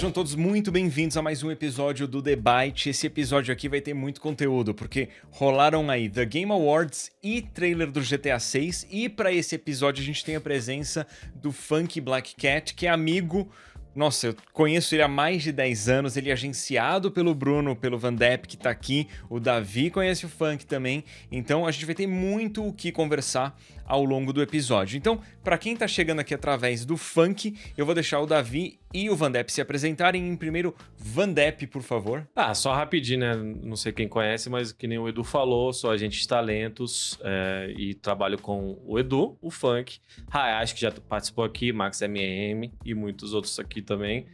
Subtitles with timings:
[0.00, 2.88] Sejam todos muito bem-vindos a mais um episódio do Debate.
[2.88, 7.90] Esse episódio aqui vai ter muito conteúdo, porque rolaram aí The Game Awards e trailer
[7.90, 12.34] do GTA 6, e para esse episódio a gente tem a presença do Funk Black
[12.34, 13.52] Cat, que é amigo
[13.92, 17.98] nossa, eu conheço ele há mais de 10 anos, ele é agenciado pelo Bruno, pelo
[17.98, 21.94] Van Depp, que tá aqui, o Davi conhece o funk também, então a gente vai
[21.94, 23.58] ter muito o que conversar
[23.90, 24.96] ao longo do episódio.
[24.96, 29.10] Então, para quem tá chegando aqui através do funk, eu vou deixar o Davi e
[29.10, 30.28] o Van Depp se apresentarem.
[30.28, 32.26] Em primeiro, Van Depp, por favor.
[32.36, 33.34] Ah, só rapidinho, né?
[33.34, 37.74] Não sei quem conhece, mas que nem o Edu falou, sou agente de talentos é,
[37.76, 39.98] e trabalho com o Edu, o funk.
[40.30, 44.24] Acho que já participou aqui, Max MM e muitos outros aqui também.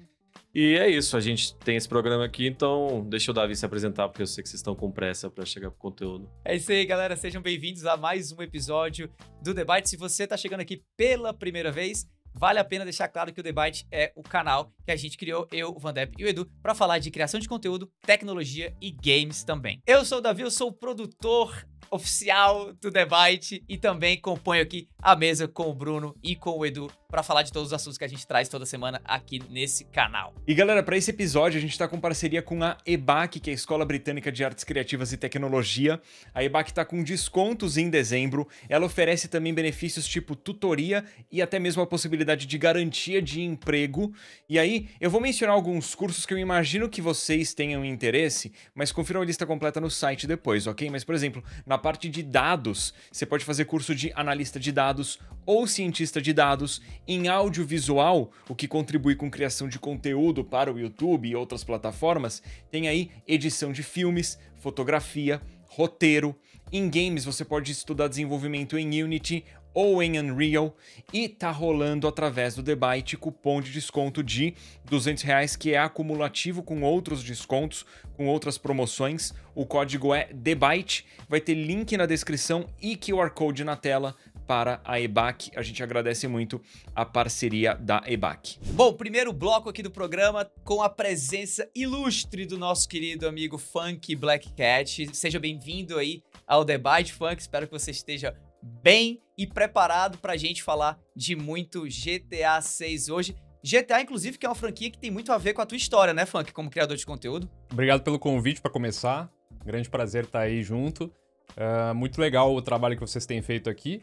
[0.58, 4.08] E é isso, a gente tem esse programa aqui, então deixa o Davi se apresentar,
[4.08, 6.30] porque eu sei que vocês estão com pressa para chegar pro conteúdo.
[6.42, 7.14] É isso aí, galera.
[7.14, 9.10] Sejam bem-vindos a mais um episódio
[9.42, 9.90] do Debate.
[9.90, 13.42] Se você está chegando aqui pela primeira vez, vale a pena deixar claro que o
[13.42, 16.74] Debate é o canal que a gente criou, eu, o Vandep e o Edu, para
[16.74, 19.82] falar de criação de conteúdo, tecnologia e games também.
[19.86, 24.88] Eu sou o Davi, eu sou o produtor oficial do Debate e também componho aqui
[25.02, 27.96] a mesa com o Bruno e com o Edu para falar de todos os assuntos
[27.96, 30.34] que a gente traz toda semana aqui nesse canal.
[30.46, 33.52] E galera, para esse episódio a gente está com parceria com a EBAC, que é
[33.52, 35.98] a Escola Britânica de Artes Criativas e Tecnologia.
[36.34, 38.46] A EBAC está com descontos em dezembro.
[38.68, 44.12] Ela oferece também benefícios tipo tutoria e até mesmo a possibilidade de garantia de emprego.
[44.46, 48.92] E aí, eu vou mencionar alguns cursos que eu imagino que vocês tenham interesse, mas
[48.92, 50.90] confiram a lista completa no site depois, ok?
[50.90, 55.18] Mas, por exemplo, na parte de dados, você pode fazer curso de analista de dados
[55.46, 60.78] ou cientista de dados em audiovisual, o que contribui com criação de conteúdo para o
[60.78, 66.34] YouTube e outras plataformas, tem aí edição de filmes, fotografia, roteiro.
[66.72, 69.44] Em games você pode estudar desenvolvimento em Unity
[69.76, 70.74] ou em Unreal
[71.12, 74.54] e tá rolando através do Debate cupom de desconto de
[74.86, 77.84] 200 reais que é acumulativo com outros descontos,
[78.16, 79.34] com outras promoções.
[79.54, 84.80] O código é DEBAITE, vai ter link na descrição e QR Code na tela para
[84.84, 85.50] a EBAC.
[85.56, 86.60] A gente agradece muito
[86.94, 88.58] a parceria da EBAC.
[88.72, 94.14] Bom, primeiro bloco aqui do programa com a presença ilustre do nosso querido amigo Funk
[94.14, 95.08] Black Cat.
[95.14, 97.40] Seja bem-vindo aí ao Debate Funk.
[97.40, 103.08] Espero que você esteja bem e preparado para a gente falar de muito GTA 6
[103.08, 103.36] hoje.
[103.62, 106.14] GTA, inclusive, que é uma franquia que tem muito a ver com a tua história,
[106.14, 107.50] né, Funk, como criador de conteúdo.
[107.72, 109.28] Obrigado pelo convite para começar.
[109.64, 111.12] Grande prazer estar aí junto.
[111.56, 114.00] Uh, muito legal o trabalho que vocês têm feito aqui.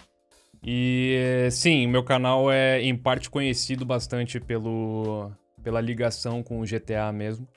[0.66, 5.29] E sim, meu canal é em parte conhecido bastante pelo,
[5.62, 7.47] pela ligação com o GTA mesmo.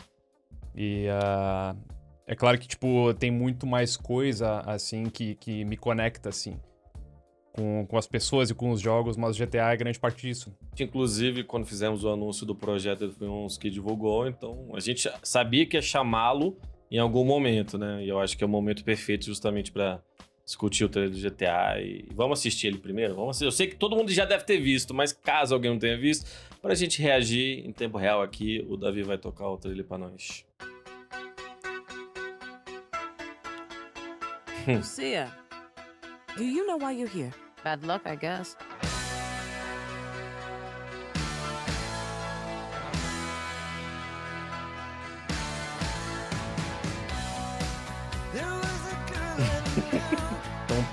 [0.74, 1.78] E uh,
[2.26, 6.58] é claro que, tipo, tem muito mais coisa, assim, que, que me conecta, assim,
[7.52, 10.52] com, com as pessoas e com os jogos, mas GTA é grande parte disso.
[10.78, 15.08] Inclusive, quando fizemos o anúncio do projeto, ele foi uns que divulgou, então a gente
[15.22, 16.58] sabia que ia chamá-lo
[16.90, 18.04] em algum momento, né?
[18.04, 20.00] E eu acho que é o momento perfeito justamente para
[20.46, 23.16] discutir o trailer do GTA e vamos assistir ele primeiro.
[23.16, 23.44] Vamos assistir.
[23.46, 26.24] Eu sei que todo mundo já deve ter visto, mas caso alguém não tenha visto,
[26.62, 29.98] para a gente reagir em tempo real aqui, o Davi vai tocar o trailer para
[29.98, 30.46] nós.
[34.66, 35.30] Lucia,
[36.36, 37.32] do you know why you're here?
[37.62, 38.56] Bad luck, I guess.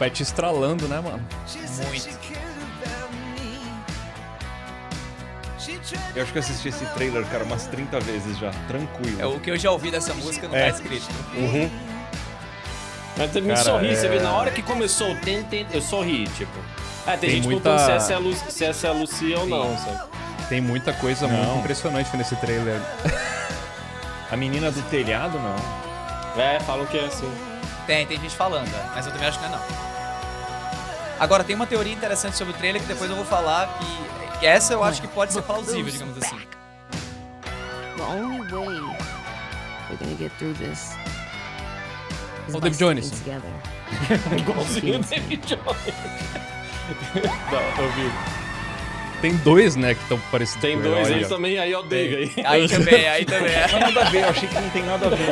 [0.04, 1.26] Pet estralando, né, mano?
[1.88, 2.24] Muito.
[6.16, 9.22] Eu acho que eu assisti esse trailer, cara, umas 30 vezes já, tranquilo.
[9.22, 10.72] É o que eu já ouvi dessa música não É.
[10.72, 11.08] tá escrito.
[11.36, 11.70] Uhum.
[13.18, 15.82] Mas me Cara, sorri, você é- vê, na hora que começou o ten, ten, eu
[15.82, 16.52] sorri, tipo.
[17.06, 18.94] Ah, tem, Tem gente muita- perguntando se essa, é a Lu, se essa é a
[18.94, 20.00] Lucia ou não, sabe?
[20.50, 21.36] Tem muita coisa Não.
[21.36, 22.80] muito impressionante nesse trailer.
[24.32, 26.42] A menina do telhado, não.
[26.42, 27.32] É, falam que é assim.
[27.86, 29.83] Tem, tem gente falando, é, mas eu também acho que não é não.
[31.24, 33.80] Agora, tem uma teoria interessante sobre o trailer que depois eu vou falar
[34.40, 36.38] que, essa eu acho que pode ser plausível, digamos assim.
[37.96, 38.68] The only way
[39.90, 40.98] we're gonna get through this
[42.50, 43.10] is Ô, by David Jones.
[43.12, 43.50] together.
[44.38, 45.94] Igualzinho o David Jones.
[47.50, 48.12] não, eu vi.
[49.22, 51.30] Tem dois, né, que estão parecidos Tem dois ele, aí ó.
[51.30, 52.46] também, aí é o Dave aí.
[52.46, 53.62] Aí também, aí também é.
[53.72, 55.28] Mas nada a ver, eu achei que não tem nada a ver,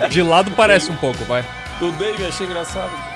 [0.00, 0.08] não.
[0.10, 1.42] De lado parece um pouco, vai.
[1.80, 3.15] Do Dave, achei engraçado.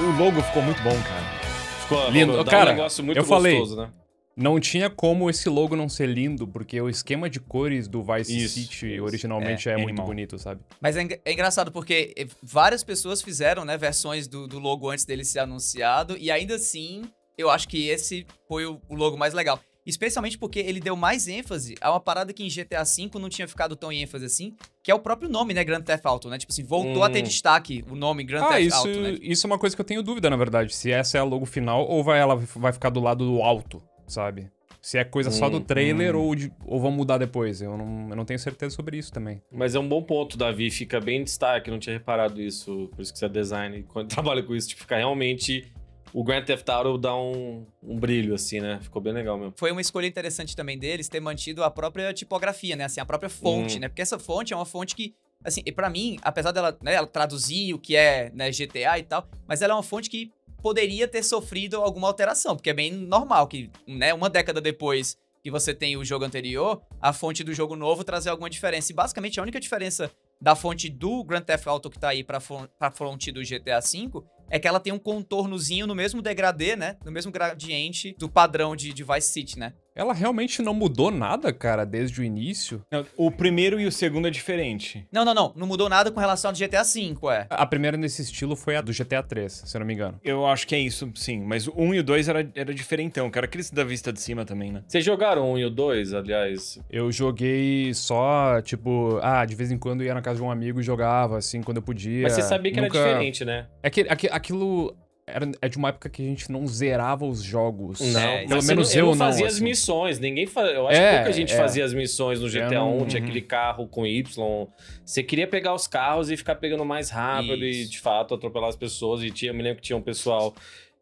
[0.00, 1.40] O logo ficou muito bom, cara.
[1.82, 2.42] Ficou Lindo.
[2.46, 3.58] Cara, um negócio muito eu falei.
[3.58, 3.92] gostoso, né?
[4.34, 8.34] Não tinha como esse logo não ser lindo, porque o esquema de cores do Vice
[8.34, 9.04] Isso, City isso.
[9.04, 10.62] originalmente É, é, é muito bonito, sabe?
[10.80, 15.24] Mas é, é engraçado porque várias pessoas fizeram, né, versões do, do logo antes dele
[15.24, 17.02] ser anunciado e ainda assim
[17.36, 19.60] eu acho que esse foi o, o logo mais legal.
[19.90, 23.46] Especialmente porque ele deu mais ênfase a uma parada que em GTA V não tinha
[23.46, 25.62] ficado tão em ênfase assim, que é o próprio nome, né?
[25.62, 26.38] Grand Theft Auto, né?
[26.38, 27.24] Tipo assim, voltou a ter Hum.
[27.24, 29.18] destaque o nome Grand Ah, Theft isso, Auto, né?
[29.20, 30.74] isso é uma coisa que eu tenho dúvida, na verdade.
[30.74, 33.82] Se essa é a logo final ou vai, ela vai ficar do lado do alto,
[34.06, 34.48] sabe?
[34.82, 36.20] Se é coisa só do Hum, trailer hum.
[36.20, 37.60] ou, de- ou vão mudar depois.
[37.60, 39.42] Eu não, eu não tenho certeza sobre isso também.
[39.52, 40.70] Mas é um bom ponto, Davi.
[40.70, 41.68] Fica bem em destaque.
[41.68, 42.88] Eu não tinha reparado isso.
[42.96, 43.82] Por isso que você é design.
[43.92, 45.70] Quando trabalha com isso, tipo, fica realmente.
[46.12, 48.78] O Grand Theft Auto dá um, um brilho, assim, né?
[48.82, 49.54] Ficou bem legal mesmo.
[49.56, 52.84] Foi uma escolha interessante também deles ter mantido a própria tipografia, né?
[52.84, 53.80] Assim, a própria fonte, Hum.
[53.80, 53.88] né?
[53.88, 55.14] Porque essa fonte é uma fonte que,
[55.44, 59.02] assim, e pra mim, apesar dela, né, ela traduzir o que é né, GTA e
[59.04, 62.90] tal, mas ela é uma fonte que poderia ter sofrido alguma alteração, porque é bem
[62.92, 67.54] normal que, né, uma década depois que você tem o jogo anterior, a fonte do
[67.54, 68.92] jogo novo trazer alguma diferença.
[68.92, 72.38] E basicamente a única diferença da fonte do Grand Theft Auto que tá aí pra,
[72.78, 76.96] pra fonte do GTA V é que ela tem um contornozinho no mesmo degradê, né?
[77.04, 79.72] No mesmo gradiente do padrão de, de Vice City, né?
[80.00, 82.80] Ela realmente não mudou nada, cara, desde o início.
[82.90, 85.06] Não, o primeiro e o segundo é diferente.
[85.12, 85.52] Não, não, não.
[85.54, 87.46] Não mudou nada com relação ao GTA V, é.
[87.50, 90.18] A primeira nesse estilo foi a do GTA 3, se eu não me engano.
[90.24, 91.40] Eu acho que é isso, sim.
[91.44, 93.44] Mas o 1 e o 2 era, era diferentão, cara.
[93.44, 94.82] Aqueles da vista de cima também, né?
[94.88, 96.78] Vocês jogaram um e o dois, aliás?
[96.88, 100.80] Eu joguei só, tipo, ah, de vez em quando ia na casa de um amigo
[100.80, 102.22] e jogava, assim, quando eu podia.
[102.22, 103.66] Mas você sabia que Nunca- era diferente, né?
[103.82, 104.96] É que aqui- aquilo
[105.34, 108.00] era, é de uma época que a gente não zerava os jogos.
[108.00, 109.18] Não, É, pelo menos não, eu não não.
[109.26, 109.64] fazia as assim.
[109.64, 110.18] missões.
[110.18, 110.74] Ninguém fazia.
[110.74, 111.56] Eu acho É, que pouca gente é.
[111.56, 112.98] fazia as missões no Eu GTA 1.
[112.98, 113.28] não- Tinha uhum.
[113.28, 114.66] aquele carro com Y.
[115.04, 117.90] Você queria pegar os carros e ficar pegando mais rápido e, Isso.
[117.92, 119.22] de fato, atropelar as pessoas.
[119.22, 120.54] E tinha, eu me lembro que tinha um pessoal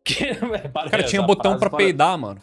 [0.05, 0.15] que.
[0.91, 2.41] Cara, tinha botão pra peidar, mano.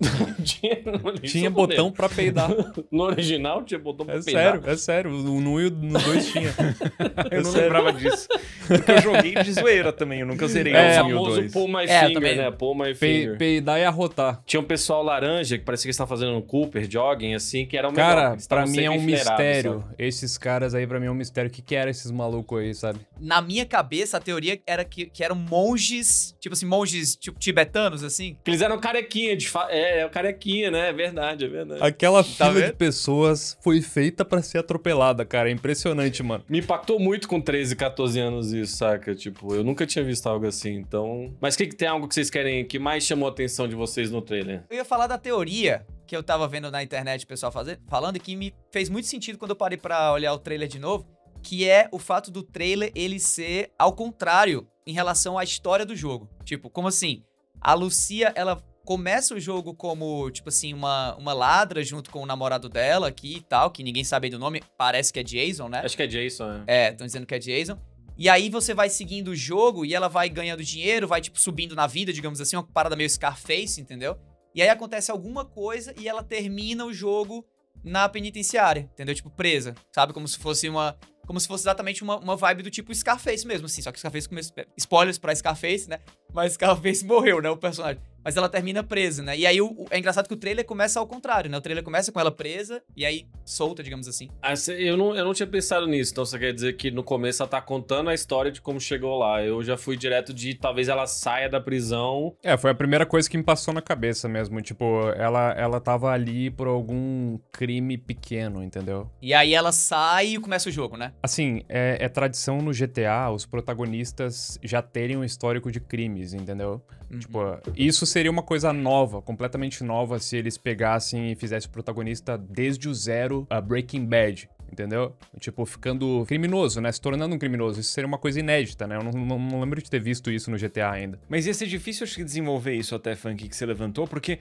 [0.44, 2.50] tinha, no- Tinha botão pra peidar.
[2.90, 4.42] No original tinha botão pra É peidar.
[4.54, 5.10] sério, é sério.
[5.10, 6.54] No 1 e no 2 tinha.
[7.30, 8.28] Eu não lembrava disso.
[8.66, 11.12] Porque eu joguei de zoeira também, eu nunca zerei É, É, o o 1 e
[11.12, 11.52] o famoso 2.
[11.52, 12.36] pull my É, finger, também.
[12.36, 12.50] né?
[12.50, 13.38] Pull my Pe finger.
[13.38, 14.42] peidar e arrotar.
[14.44, 17.76] Tinha um pessoal laranja que parecia que eles estavam fazendo um Cooper, jogging, assim, que
[17.76, 18.14] era o melhor.
[18.14, 19.80] Cara, pra mim é um mistério.
[19.82, 19.94] sabe?
[19.98, 21.48] Esses caras aí, pra mim, é um mistério.
[21.50, 22.98] O que, que era esses malucos aí, sabe?
[23.20, 28.02] Na minha cabeça, a teoria era que, que eram monges, tipo assim, monges tipo, tibetanos,
[28.04, 28.36] assim.
[28.44, 29.65] Que eles eram carequinha, de fa...
[29.70, 30.88] é, é carequinha, né?
[30.88, 31.82] É verdade, é verdade.
[31.82, 32.76] Aquela Tá fila de vendo?
[32.76, 35.48] pessoas foi feita pra ser atropelada, cara.
[35.48, 36.44] É impressionante, mano.
[36.48, 39.14] Me impactou muito com 13, 14 anos isso, saca?
[39.14, 41.34] Tipo, eu nunca tinha visto algo assim, então...
[41.40, 43.74] Mas o que, que tem algo que vocês querem, que mais chamou a atenção de
[43.74, 44.64] vocês no trailer?
[44.70, 48.16] Eu ia falar da teoria que eu tava vendo na internet o pessoal fazer, falando
[48.16, 51.04] e que me fez muito sentido quando eu parei pra olhar o trailer de novo,
[51.42, 55.96] que é o fato do trailer ele ser ao contrário em relação à história do
[55.96, 56.28] jogo.
[56.44, 57.22] Tipo, como assim?
[57.60, 62.26] A Lucia, ela começa o jogo como, tipo assim, uma, uma ladra junto com o
[62.26, 65.82] namorado dela aqui e tal, que ninguém sabe do nome, parece que é Jason, né?
[65.84, 66.64] Acho que é Jason, né?
[66.68, 67.76] É, estão dizendo que é Jason.
[68.16, 71.74] E aí você vai seguindo o jogo e ela vai ganhando dinheiro, vai, tipo, subindo
[71.74, 74.16] na vida, digamos assim, uma parada meio Scarface, entendeu?
[74.54, 77.44] E aí acontece alguma coisa e ela termina o jogo
[77.82, 79.16] na penitenciária, entendeu?
[79.16, 80.12] Tipo, presa, sabe?
[80.12, 80.96] Como se fosse uma.
[81.26, 83.82] Como se fosse exatamente uma, uma vibe do tipo Scarface mesmo, assim.
[83.82, 84.54] Só que Scarface começou.
[84.78, 85.98] Spoilers pra Scarface, né?
[86.32, 87.50] Mas Scarface morreu, né?
[87.50, 88.00] O personagem.
[88.26, 89.38] Mas ela termina presa, né?
[89.38, 91.56] E aí o, o- é engraçado que o trailer começa ao contrário, né?
[91.56, 94.28] O trailer começa com ela presa e aí solta, digamos assim.
[94.42, 97.40] Ah, eu, não, eu não tinha pensado nisso, então você quer dizer que no começo
[97.40, 99.44] ela tá contando a história de como chegou lá.
[99.44, 102.34] Eu já fui direto de talvez ela saia da prisão.
[102.42, 104.60] É, foi a primeira coisa que me passou na cabeça mesmo.
[104.60, 109.08] Tipo, ela, ela tava ali por algum crime pequeno, entendeu?
[109.22, 111.12] E aí ela sai e começa o jogo, né?
[111.22, 116.82] Assim, é, é tradição no GTA os protagonistas já terem um histórico de crimes, entendeu?
[117.20, 117.38] Tipo,
[117.76, 122.88] isso seria uma coisa nova, completamente nova, se eles pegassem e fizessem o protagonista desde
[122.88, 124.48] o zero a Breaking Bad.
[124.70, 125.14] Entendeu?
[125.38, 126.90] Tipo, ficando criminoso, né?
[126.92, 127.80] Se tornando um criminoso.
[127.80, 128.96] Isso seria uma coisa inédita, né?
[128.96, 131.18] Eu não, não- não lembro de ter visto isso no GTA ainda.
[131.28, 134.38] Mas ia ser difícil, acho que, desenvolver isso até, Funk, que você levantou, porque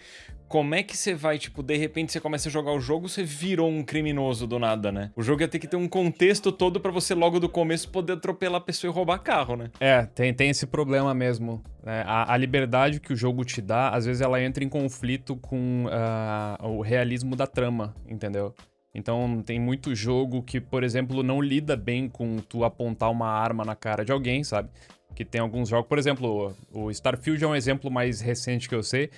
[0.48, 3.24] como é que você vai, tipo, de repente você começa a jogar o jogo, você
[3.24, 5.12] virou um criminoso do nada, né?
[5.16, 8.14] O jogo ia ter que ter um contexto todo pra você logo do começo poder
[8.14, 9.70] atropelar a pessoa e roubar carro, né?
[9.80, 11.64] É, tem, tem esse problema mesmo.
[11.84, 12.04] né?
[12.06, 15.86] A, a liberdade que o jogo te dá, às vezes ela entra em conflito com
[15.92, 18.54] ah, o realismo da trama, entendeu?
[18.96, 23.66] Então tem muito jogo que, por exemplo, não lida bem com tu apontar uma arma
[23.66, 24.70] na cara de alguém, sabe?
[25.14, 28.82] Que tem alguns jogos, por exemplo, o Starfield é um exemplo mais recente que eu
[28.82, 29.10] sei,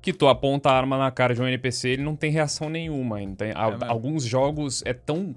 [0.00, 3.20] que tu aponta a arma na cara de um NPC, ele não tem reação nenhuma.
[3.20, 3.84] Então, mesmo?
[3.84, 5.34] alguns jogos é tão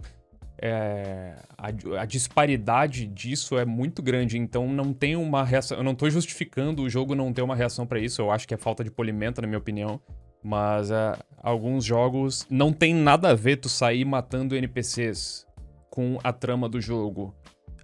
[0.61, 1.67] é, a,
[2.01, 5.77] a disparidade disso é muito grande, então não tem uma reação.
[5.77, 8.53] Eu não tô justificando o jogo não ter uma reação pra isso, eu acho que
[8.53, 9.99] é falta de polimento, na minha opinião.
[10.43, 15.47] Mas é, alguns jogos não tem nada a ver tu sair matando NPCs
[15.89, 17.33] com a trama do jogo.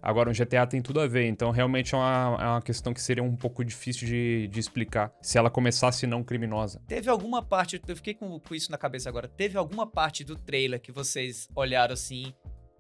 [0.01, 3.01] Agora, um GTA tem tudo a ver, então realmente é uma, é uma questão que
[3.01, 6.81] seria um pouco difícil de, de explicar se ela começasse não criminosa.
[6.87, 10.35] Teve alguma parte, eu fiquei com, com isso na cabeça agora, teve alguma parte do
[10.35, 12.33] trailer que vocês olharam assim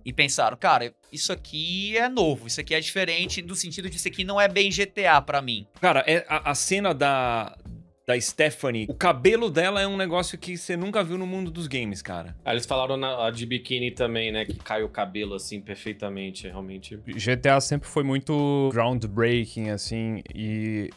[0.05, 4.07] e pensaram, cara, isso aqui é novo, isso aqui é diferente, no sentido de isso
[4.07, 5.67] aqui não é bem GTA pra mim.
[5.81, 7.57] Cara, é a, a cena da,
[8.09, 11.67] da Stephanie, o cabelo dela é um negócio que você nunca viu no mundo dos
[11.67, 12.35] games, cara.
[12.43, 14.45] Aí eles falaram na, a de biquíni também, né?
[14.45, 16.97] Que cai o cabelo assim perfeitamente, realmente.
[17.05, 20.89] GTA sempre foi muito groundbreaking, assim, e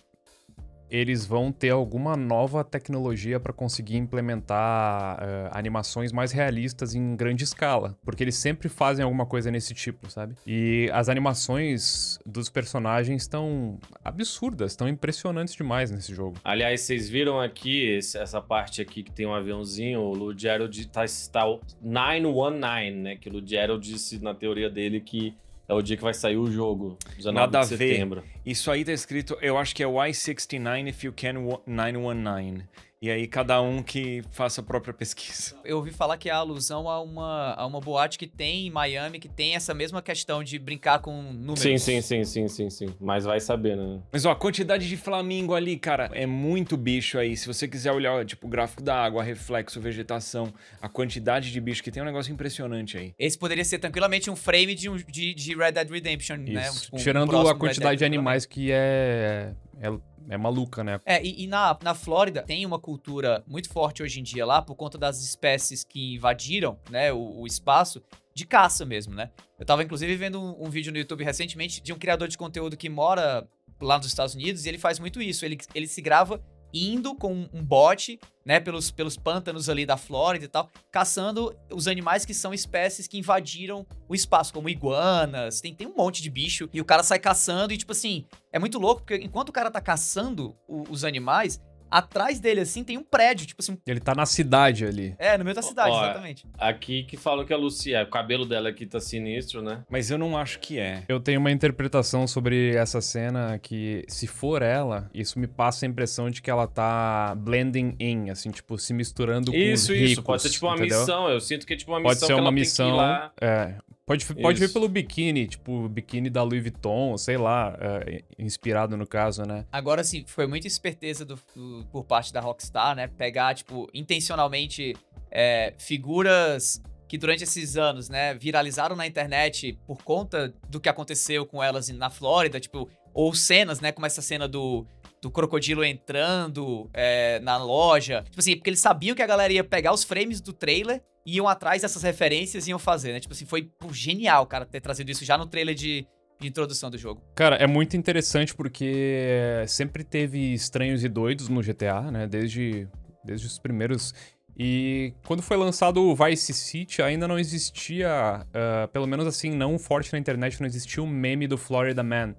[0.93, 7.45] eles vão ter alguma nova tecnologia para conseguir implementar uh, animações mais realistas em grande
[7.45, 10.35] escala, porque eles sempre fazem alguma coisa nesse tipo, sabe?
[10.47, 16.37] E as animações dos personagens estão absurdas, estão impressionantes demais nesse jogo.
[16.45, 20.89] Aliás, vocês viram aqui esse, essa parte aqui que tem um aviãozinho, o Lou Gerald
[20.89, 21.47] tá, tá
[21.81, 23.17] 919, né?
[23.17, 25.35] Que o Lou Gerald disse na teoria dele que
[25.73, 27.95] é o dia que vai sair o jogo, 19 Nada de a ver.
[27.95, 28.23] setembro.
[28.45, 31.35] Isso aí tá escrito, eu acho que é Y69 if you can
[31.67, 32.65] 919.
[33.03, 35.57] E aí cada um que faça a própria pesquisa.
[35.67, 39.19] Eu ouvi falar que é alusão a uma, a uma boate que tem em Miami,
[39.19, 41.59] que tem essa mesma questão de brincar com números.
[41.59, 42.95] Sim, sim, sim, sim, sim, sim.
[43.01, 43.99] Mas vai saber, né?
[44.13, 47.37] Mas ó, a quantidade de flamingo ali, cara, é muito bicho aí.
[47.37, 51.83] Se você quiser olhar, tipo, o gráfico da água, reflexo, vegetação, a quantidade de bicho
[51.83, 53.13] que tem é um negócio impressionante aí.
[53.19, 56.69] Esse poderia ser tranquilamente um frame de, um- de, de Red Dead Redemption, né?
[56.69, 56.83] Isso.
[56.83, 59.91] Tipo, um Tirando próximo a quantidade de animais que é, é,
[60.35, 61.01] é maluca, né?
[61.05, 64.63] É, e, e na, na Flórida tem uma cultura muito forte hoje em dia lá,
[64.63, 68.03] por conta das espécies que invadiram, né, o, o espaço,
[68.35, 69.31] de caça mesmo, né?
[69.59, 72.77] Eu tava, inclusive, vendo um, um vídeo no YouTube recentemente de um criador de conteúdo
[72.77, 73.47] que mora
[73.81, 75.45] lá nos Estados Unidos e ele faz muito isso.
[75.45, 80.45] Ele, ele se grava indo com um bote, né, pelos, pelos pântanos ali da Flórida
[80.45, 85.75] e tal, caçando os animais que são espécies que invadiram o espaço, como iguanas, tem,
[85.75, 88.79] tem um monte de bicho, e o cara sai caçando e, tipo assim, é muito
[88.79, 91.61] louco, porque enquanto o cara tá caçando o- os animais,
[91.93, 95.15] atrás dele, assim, tem um prédio, tipo assim, Ele tá na cidade ali.
[95.19, 96.47] é, no meio da cidade, Ó, exatamente.
[96.59, 99.85] Aqui que falam que a Lucia, o cabelo dela aqui tá sinistro, né?
[99.91, 101.05] Mas eu não acho que é.
[101.09, 105.89] Eu tenho uma interpretação sobre essa cena que, se for ela, isso me passa a
[105.89, 110.23] impressão de que ela tá blending in, assim, tipo, se misturando com os Isso, isso.
[110.23, 111.01] Pode ser tipo uma entendeu?
[111.01, 111.29] missão.
[111.29, 113.31] Eu sinto que é tipo uma Pode missão ser que uma ela missão.
[113.41, 113.75] É.
[114.05, 114.75] Pode, pode vir Isso.
[114.75, 119.65] pelo biquíni, tipo, biquíni da Louis Vuitton, sei lá, é, inspirado no caso, né?
[119.71, 123.07] Agora, assim, foi muita esperteza do- do- por parte da Rockstar, né?
[123.07, 124.95] Pegar, tipo, intencionalmente
[125.31, 131.47] é, figuras que durante esses anos, né, viralizaram na internet por conta do que aconteceu
[131.47, 134.87] com elas na Flórida, tipo, ou cenas, né, como essa cena do,
[135.23, 138.25] do crocodilo entrando é, na loja.
[138.25, 141.37] Tipo assim, porque eles sabiam que a galera ia pegar os frames do trailer e
[141.37, 143.21] iam atrás dessas referências e iam fazer, né?
[143.21, 146.05] Tipo assim, foi pô, genial, cara, ter trazido isso já no trailer de,
[146.41, 147.23] de introdução do jogo.
[147.37, 152.27] Cara, é muito interessante porque sempre teve estranhos e doidos no GTA, né?
[152.27, 152.89] Desde,
[153.25, 154.13] desde os primeiros.
[154.59, 159.79] E quando foi lançado o Vice City, ainda não existia, ah, pelo menos assim, não
[159.79, 162.35] forte na internet, não existia o meme do Florida Man,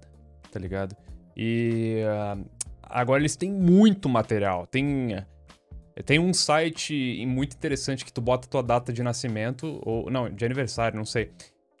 [0.52, 0.94] tá ligado?
[1.36, 2.36] E ah,
[2.88, 4.66] agora eles têm muito material.
[4.66, 5.16] Tem,
[6.04, 10.44] tem um site muito interessante que tu bota tua data de nascimento, ou não, de
[10.44, 11.30] aniversário, não sei.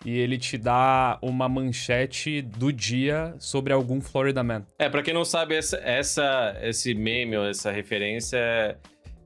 [0.04, 4.66] E ele te dá uma manchete do dia sobre algum Florida Man.
[4.78, 8.76] É, pra quem não sabe, essa, essa, esse meme ou essa referência é.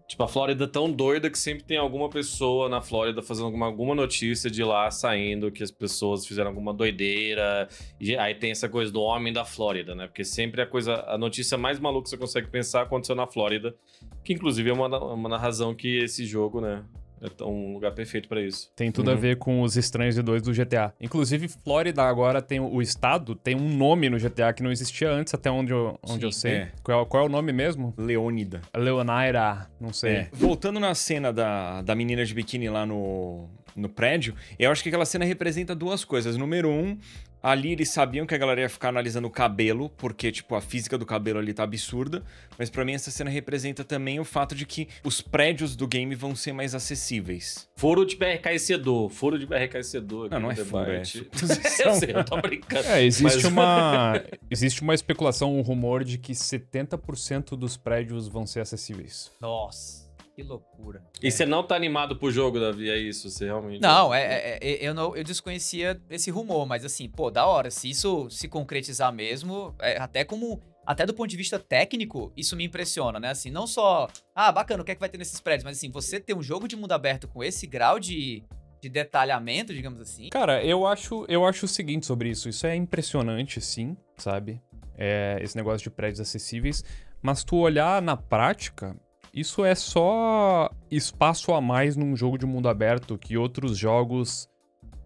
[0.08, 3.66] Tipo, a Flórida é tão doida que sempre tem alguma pessoa na Flórida fazendo alguma,
[3.66, 7.68] alguma notícia de lá saindo que as pessoas fizeram alguma doideira.
[8.00, 10.06] E aí tem essa coisa do homem da Flórida, né?
[10.06, 13.76] Porque sempre a coisa, a notícia mais maluca que você consegue pensar aconteceu na Flórida.
[14.24, 16.82] Que inclusive é uma, uma razão que esse jogo, né?
[17.20, 18.70] É um lugar perfeito pra isso.
[18.76, 19.20] Tem tudo a Uhum.
[19.20, 20.92] ver com os Estranhos e Dois do GTA.
[21.00, 25.32] Inclusive, Flórida agora tem o estado, tem um nome no GTA que não existia antes,
[25.34, 26.52] até onde eu, onde Sim, eu sei.
[26.52, 26.72] é.
[26.82, 27.92] Qual, qual é o nome mesmo?
[27.96, 28.60] Leônida.
[28.76, 30.10] Leonaira, não sei.
[30.12, 30.28] É.
[30.32, 34.88] Voltando na cena da, da menina de biquíni lá no, no prédio, eu acho que
[34.88, 36.36] aquela cena representa duas coisas.
[36.36, 36.98] Número um,
[37.42, 40.96] ali eles sabiam que a galera ia ficar analisando o cabelo, porque, tipo, a física
[40.98, 42.22] do cabelo ali tá absurda.
[42.58, 46.14] Mas pra mim essa cena representa também o fato de que os prédios do game
[46.14, 47.68] vão ser mais acessíveis.
[47.76, 49.10] Furo de BRKC-dor.
[49.10, 50.26] Furo de BRKC-dor.
[50.26, 51.02] aqui Não, não é furo, é
[51.86, 52.88] eu sei, eu tô brincando.
[52.88, 58.46] É, existe Mas- uma existe uma especulação, um rumor de que 70% dos prédios vão
[58.46, 59.30] ser acessíveis.
[59.40, 60.07] Nossa,
[60.38, 61.02] que loucura.
[61.20, 62.88] E você não tá animado pro jogo, Davi?
[62.88, 63.28] É isso?
[63.28, 63.80] Você realmente.
[63.80, 67.72] Não, é, é- é- eu não, eu desconhecia esse rumor, mas assim, pô, da hora.
[67.72, 72.54] Se isso se concretizar mesmo, é, até como, até do ponto de vista técnico, isso
[72.54, 73.30] me impressiona, né?
[73.30, 75.90] Assim, não só, ah, bacana, o que é que vai ter nesses prédios, mas assim,
[75.90, 78.44] você ter um jogo de mundo aberto com esse grau de,
[78.80, 80.28] de detalhamento, digamos assim.
[80.28, 82.48] Cara, eu acho, eu acho o seguinte sobre isso.
[82.48, 84.62] Isso é impressionante, sim, sabe?
[84.96, 86.84] É, esse negócio de prédios acessíveis.
[87.20, 88.96] Mas tu olhar na prática,
[89.32, 94.48] isso é só espaço a mais num jogo de mundo aberto que outros jogos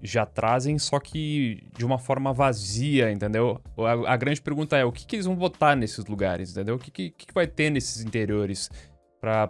[0.02, 3.60] já trazem, só que de uma forma vazia, entendeu?
[3.78, 6.74] A, a grande pergunta é: o que, que, eles vão botar nesses lugares, entendeu?
[6.74, 8.68] O que, que, que vai ter nesses interiores?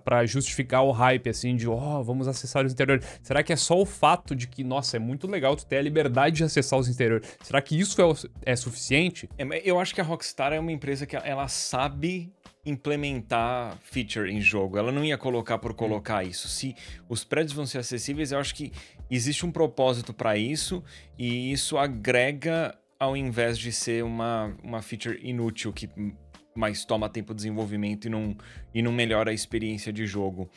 [0.04, 3.06] para justificar o hype, assim, de, ó, oh, vamos acessar os interiores.
[3.22, 5.82] Será que é só o fato de que, nossa, é muito legal tu ter a
[5.82, 7.26] liberdade de acessar os interiores?
[7.42, 9.30] Será que isso é, é suficiente?
[9.38, 12.30] É, eu acho que a Rockstar é uma empresa que ela sabe
[12.64, 14.78] implementar feature em jogo.
[14.78, 16.48] Ela não ia colocar por colocar isso.
[16.48, 16.76] Se
[17.08, 18.72] os prédios vão ser acessíveis, eu acho que
[19.10, 20.82] existe um propósito para isso
[21.18, 25.90] e isso agrega ao invés de ser uma, uma feature inútil que
[26.54, 28.36] mais toma tempo de desenvolvimento e não,
[28.72, 30.48] e não melhora a experiência de jogo.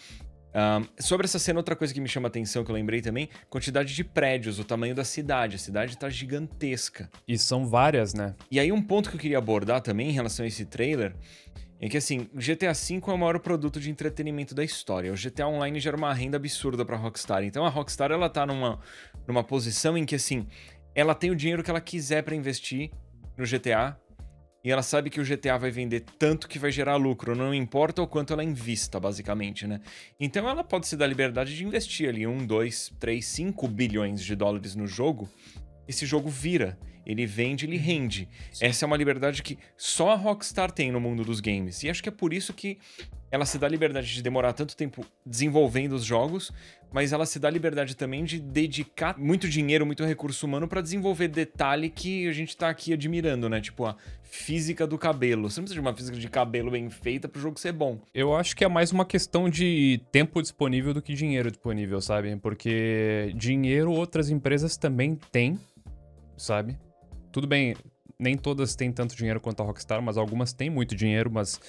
[0.54, 3.30] Um, sobre essa cena, outra coisa que me chama a atenção, que eu lembrei também,
[3.50, 5.56] quantidade de prédios, o tamanho da cidade.
[5.56, 7.10] A cidade tá gigantesca.
[7.28, 8.36] E são várias, né?
[8.50, 11.14] E aí um ponto que eu queria abordar também em relação a esse trailer
[11.80, 15.12] é que assim, GTA V é o maior produto de entretenimento da história.
[15.12, 17.44] O GTA Online gera uma renda absurda pra Rockstar.
[17.44, 18.80] Então a Rockstar ela tá numa,
[19.28, 20.48] numa posição em que assim,
[20.94, 22.92] ela tem o dinheiro que ela quiser para investir
[23.38, 24.00] no GTA
[24.66, 28.02] e ela sabe que o GTA vai vender tanto que vai gerar lucro, não importa
[28.02, 29.80] o quanto ela invista, basicamente, né?
[30.20, 34.36] Então ela pode se dar liberdade de investir ali 1, 2, 3, 5 bilhões de
[34.36, 35.30] dólares no jogo.
[35.88, 38.28] Esse jogo vira, ele vende, ele rende.
[38.52, 38.66] Sim.
[38.66, 41.84] Essa é uma liberdade que só a Rockstar tem no mundo dos games.
[41.84, 42.78] E acho que é por isso que
[43.32, 46.54] ela se dá liberdade de demorar tanto tempo desenvolvendo os jogos,
[46.94, 51.28] mas ela se dá liberdade também de dedicar muito dinheiro, muito recurso humano para desenvolver
[51.28, 53.60] detalhe que a gente tá aqui admirando, né?
[53.60, 55.50] Tipo a física do cabelo.
[55.50, 58.00] Você não precisa de uma física de cabelo bem feita pro jogo ser bom.
[58.14, 62.36] Eu acho que é mais uma questão de tempo disponível do que dinheiro disponível, sabe?
[62.38, 65.60] Porque dinheiro outras empresas também têm,
[66.38, 66.78] sabe?
[67.36, 67.76] Tudo bem,
[68.18, 71.60] nem todas têm tanto dinheiro quanto a Rockstar, mas algumas têm muito dinheiro, mas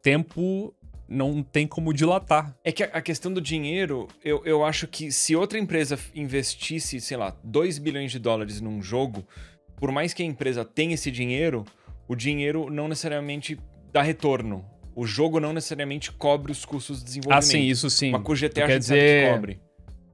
[0.00, 0.72] tempo
[1.08, 2.56] não tem como dilatar.
[2.62, 7.16] É que a, questão do dinheiro, eu, eu acho que se outra empresa investisse, sei
[7.16, 9.26] lá, 2 bilhões de dólares num jogo,
[9.74, 11.64] por mais que a empresa tenha esse dinheiro,
[12.06, 13.58] o dinheiro não necessariamente
[13.92, 14.64] dá retorno.
[14.94, 17.42] O jogo não necessariamente cobre os custos de desenvolvimento.
[17.42, 18.12] Ah, sim, isso sim.
[18.12, 19.24] Mas com o GTA gente dizer...
[19.24, 19.65] que cobre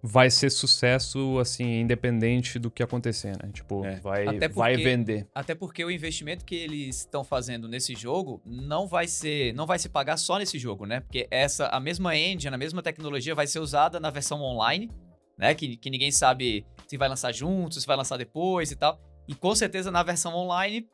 [0.02, 3.50] vai ser sucesso, assim, independente do que acontecer, né?
[3.52, 4.00] Tipo, é.
[4.00, 5.28] vai, porque, vai vender.
[5.32, 9.78] Até porque o investimento que eles estão fazendo nesse jogo não vai ser, não vai
[9.78, 11.00] se pagar só nesse jogo, né?
[11.00, 14.90] Porque essa, a mesma engine, a mesma tecnologia vai ser usada na versão online,
[15.38, 15.54] né?
[15.54, 19.00] Que, que ninguém sabe se vai lançar junto, se vai lançar depois e tal.
[19.28, 20.88] E com certeza na versão online,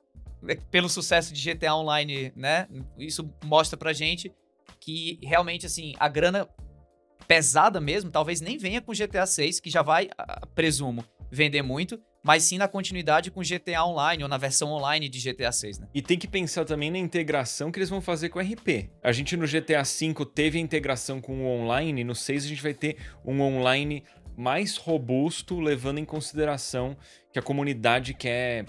[0.46, 2.68] é, pelo sucesso de GTA Online, né?
[2.98, 4.30] Isso mostra pra gente
[4.78, 6.46] que realmente, assim, a grana
[7.28, 10.08] pesada mesmo, talvez nem venha com GTA 6, que já vai,
[10.54, 15.20] presumo, vender muito, mas sim na continuidade com GTA Online ou na versão online de
[15.20, 15.88] GTA 6, né?
[15.94, 18.90] E tem que pensar também na integração que eles vão fazer com o RP.
[19.02, 22.62] A gente no GTA 5 teve a integração com o online, no 6 a gente
[22.62, 24.02] vai ter um online
[24.34, 26.96] mais robusto, levando em consideração
[27.32, 28.64] que a comunidade quer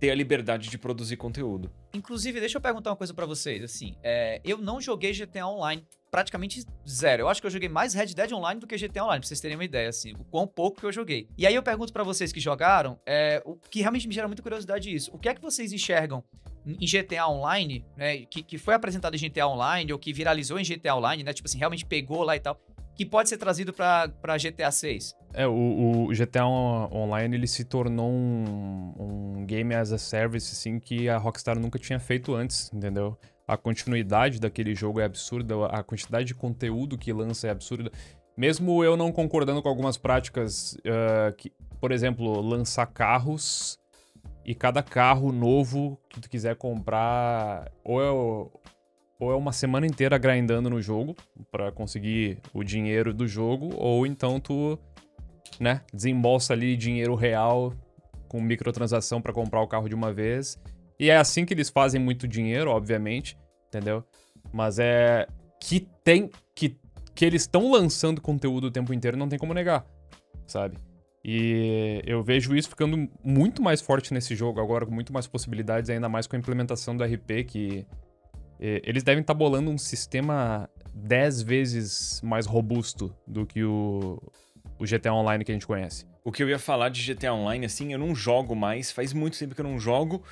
[0.00, 1.70] ter a liberdade de produzir conteúdo.
[1.94, 3.62] Inclusive, deixa eu perguntar uma coisa para vocês.
[3.62, 7.22] Assim, é, eu não joguei GTA Online praticamente zero.
[7.22, 9.40] Eu acho que eu joguei mais Red Dead Online do que GTA Online, pra vocês
[9.40, 11.26] terem uma ideia, assim, o quão pouco que eu joguei.
[11.38, 14.42] E aí eu pergunto para vocês que jogaram, é, o que realmente me gera muita
[14.42, 15.10] curiosidade isso.
[15.14, 16.22] O que é que vocês enxergam
[16.66, 20.62] em GTA Online, né, que, que foi apresentado em GTA Online, ou que viralizou em
[20.62, 22.60] GTA Online, né, tipo assim, realmente pegou lá e tal,
[22.94, 25.16] que pode ser trazido para GTA 6?
[25.32, 30.78] É, o, o, GTA Online ele se tornou um, um game as a service, assim,
[30.78, 33.16] que a Rockstar nunca tinha feito antes, entendeu?
[33.46, 37.90] A continuidade daquele jogo é absurda, a quantidade de conteúdo que lança é absurda.
[38.36, 43.78] Mesmo eu não concordando com algumas práticas, uh, que, por exemplo, lançar carros
[44.44, 50.18] e cada carro novo que tu quiser comprar, ou é, ou é uma semana inteira
[50.18, 51.14] grindando no jogo
[51.50, 54.78] para conseguir o dinheiro do jogo, ou então tu,
[55.60, 57.72] né, desembolsa ali dinheiro real
[58.28, 60.58] com microtransação para comprar o carro de uma vez
[61.02, 63.36] e é assim que eles fazem muito dinheiro, obviamente,
[63.66, 64.04] entendeu?
[64.52, 65.26] Mas é
[65.60, 66.78] que tem que
[67.12, 69.84] que eles estão lançando conteúdo o tempo inteiro, não tem como negar,
[70.46, 70.78] sabe?
[71.24, 75.90] E eu vejo isso ficando muito mais forte nesse jogo agora, com muito mais possibilidades,
[75.90, 77.84] ainda mais com a implementação do RP, que
[78.60, 84.22] eles devem estar tá bolando um sistema 10 vezes mais robusto do que o,
[84.78, 86.06] o GTA Online que a gente conhece.
[86.24, 89.36] O que eu ia falar de GTA Online, assim, eu não jogo mais, faz muito
[89.36, 90.22] tempo que eu não jogo,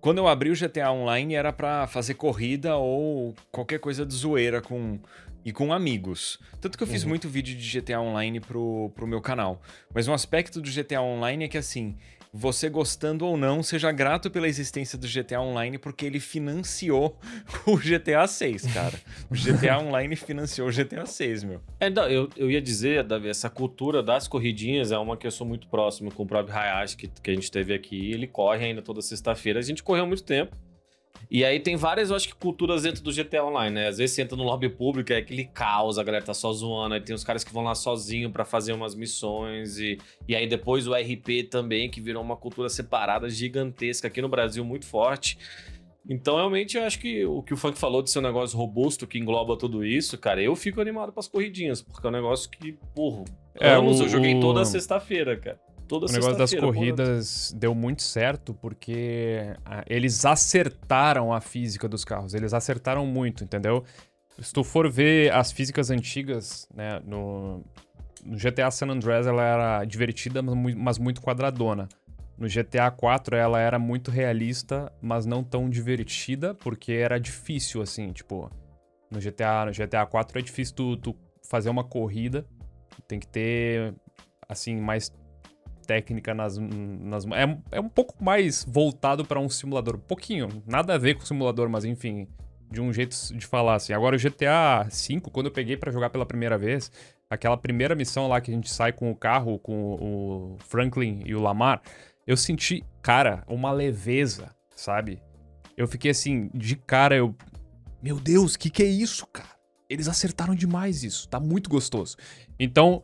[0.00, 4.60] quando eu abri o GTA Online era pra fazer corrida ou qualquer coisa de zoeira
[4.60, 4.98] com
[5.44, 6.38] e com amigos.
[6.60, 9.62] Tanto que eu fiz muito vídeo de GTA Online pro, pro meu canal.
[9.94, 11.96] Mas um aspecto do GTA Online é que assim,
[12.32, 17.18] você gostando ou não, seja grato pela existência do GTA Online, porque ele financiou
[17.66, 18.98] o GTA 6, cara.
[19.30, 21.60] O GTA Online financiou o GTA 6, meu.
[21.80, 25.30] É, não, eu, eu ia dizer, Davi, essa cultura das corridinhas é uma que eu
[25.30, 28.12] sou muito próximo com o próprio Hayashi, que, que a gente teve aqui.
[28.12, 29.58] Ele corre ainda toda sexta-feira.
[29.58, 30.56] A gente correu muito tempo.
[31.30, 33.88] E aí tem várias, eu acho que, culturas dentro do GTA Online, né?
[33.88, 36.94] Às vezes você entra no lobby público, é aquele caos, a galera tá só zoando,
[36.94, 40.46] aí tem os caras que vão lá sozinho para fazer umas missões, e, e aí
[40.46, 45.38] depois o RP também, que virou uma cultura separada gigantesca aqui no Brasil, muito forte.
[46.08, 49.06] Então, realmente, eu acho que o que o Funk falou de ser um negócio robusto
[49.06, 52.72] que engloba tudo isso, cara, eu fico animado pras corridinhas, porque é um negócio que,
[52.94, 53.24] porra,
[53.60, 55.60] É, anos o- eu joguei toda sexta-feira, cara.
[55.88, 62.04] Toda O negócio das corridas deu muito certo porque ah, eles acertaram a física dos
[62.04, 62.34] carros.
[62.34, 63.82] Eles acertaram muito, entendeu?
[64.38, 67.64] Se tu for ver as físicas antigas, né, no,
[68.24, 71.88] no GTA San Andreas ela era divertida, mas muito quadradona.
[72.36, 78.12] No GTA 4 ela era muito realista, mas não tão divertida, porque era difícil, assim,
[78.12, 78.48] tipo...
[79.10, 82.46] No GTA, no GTA 4 é difícil tu, tu fazer uma corrida,
[83.08, 83.94] tem que ter,
[84.46, 85.10] assim, mais
[85.88, 86.58] técnica nas.
[86.58, 89.96] nas é, é um pouco mais voltado para um simulador.
[89.96, 90.62] Um pouquinho.
[90.66, 92.28] Nada a ver com simulador, mas enfim.
[92.70, 93.94] De um jeito de falar assim.
[93.94, 96.92] Agora, o GTA V, quando eu peguei para jogar pela primeira vez,
[97.30, 101.34] aquela primeira missão lá que a gente sai com o carro, com o Franklin e
[101.34, 101.80] o Lamar,
[102.26, 105.22] eu senti, cara, uma leveza, sabe?
[105.78, 107.34] Eu fiquei assim, de cara, eu.
[108.02, 109.56] Meu Deus, que que é isso, cara?
[109.88, 111.26] Eles acertaram demais isso.
[111.26, 112.18] Tá muito gostoso.
[112.60, 113.02] Então,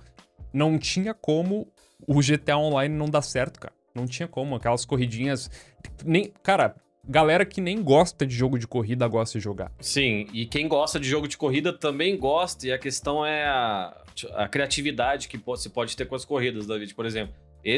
[0.52, 1.66] não tinha como
[2.06, 3.74] o GTA Online não dar certo, cara.
[3.94, 4.56] Não tinha como.
[4.56, 5.50] Aquelas corridinhas.
[6.04, 6.74] Nem, cara,
[7.06, 9.70] galera que nem gosta de jogo de corrida gosta de jogar.
[9.80, 14.02] Sim, e quem gosta de jogo de corrida também gosta, e a questão é a,
[14.34, 16.94] a criatividade que você pode ter com as corridas, David.
[16.94, 17.34] Por exemplo,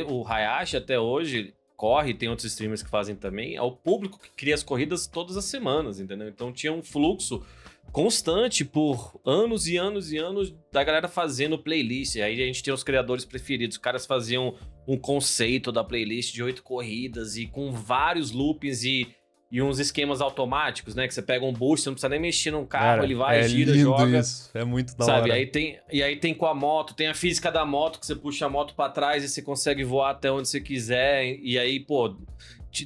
[0.08, 4.30] o Hayashi até hoje corre, tem outros streamers que fazem também, é o público que
[4.30, 6.28] cria as corridas todas as semanas, entendeu?
[6.28, 7.44] Então tinha um fluxo
[7.92, 12.16] constante por anos e anos e anos da galera fazendo playlist.
[12.16, 13.76] Aí a gente tem os criadores preferidos.
[13.76, 14.54] Os caras faziam
[14.86, 19.08] um conceito da playlist de oito corridas e com vários loopings e,
[19.50, 21.08] e uns esquemas automáticos, né?
[21.08, 23.40] Que você pega um boost, você não precisa nem mexer num carro, Cara, ele vai,
[23.40, 24.18] é gira, joga.
[24.18, 24.50] Isso.
[24.54, 25.30] É muito da Sabe?
[25.30, 25.34] hora.
[25.34, 28.14] Aí tem, e aí tem com a moto, tem a física da moto, que você
[28.14, 31.36] puxa a moto pra trás e você consegue voar até onde você quiser.
[31.40, 32.16] E aí, pô,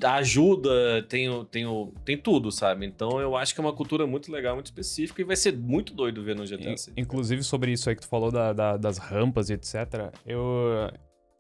[0.03, 1.65] ajuda, tem, tem,
[2.05, 2.87] tem tudo, sabe?
[2.87, 5.95] Então eu acho que é uma cultura muito legal, muito específica e vai ser muito
[5.95, 6.93] doido ver no GTA 6.
[6.97, 10.13] Inclusive sobre isso aí que tu falou da- da- das rampas e etc.
[10.27, 10.91] Eu,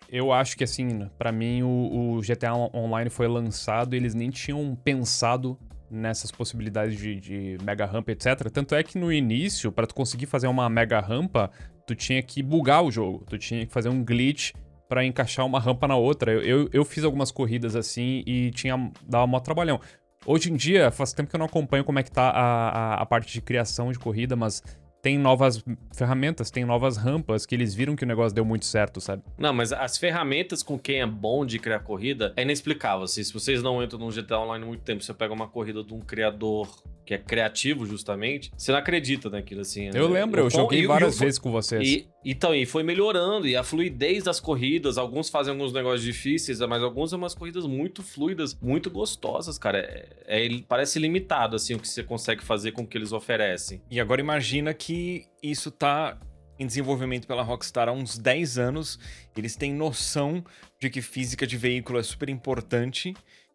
[0.08, 4.14] eu acho que assim, pra mim o, o GTA On- Online foi lançado e eles
[4.14, 5.58] nem tinham pensado
[5.90, 8.48] nessas possibilidades de, de mega rampa, etc.
[8.52, 11.50] Tanto é que no início, pra tu conseguir fazer uma mega rampa,
[11.86, 14.52] tu tinha que bugar o jogo, tu tinha que fazer um glitch
[14.90, 16.32] pra encaixar uma rampa na outra.
[16.32, 19.80] Eu, eu, eu fiz algumas corridas assim e tinha dava mó trabalhão.
[20.26, 22.94] Hoje em dia, faz tempo que eu não acompanho como é que tá a, a,
[22.94, 24.62] a parte de criação de corrida, mas
[25.00, 29.00] tem novas ferramentas, tem novas rampas que eles viram que o negócio deu muito certo,
[29.00, 29.22] sabe?
[29.38, 33.04] Não, mas as ferramentas com quem é bom de criar corrida é inexplicável.
[33.04, 35.94] Assim, se vocês não entram no GTA Online muito tempo, você pega uma corrida de
[35.94, 36.68] um criador
[37.10, 39.86] que é criativo, justamente, você não acredita naquilo, assim.
[39.92, 40.20] Eu né?
[40.20, 41.82] lembro, eu O- joguei várias vezes com vocês.
[41.84, 46.60] E, então, e foi melhorando, e a fluidez das corridas, alguns fazem alguns negócios difíceis,
[46.60, 49.78] mas alguns são umas corridas muito fluidas, muito gostosas, cara.
[50.24, 53.82] É, é- parece limitado, assim, o que você consegue fazer com o que eles oferecem.
[53.90, 56.16] E agora imagina que isso tá
[56.60, 59.00] em desenvolvimento pela Rockstar há uns 10 anos.
[59.36, 60.44] Eles têm noção
[60.78, 63.14] de que física de veículo é super importante.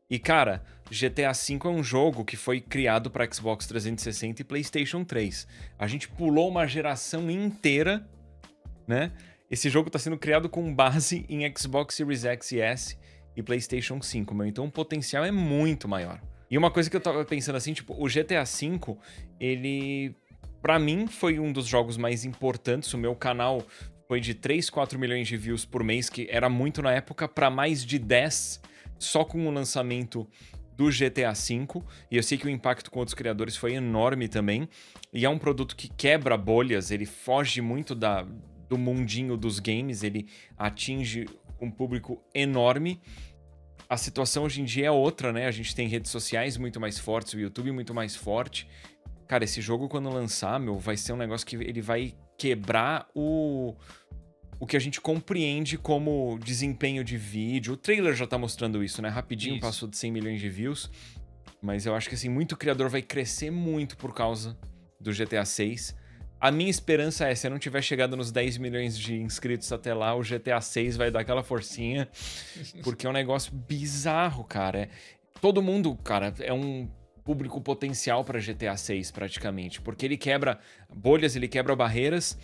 [0.09, 5.03] E cara, GTA V é um jogo que foi criado para Xbox 360 e PlayStation
[5.03, 5.47] 3.
[5.79, 8.07] A gente pulou uma geração inteira,
[8.87, 9.11] né?
[9.49, 12.97] Esse jogo está sendo criado com base em Xbox Series X e S
[13.35, 14.45] e PlayStation 5, meu.
[14.45, 16.21] Então o potencial é muito maior.
[16.49, 18.97] E uma coisa que eu tava pensando assim, tipo, o GTA V,
[19.39, 20.15] ele
[20.65, 22.91] Pra mim foi um dos jogos mais importantes.
[22.91, 23.61] O meu canal
[24.07, 27.51] foi de 3, 4 milhões de views por mês, que era muito na época, pra
[27.51, 28.61] mais de 10
[28.97, 30.27] só com o lançamento
[30.75, 31.83] do GTA V.
[32.11, 34.67] E eu sei que o impacto com outros criadores foi enorme também.
[35.13, 38.25] E é um produto que quebra bolhas, ele foge muito da,
[38.69, 40.27] do mundinho dos games, ele
[40.57, 41.25] atinge
[41.59, 43.01] um público enorme.
[43.87, 45.45] A situação hoje em dia é outra, né?
[45.45, 48.67] A gente tem redes sociais muito mais fortes, o YouTube muito mais forte.
[49.27, 53.75] Cara, esse jogo quando lançar, meu, vai ser um negócio que ele vai quebrar o
[54.59, 57.73] o que a gente compreende como desempenho de vídeo.
[57.73, 59.09] O trailer já tá mostrando isso, né?
[59.09, 59.61] Rapidinho Isso.
[59.61, 60.89] passou de 100 milhões de views.
[61.61, 64.57] Mas eu acho que assim, muito criador vai crescer muito por causa
[64.99, 65.95] do GTA 6.
[66.39, 69.93] A minha esperança é, se eu não tiver chegado nos 10 milhões de inscritos até
[69.93, 72.07] lá, o GTA 6 vai dar aquela forcinha,
[72.83, 74.81] porque é um negócio bizarro, cara.
[74.81, 74.89] É-
[75.41, 76.87] todo mundo, cara, é um
[77.23, 80.59] público potencial para GTA 6 praticamente, porque ele quebra
[80.93, 82.37] bolhas, ele quebra barreiras.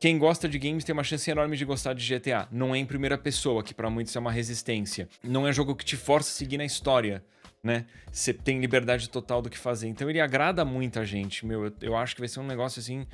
[0.00, 2.48] Quem gosta de games tem uma chance enorme de gostar de GTA.
[2.50, 5.08] Não é em primeira pessoa, que para muitos é uma resistência.
[5.22, 7.24] Não é jogo que te força a seguir na história,
[7.62, 7.86] né?
[8.10, 9.88] Você tem liberdade total do que fazer.
[9.88, 11.66] Então ele agrada muita gente, meu.
[11.66, 13.06] Eu, eu acho que vai ser um negócio assim.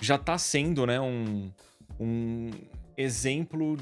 [0.00, 1.00] Já tá sendo, né?
[1.00, 1.52] Um,
[1.98, 2.50] um
[2.96, 3.76] exemplo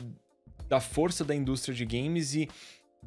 [0.69, 2.49] da força da indústria de games e,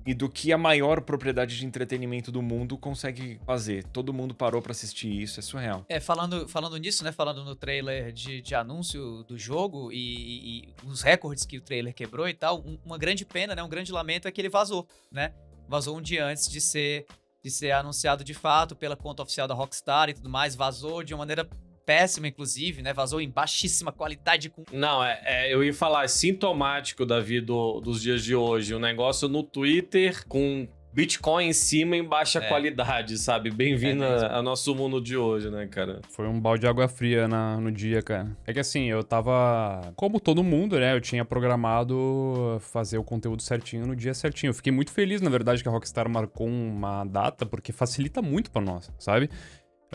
[0.06, 3.84] e do que a maior propriedade de entretenimento do mundo consegue fazer.
[3.86, 5.86] Todo mundo parou pra assistir isso, é surreal.
[5.88, 7.12] É, falando, falando nisso, né?
[7.12, 11.94] Falando no trailer de, de anúncio do jogo e, e os recordes que o trailer
[11.94, 13.64] quebrou e tal, um- uma grande pena, né?
[13.64, 15.34] Um grande lamento é que ele vazou, né?
[15.70, 17.06] Vazou um dia antes de ser,
[17.42, 20.56] de ser anunciado de fato pela conta oficial da Rockstar e tudo mais.
[20.56, 21.48] Vazou de uma maneira
[21.86, 22.94] péssima, inclusive, né?
[22.94, 27.80] Vazou em baixíssima qualidade com Não, é, é, eu ia falar, é sintomático, Davi, do,
[27.82, 28.74] dos dias de hoje.
[28.74, 32.48] O negócio no Twitter com Bitcoin em cima em baixa É.
[32.48, 33.50] qualidade, sabe?
[33.50, 36.00] Bem-vindo É ao nosso mundo de hoje, né, cara?
[36.10, 38.38] Foi um balde de água fria na- no dia, cara.
[38.46, 39.92] É que assim, eu tava.
[39.96, 40.94] Como todo mundo, né?
[40.96, 44.52] Eu tinha programado fazer o conteúdo certinho no dia certinho.
[44.52, 48.52] Eu fiquei muito feliz, na verdade, que a Rockstar marcou uma data, porque facilita muito
[48.52, 49.32] pra nós, sabe?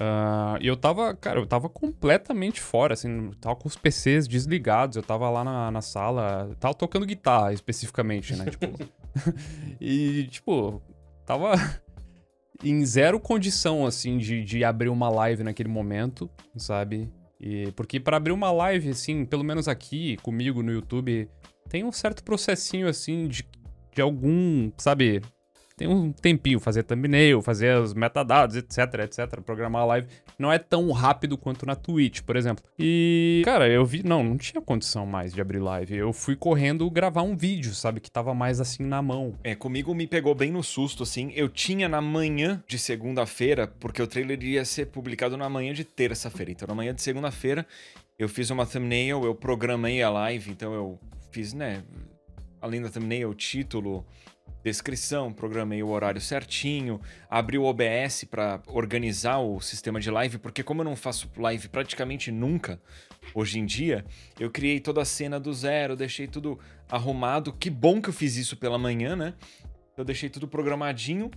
[0.00, 4.96] Ah, E eu tava, cara, eu tava completamente fora, assim, tava com os PCs desligados,
[4.96, 8.46] eu tava lá na, na sala, tava tocando guitarra especificamente, né?
[8.46, 8.66] Tipo.
[9.80, 10.82] e, tipo,
[11.24, 11.52] tava
[12.62, 17.10] em zero condição, assim, de, de abrir uma live naquele momento, sabe?
[17.40, 21.28] E, porque pra abrir uma live, assim, pelo menos aqui, comigo no YouTube,
[21.68, 23.46] tem um certo processinho, assim, de,
[23.94, 25.22] de algum, sabe?
[25.78, 29.40] Tem um tempinho, fazer thumbnail, fazer os metadados, etc, etc.
[29.40, 32.64] Programar a live não é tão rápido quanto na Twitch, por exemplo.
[32.76, 35.94] E, cara, eu vi, não, não tinha condição mais de abrir live.
[35.96, 38.00] Eu fui correndo gravar um vídeo, sabe?
[38.00, 39.34] Que tava mais assim na mão.
[39.44, 41.30] É, comigo me pegou bem no susto, assim.
[41.36, 45.84] Eu tinha na manhã de segunda-feira, porque o trailer ia ser publicado na manhã de
[45.84, 46.50] terça-feira.
[46.50, 47.64] Então, na manhã de segunda-feira,
[48.18, 50.98] eu fiz uma thumbnail, eu programei a live, então eu
[51.30, 51.84] fiz, né?
[52.60, 54.04] Além da thumbnail, título,
[54.62, 60.62] descrição, programei o horário certinho, abri o OBS pra organizar o sistema de live, porque
[60.62, 62.80] como eu não faço live praticamente nunca
[63.34, 64.04] hoje em dia,
[64.38, 67.52] eu criei toda a cena do zero, deixei tudo arrumado.
[67.52, 69.34] Que bom que eu fiz isso pela manhã, né?
[69.96, 71.30] Eu deixei tudo programadinho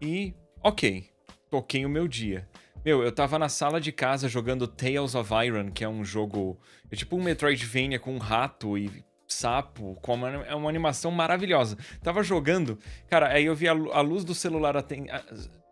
[0.00, 1.08] e ok,
[1.50, 2.48] toquei o meu dia.
[2.84, 6.56] Meu, eu tava na sala de casa jogando Tales of Iron, que é um jogo.
[6.88, 11.76] É tipo um Metroidvania com um rato e sapo, com uma, é uma animação maravilhosa.
[12.02, 15.06] Tava jogando, cara, aí eu vi a, lu- a luz do celular aten-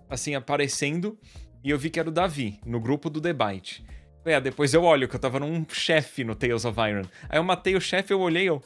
[0.08, 1.18] assim aparecendo
[1.62, 3.84] e eu vi que era o Davi, no grupo do debate.
[4.24, 7.02] É, depois eu olho que eu tava num chefe no Tales of Iron.
[7.28, 8.62] Aí eu matei o chefe, eu olhei, eu.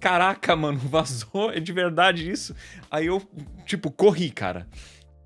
[0.00, 1.50] Caraca, mano, vazou?
[1.52, 2.54] É de verdade isso?
[2.90, 3.20] Aí eu,
[3.64, 4.66] tipo, corri, cara.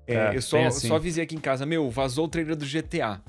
[0.07, 0.87] É, É, eu só, assim.
[0.87, 3.21] só avisei aqui em casa, meu, vazou o trailer do GTA.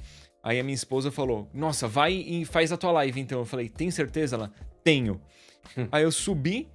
[0.42, 3.38] Aí a minha esposa falou, nossa, vai e faz a tua live então.
[3.38, 4.36] Eu falei, tem certeza?
[4.36, 5.20] Ela, tenho.
[5.90, 6.68] Aí eu subi,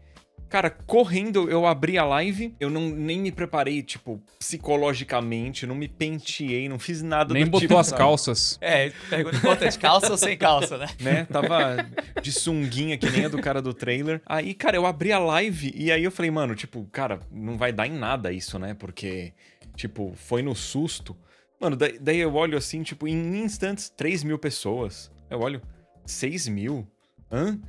[0.49, 5.87] cara, correndo, eu abri a live, eu não, nem me preparei, tipo, psicologicamente, não me
[5.87, 7.99] penteei, não fiz nada Nem do botou tipo, as sabe?
[7.99, 8.57] calças.
[8.59, 10.87] É, pergunta importante, calça ou sem calça, né?
[10.99, 11.25] né?
[11.25, 11.87] Tava
[12.21, 14.21] de sunguinha que nem a do cara do trailer.
[14.25, 17.71] Aí, cara, eu abri a live e aí eu falei, mano, tipo, cara, não vai
[17.71, 18.73] dar em nada isso, né?
[18.73, 19.33] Porque,
[19.75, 21.15] tipo, foi no susto.
[21.59, 25.11] Mano, daí eu olho assim, tipo, em instantes, 3 mil pessoas.
[25.29, 25.61] Eu olho,
[26.05, 26.87] 6 mil?
[27.31, 27.59] Hã?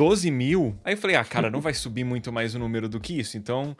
[0.00, 0.74] 12 mil?
[0.82, 3.36] Aí eu falei, ah, cara, não vai subir muito mais o número do que isso,
[3.36, 3.76] então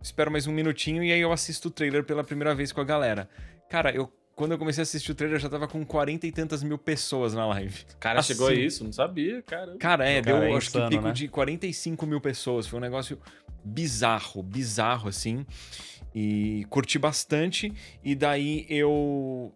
[0.00, 2.84] espero mais um minutinho e aí eu assisto o trailer pela primeira vez com a
[2.84, 3.28] galera.
[3.68, 4.08] Cara, eu.
[4.36, 6.78] Quando eu comecei a assistir o trailer, eu já tava com 40 e tantas mil
[6.78, 7.84] pessoas na live.
[7.98, 8.34] Cara Assim.
[8.34, 9.76] chegou a isso, não sabia, cara.
[9.78, 11.12] Cara, é, Cara, deu é acho que insano, pico né?
[11.12, 12.68] de 45 mil pessoas.
[12.68, 13.18] Foi um negócio
[13.64, 15.44] bizarro, bizarro, assim.
[16.14, 17.72] E curti bastante.
[18.04, 19.52] E daí eu.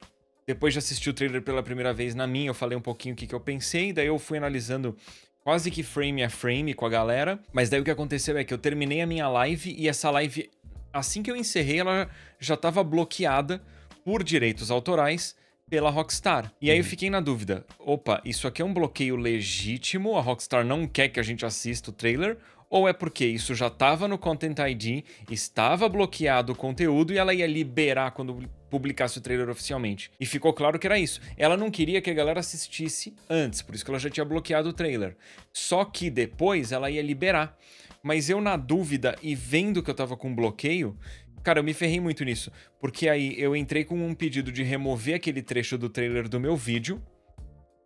[0.47, 3.17] Depois de assistir o trailer pela primeira vez na minha, eu falei um pouquinho o
[3.17, 3.93] que, que eu pensei.
[3.93, 4.97] Daí eu fui analisando
[5.43, 7.39] quase que frame a frame com a galera.
[7.53, 10.51] Mas daí o que aconteceu é que eu terminei a minha live e essa live,
[10.93, 13.63] assim que eu encerrei, ela já tava bloqueada
[14.05, 15.37] por direitos autorais
[15.69, 16.53] pela Rockstar.
[16.61, 20.17] E aí eu fiquei na dúvida: opa, isso aqui é um bloqueio legítimo?
[20.17, 22.39] A Rockstar não quer que a gente assista o trailer?
[22.71, 27.33] Ou é porque isso já estava no Content ID, estava bloqueado o conteúdo e ela
[27.33, 30.11] ia liberar quando publicasse o trailer oficialmente?
[30.21, 31.21] E ficou claro que era isso.
[31.37, 34.69] Ela não queria que a galera assistisse antes, por isso que ela já tinha bloqueado
[34.69, 35.17] o trailer.
[35.53, 37.57] Só que depois ela ia liberar.
[38.03, 40.97] Mas eu, na dúvida e vendo que eu tava com bloqueio,
[41.43, 42.53] Cara, eu me ferrei muito nisso.
[42.81, 46.57] Porque aí eu entrei com um pedido de remover aquele trecho do trailer do meu
[46.57, 47.03] vídeo.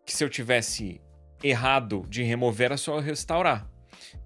[0.05, 1.01] Que se eu tivesse
[1.43, 3.72] errado de remover, era só eu restaurar.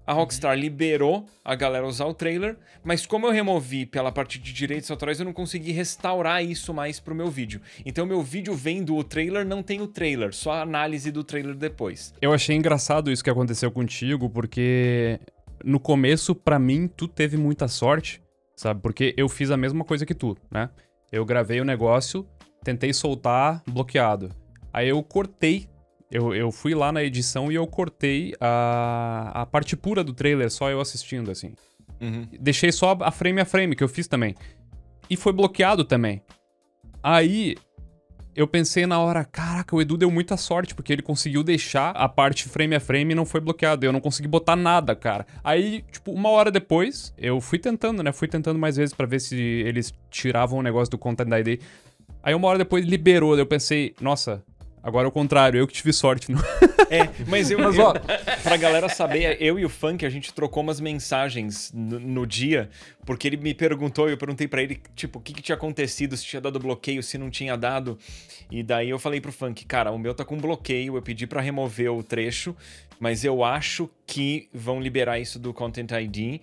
[0.05, 4.53] A Rockstar liberou a galera usar o trailer, mas como eu removi pela parte de
[4.53, 7.61] direitos autorais, eu não consegui restaurar isso mais pro meu vídeo.
[7.85, 11.55] Então meu vídeo vendo o trailer não tem o trailer, só a análise do trailer
[11.55, 12.13] depois.
[12.21, 15.19] Eu achei engraçado isso que aconteceu contigo, porque
[15.63, 18.21] no começo, pra mim, tu teve muita sorte,
[18.55, 18.81] sabe?
[18.81, 20.69] Porque eu fiz a mesma coisa que tu, né?
[21.11, 22.27] Eu gravei o negócio,
[22.63, 24.29] tentei soltar, bloqueado.
[24.73, 25.67] Aí eu cortei.
[26.09, 30.49] Eu, eu fui lá na edição e eu cortei a, a parte pura do trailer,
[30.49, 31.53] só eu assistindo, assim.
[31.99, 32.27] Uhum.
[32.39, 34.35] Deixei só a frame a frame, que eu fiz também.
[35.09, 36.21] E foi bloqueado também.
[37.03, 37.55] Aí
[38.37, 42.07] eu pensei na hora, caraca, o Edu deu muita sorte, porque ele conseguiu deixar a
[42.07, 43.85] parte frame a frame e não foi bloqueado.
[43.85, 45.25] Eu não consegui botar nada, cara.
[45.43, 48.11] Aí, tipo, uma hora depois, eu fui tentando, né?
[48.13, 51.61] Fui tentando mais vezes pra ver se eles tiravam o negócio do Content ID.
[52.21, 54.43] Aí uma hora depois liberou, eu pensei, nossa,
[54.87, 56.31] agora é o contrário, eu que tive sorte.
[56.31, 56.39] Não...
[56.89, 57.93] É, mas eu, Mas, eu ó-
[58.41, 62.69] pra galera saber, eu e o Funk, a gente trocou umas mensagens no, no dia,
[63.05, 66.15] porque ele me perguntou, e eu perguntei pra ele, tipo, o que, que tinha acontecido,
[66.15, 67.99] se tinha dado bloqueio, se não tinha dado.
[68.49, 71.41] E daí eu falei pro Funk, cara, o meu tá com bloqueio, eu pedi pra
[71.41, 72.55] remover o trecho,
[73.01, 76.39] mas eu acho que vão liberar isso do Content ID.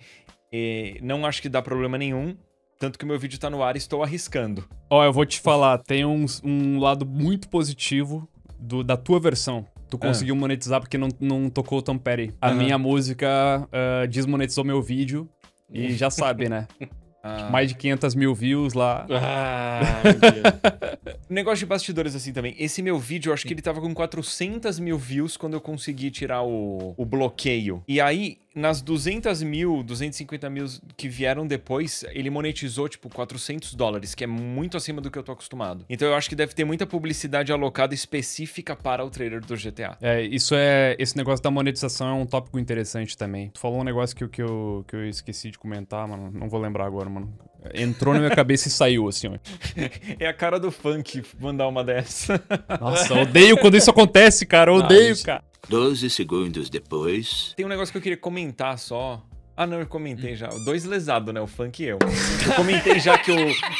[0.53, 2.37] E não acho que dá problema nenhum,
[2.77, 4.63] tanto que o meu vídeo tá no ar e estou arriscando.
[4.91, 8.29] Ó, eu vou te falar, tem um, um lado muito positivo
[8.59, 9.65] do- da tua versão.
[9.89, 12.33] Tu conseguiu monetizar porque não, não tocou o Tom Petty.
[12.41, 12.57] A Aham.
[12.57, 13.27] minha música
[13.71, 15.29] ah, desmonetizou meu vídeo.
[15.71, 16.67] E já sabe, né?
[17.27, 17.49] Ah.
[17.49, 19.07] Mais de 500 mil views lá.
[19.09, 20.03] Ah.
[21.27, 22.55] Negócio de bastidores assim também.
[22.59, 26.11] Esse meu vídeo, eu acho que ele tava com 400 mil views quando eu consegui
[26.11, 27.83] tirar o, o bloqueio.
[27.87, 30.65] E aí, nas 200 mil, 250 mil
[30.95, 35.23] que vieram depois, ele monetizou, tipo, 400 dólares, que é muito acima do que eu
[35.23, 35.85] tô acostumado.
[35.89, 39.97] Então eu acho que deve ter muita publicidade alocada específica para o trailer do GTA.
[40.01, 40.95] É, isso é.
[40.97, 43.49] Esse negócio da monetização é um tópico interessante também.
[43.49, 46.31] Tu falou um negócio que, que, eu, que eu esqueci de comentar, mano.
[46.33, 47.33] Não vou lembrar agora, mano.
[47.73, 49.31] Entrou na minha cabeça e saiu, assim, ó.
[50.19, 52.41] É a cara do funk mandar uma dessa.
[52.79, 54.71] Nossa, odeio quando isso acontece, cara.
[54.71, 55.43] Eu Não, odeio, isso- cara.
[55.69, 57.53] Doze segundos depois.
[57.55, 59.23] Tem um negócio que eu queria comentar só.
[59.57, 60.49] Ah, não, eu comentei já.
[60.65, 61.39] Dois lesados, né?
[61.39, 61.97] O funk e eu.
[62.45, 63.35] Eu comentei já que o,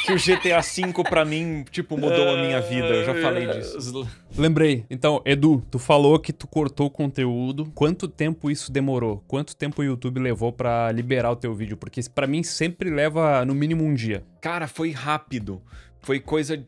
[0.06, 2.88] que o GTA V, pra mim, tipo, mudou a minha vida.
[2.88, 4.08] Eu já falei disso.
[4.38, 4.86] Lembrei.
[4.90, 7.70] Então, Edu, tu falou que tu cortou o conteúdo.
[7.76, 9.22] Quanto tempo isso demorou?
[9.28, 11.76] Quanto tempo o YouTube levou pra liberar o teu vídeo?
[11.76, 14.24] Porque isso pra mim sempre leva no mínimo um dia.
[14.40, 15.62] Cara, foi rápido.
[16.00, 16.64] Foi coisa.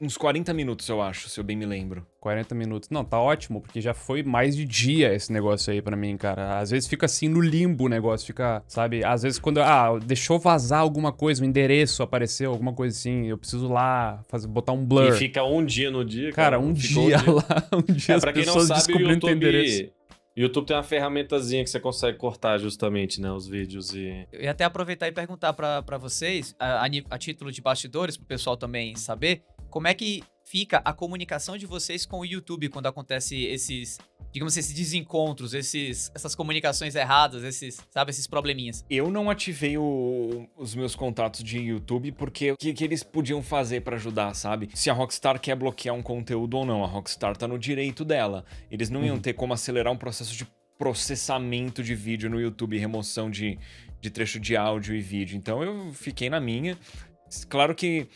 [0.00, 2.06] Uns 40 minutos, eu acho, se eu bem me lembro.
[2.20, 2.90] 40 minutos.
[2.90, 6.58] Não, tá ótimo, porque já foi mais de dia esse negócio aí pra mim, cara.
[6.58, 9.04] Às vezes fica assim no limbo o negócio, fica, sabe?
[9.04, 13.38] Às vezes quando, ah, deixou vazar alguma coisa, um endereço apareceu, alguma coisa assim, eu
[13.38, 15.08] preciso lá fazer, botar um blur.
[15.08, 16.32] E fica um dia no dia.
[16.32, 19.18] Cara, um ficou dia lá, um dia É, as pra quem não pessoas sabe, o
[19.20, 19.82] teu endereço.
[19.82, 19.92] YouTube,
[20.36, 24.26] YouTube tem uma ferramentazinha que você consegue cortar justamente, né, os vídeos e...
[24.30, 28.18] Eu ia até aproveitar e perguntar pra pra vocês, a, a a título de bastidores,
[28.18, 29.42] pro pessoal também saber,
[29.76, 33.98] como é que fica a comunicação de vocês com o YouTube quando acontece esses,
[34.32, 38.82] digamos, esses desencontros, esses, essas comunicações erradas, esses, sabe, esses probleminhas.
[38.88, 43.42] Eu não ativei o- os meus contatos de YouTube porque o que, que eles podiam
[43.42, 44.70] fazer pra ajudar, sabe?
[44.72, 48.46] Se a Rockstar quer bloquear um conteúdo ou não, a Rockstar tá no direito dela.
[48.70, 50.46] Eles não iam ter como acelerar um processo de
[50.78, 53.58] processamento de vídeo no YouTube, remoção de,
[54.00, 55.36] de trecho de áudio e vídeo.
[55.36, 56.78] Então eu fiquei na minha.
[57.50, 58.06] Claro que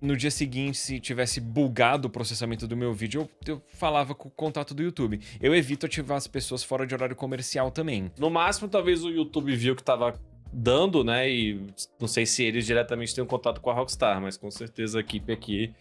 [0.00, 4.28] no dia seguinte, se tivesse bugado o processamento do meu vídeo, eu, eu falava com
[4.28, 5.20] o contato do YouTube.
[5.40, 8.10] Eu evito ativar as pessoas fora de horário comercial também.
[8.18, 10.18] No máximo, talvez o YouTube viu que tava
[10.52, 11.60] dando, né, e
[12.00, 15.00] não sei se eles diretamente têm um contato com a Rockstar, mas com certeza a
[15.00, 15.74] equipe aqui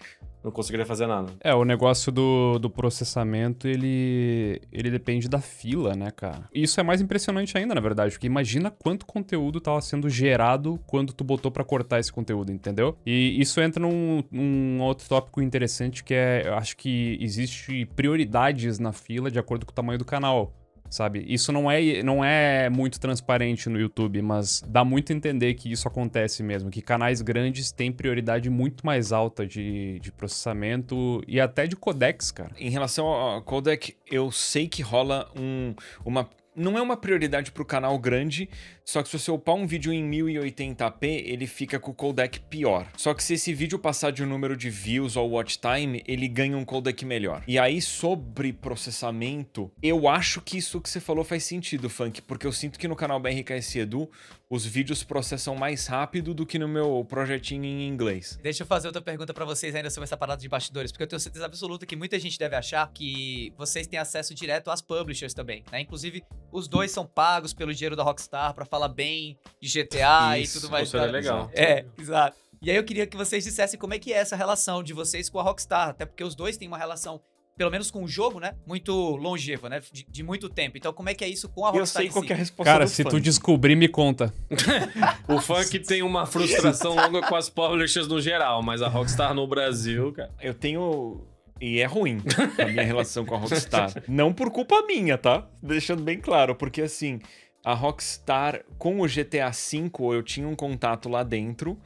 [0.43, 1.33] não conseguiria fazer nada.
[1.41, 6.47] É, o negócio do, do processamento, ele, ele depende da fila, né, cara?
[6.53, 10.79] E Isso é mais impressionante ainda, na verdade, porque imagina quanto conteúdo tava sendo gerado
[10.87, 12.97] quando tu botou pra cortar esse conteúdo, entendeu?
[13.05, 18.79] E isso entra num, num outro tópico interessante que é, eu acho que existe prioridades
[18.79, 20.53] na fila de acordo com o tamanho do canal.
[20.89, 21.25] Sabe?
[21.27, 25.71] Isso não é, não é muito transparente no YouTube, mas dá muito a entender que
[25.71, 26.69] isso acontece mesmo.
[26.69, 32.31] Que canais grandes têm prioridade muito mais alta de, de processamento e até de codecs,
[32.31, 32.51] cara.
[32.57, 35.73] Em relação ao codec, eu sei que rola um,
[36.05, 36.29] uma.
[36.55, 38.49] Não é uma prioridade pro canal grande,
[38.87, 42.89] Só que se você upar um vídeo em 1080p, ele fica com o codec pior.
[42.95, 46.25] Só que se esse vídeo passar de um número de views ou watch time, ele
[46.29, 47.43] ganha um codec melhor.
[47.45, 52.47] E aí, sobre processamento, eu acho que isso que você falou faz sentido, Funk, porque
[52.47, 54.09] eu sinto que no canal BRKS Edu,
[54.49, 58.39] os vídeos processam mais rápido do que no meu projetinho em inglês.
[58.41, 61.07] Deixa eu fazer outra pergunta pra vocês ainda sobre essa parada de bastidores, porque eu
[61.07, 65.33] tenho certeza absoluta que muita gente deve achar que vocês têm acesso direto às publishers
[65.33, 65.81] também, né?
[65.81, 70.57] Inclusive, os dois são pagos pelo dinheiro da Rockstar pra falar bem de GTA Isso,
[70.57, 70.87] e tudo mais.
[70.87, 71.49] Isso é legal.
[71.53, 72.37] É, exato.
[72.61, 75.29] E aí eu queria que vocês dissessem como é que é essa relação de vocês
[75.29, 77.21] com a Rockstar, até porque os dois têm uma relação,
[77.55, 78.55] pelo menos com o jogo, né?
[78.65, 79.79] Muito longeva, né?
[79.91, 80.75] De, de muito tempo.
[80.77, 82.01] Então, como é que é isso com a Eu Rockstar?
[82.01, 82.27] sei em qual si?
[82.27, 83.21] que é a resposta Cara, do se tu Funk.
[83.23, 84.33] descobrir, me conta.
[85.27, 89.45] O funk tem uma frustração longa com as publishers no geral, mas a Rockstar no
[89.45, 90.31] Brasil, cara.
[90.41, 91.21] Eu tenho.
[91.59, 92.21] E é ruim
[92.59, 93.91] a minha relação com a Rockstar.
[94.07, 95.47] Não por culpa minha, tá?
[95.61, 97.19] Deixando bem claro, porque assim,
[97.67, 101.77] a Rockstar, com o GTA V, eu tinha um contato lá dentro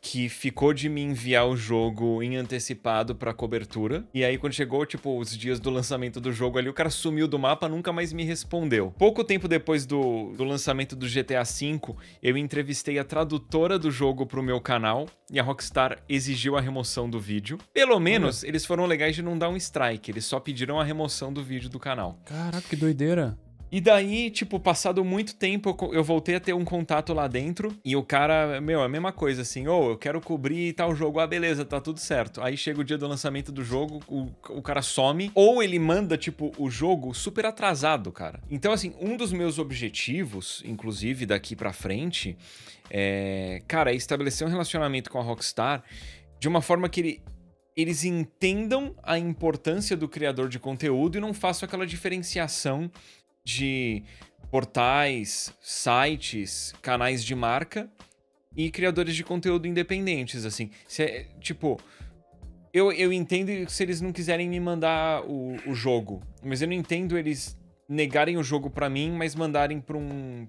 [0.00, 4.04] que ficou de me enviar o jogo em antecipado pra cobertura.
[4.12, 7.28] E aí, quando chegou, tipo, os dias do lançamento do jogo ali, o cara sumiu
[7.28, 8.92] do mapa, nunca mais me respondeu.
[8.98, 14.26] Pouco tempo depois do, do lançamento do GTA V, eu entrevistei a tradutora do jogo
[14.26, 17.56] pro meu canal e a Rockstar exigiu a remoção do vídeo.
[17.72, 21.32] Pelo menos, eles foram legais de não dar um strike, eles só pediram a remoção
[21.32, 22.18] do vídeo do canal.
[22.24, 23.38] Caraca, que doideira.
[23.72, 27.72] E daí, tipo, passado muito tempo, eu voltei a ter um contato lá dentro.
[27.84, 31.20] E o cara, meu, é a mesma coisa, assim, ô, eu quero cobrir tal jogo.
[31.20, 32.42] Ah, beleza, tá tudo certo.
[32.42, 35.30] Aí chega o dia do lançamento do jogo, o, o cara some.
[35.34, 38.40] Ou ele manda, tipo, o jogo super atrasado, cara.
[38.50, 42.36] Então, assim, um dos meus objetivos, inclusive daqui pra frente,
[42.90, 45.84] é, cara, é estabelecer um relacionamento com a Rockstar
[46.40, 47.22] de uma forma que ele,
[47.76, 52.90] eles entendam a importância do criador de conteúdo e não façam aquela diferenciação
[53.44, 54.02] de
[54.50, 57.88] portais, sites, canais de marca
[58.56, 60.70] e criadores de conteúdo independentes, assim.
[60.88, 61.80] Se é, tipo,
[62.72, 66.74] eu, eu entendo se eles não quiserem me mandar o, o jogo, mas eu não
[66.74, 67.56] entendo eles
[67.88, 70.46] negarem o jogo pra mim, mas mandarem pra um,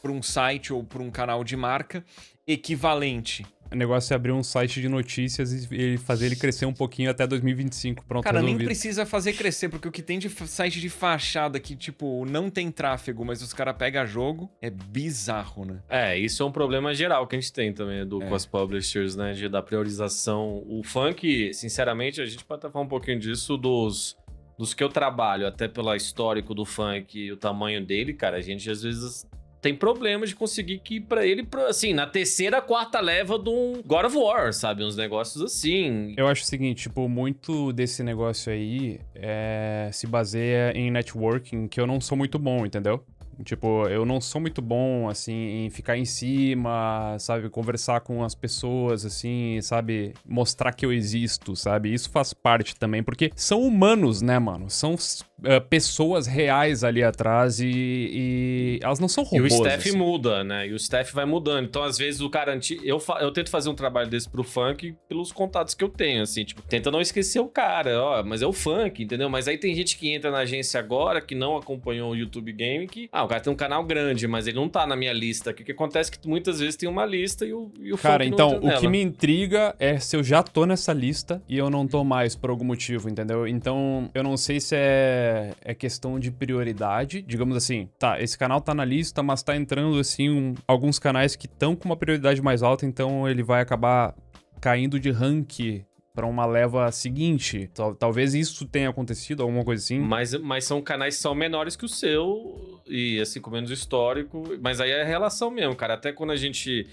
[0.00, 2.04] pra um site ou pra um canal de marca
[2.46, 3.46] equivalente.
[3.72, 7.26] O negócio é abrir um site de notícias e fazer ele crescer um pouquinho até
[7.26, 8.04] 2025.
[8.04, 8.66] Pronto, Cara, nem resolvido.
[8.66, 12.70] precisa fazer crescer, porque o que tem de site de fachada que, tipo, não tem
[12.70, 15.78] tráfego, mas os caras pegam jogo, é bizarro, né?
[15.88, 18.26] É, isso é um problema geral que a gente tem também do, É.
[18.28, 19.32] com as publishers, né?
[19.32, 20.62] De, da priorização.
[20.66, 24.16] O funk, sinceramente, a gente pode até falar um pouquinho disso dos,
[24.58, 28.36] dos que eu trabalho, até pelo histórico do funk e o tamanho dele, cara.
[28.36, 29.26] A gente às vezes
[29.62, 34.06] tem problemas de conseguir que pra ele, assim, na terceira, quarta leva de um God
[34.06, 34.84] of War, sabe?
[34.84, 36.14] Uns negócios assim.
[36.16, 41.80] Eu acho o seguinte, tipo, muito desse negócio aí é, se baseia em networking, que
[41.80, 43.04] eu não sou muito bom, entendeu?
[43.44, 47.48] Tipo, eu não sou muito bom, assim, em ficar em cima, sabe?
[47.48, 50.12] Conversar com as pessoas, assim, sabe?
[50.24, 51.92] Mostrar que eu existo, sabe?
[51.92, 54.68] Isso faz parte também, porque são humanos, né, mano?
[54.68, 54.96] São
[55.44, 59.52] eh, pessoas reais ali atrás e, e elas não são E o robôs.
[59.54, 59.96] staff assim.
[59.98, 60.68] muda, né?
[60.68, 61.64] E o staff vai mudando.
[61.66, 62.82] Então, às vezes, o cara antigo.
[62.84, 66.22] Eu, fa- eu tento fazer um trabalho desse pro funk pelos contatos que eu tenho,
[66.22, 66.44] assim.
[66.44, 68.22] Tipo, tenta não esquecer o cara, ó.
[68.22, 69.28] Mas é o funk, entendeu?
[69.28, 72.86] Mas aí tem gente que entra na agência agora, que não acompanhou o YouTube Game,
[72.86, 73.08] que.
[73.12, 75.50] Ah, o cara tem um canal grande, mas ele não tá na minha lista.
[75.50, 78.24] O que, acontece é que muitas vezes tem uma lista e o, e o Cara,
[78.24, 81.86] então, o que me intriga é se eu já tô nessa lista e eu não
[81.86, 83.46] tô mais por algum motivo, entendeu?
[83.46, 85.31] Então, eu não sei se é,
[85.62, 87.22] é questão de prioridade.
[87.22, 91.34] Digamos assim, tá, esse canal tá na lista, mas tá entrando, assim, um- alguns canais
[91.36, 94.14] que estão com uma prioridade mais alta, então ele vai acabar
[94.60, 95.82] caindo de rank
[96.14, 97.70] pra uma leva seguinte.
[97.72, 99.98] Tal- talvez isso tenha acontecido, alguma coisa assim.
[99.98, 104.42] Mas, mas são canais que são menores que o seu e assim com menos histórico.
[104.60, 105.94] Mas aí é relação mesmo, cara.
[105.94, 106.86] Até quando a gente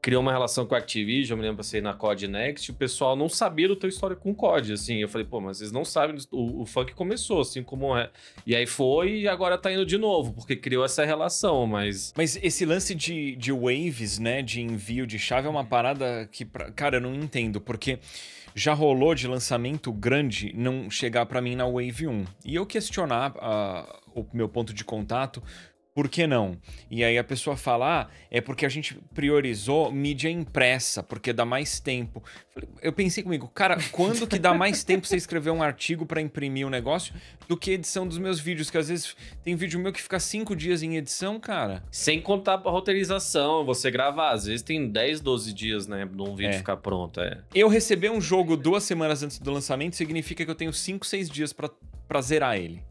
[0.00, 3.16] criou uma relação com a Activision, eu me lembro você na COD Next, o pessoal
[3.16, 4.96] não sabia do teu histórico com COD, assim.
[4.98, 8.10] Eu falei, pô, mas vocês não sabem, o, o funk começou, assim como é.
[8.46, 12.12] E aí foi e agora tá indo de novo, porque criou essa relação, mas.
[12.16, 16.44] Mas esse lance de, de waves, né, de envio de chave é uma parada que,
[16.74, 17.98] cara, eu não entendo, porque
[18.54, 22.24] já rolou de lançamento grande não chegar pra mim na Wave 1.
[22.44, 25.42] E eu questionar ah, o meu ponto de contato,
[25.98, 26.56] por que não?
[26.88, 31.44] E aí a pessoa fala, ah, é porque a gente priorizou mídia impressa, porque dá
[31.44, 32.22] mais tempo.
[32.80, 36.64] Eu pensei comigo, cara, quando que dá mais tempo você escrever um artigo pra imprimir
[36.64, 37.12] o negócio
[37.48, 38.70] do que a edição dos meus vídeos?
[38.70, 41.82] Que às vezes tem vídeo meu que fica cinco dias em edição, cara.
[41.90, 44.30] Sem contar pra roteirização, você gravar.
[44.30, 46.06] Às vezes tem 10, 12 dias, né?
[46.06, 46.58] De um vídeo É.
[46.58, 47.20] ficar pronto.
[47.20, 47.40] É.
[47.52, 51.28] Eu receber um jogo duas semanas antes do lançamento significa que eu tenho 5, 6
[51.28, 52.84] dias pra zerar ele.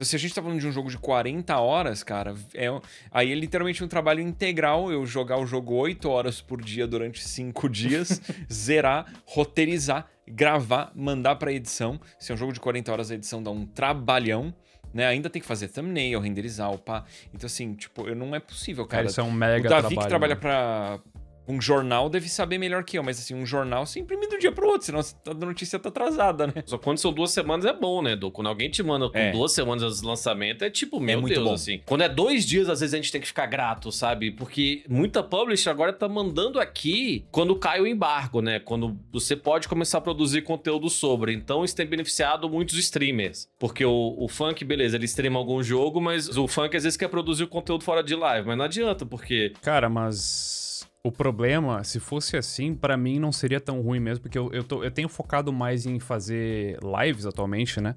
[0.00, 2.66] Se a gente tá falando de um jogo de 40 horas, cara, é,
[3.10, 7.22] aí é literalmente um trabalho integral eu jogar o jogo 8 horas por dia durante
[7.22, 8.20] 5 dias,
[8.52, 12.00] zerar, roteirizar, gravar, mandar pra edição.
[12.18, 14.54] Se é um jogo de 40 horas, a edição dá um trabalhão.
[14.92, 15.06] Né?
[15.06, 17.04] Ainda tem que fazer thumbnail, renderizar, upar.
[17.34, 19.02] Então, assim, tipo, não é possível, cara.
[19.02, 20.00] Cara, isso é um o mega Davi trabalho.
[20.00, 20.40] que trabalha né?
[20.40, 21.00] pra
[21.48, 24.38] um jornal deve saber melhor que eu, mas assim, um jornal você imprime de um
[24.38, 26.54] dia pro outro, senão a notícia tá atrasada, né?
[26.66, 28.30] Só quando são duas semanas é bom, né, Edu?
[28.30, 29.30] Quando alguém te manda com É.
[29.32, 31.54] duas semanas de lançamento, é tipo, meu muito Deus, bom.
[31.54, 31.80] assim.
[31.86, 34.30] Quando é dois dias, às vezes a gente tem que ficar grato, sabe?
[34.30, 38.58] Porque muita publisher agora tá mandando aqui quando cai o embargo, né?
[38.60, 41.32] Quando você pode começar a produzir conteúdo sobre.
[41.32, 43.48] Então isso tem beneficiado muitos streamers.
[43.58, 47.08] Porque o, o funk, beleza, ele streama algum jogo, mas o funk às vezes quer
[47.08, 48.46] produzir o conteúdo fora de live.
[48.46, 50.65] Mas não adianta, porque Cara, mas
[51.06, 54.64] o problema, se fosse assim, pra mim não seria tão ruim mesmo, porque eu, eu,
[54.64, 57.94] tô- eu tenho focado mais em fazer lives atualmente, né?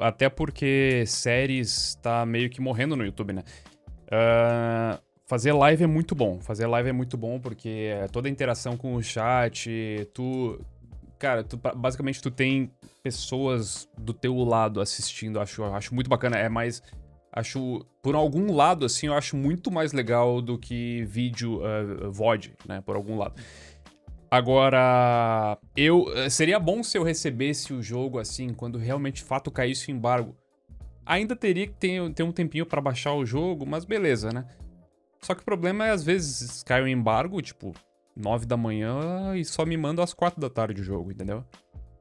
[0.00, 3.42] Até porque séries tá meio que morrendo no YouTube, né?
[4.10, 6.40] Ah, fazer live é muito bom.
[6.40, 9.68] Fazer live é muito bom porque é toda a interação com o chat,
[10.12, 10.60] tu.
[11.18, 12.70] Cara, tu, ba- basicamente tu tem
[13.02, 16.36] pessoas do teu lado assistindo, acho, acho muito bacana.
[16.36, 16.82] É mais
[17.34, 22.54] acho, por algum lado, assim, eu acho muito mais legal do que vídeo uh, VOD,
[22.66, 22.80] né?
[22.80, 23.34] Por algum lado.
[24.30, 29.48] Agora, eu eh, seria bom se eu recebesse o jogo assim, quando realmente de fato
[29.48, 30.36] caísse o embargo.
[31.06, 34.44] Ainda teria que ter, ter um tempinho pra baixar o jogo, mas beleza, né?
[35.20, 37.74] Só que o problema é, às vezes, cai o embargo, tipo,
[38.16, 41.44] 9 da manhã e só me manda às 4 da tarde o jogo, entendeu?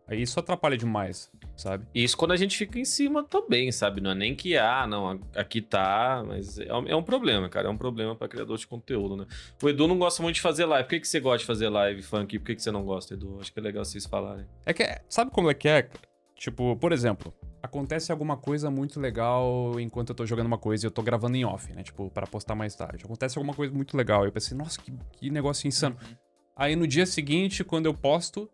[0.08, 1.86] Aí isso atrapalha demais, sabe?
[1.95, 4.01] Isso quando a gente fica em cima também, sabe?
[4.01, 7.68] Não é nem que, ah, não, aqui tá, mas é um, é um problema, cara.
[7.68, 9.26] É um problema pra criador de conteúdo, né?
[9.62, 10.84] O Edu não gosta muito de fazer live.
[10.84, 12.38] Por que, que você gosta de fazer live, funk?
[12.38, 13.38] Por que, que você não gosta, Edu?
[13.39, 14.45] Acho que é legal vocês falarem.
[14.66, 15.89] É que, sabe como é que é?
[16.36, 20.88] Tipo, por exemplo, acontece alguma coisa muito legal enquanto eu tô jogando uma coisa e
[20.88, 21.82] eu tô gravando em off, né?
[21.82, 23.06] Tipo, para postar mais tarde.
[23.06, 24.26] Acontece alguma coisa muito legal.
[24.26, 25.95] Eu pensei, nossa, que, que negócio insano.
[26.56, 28.49] Aí no dia seguinte, quando eu posto,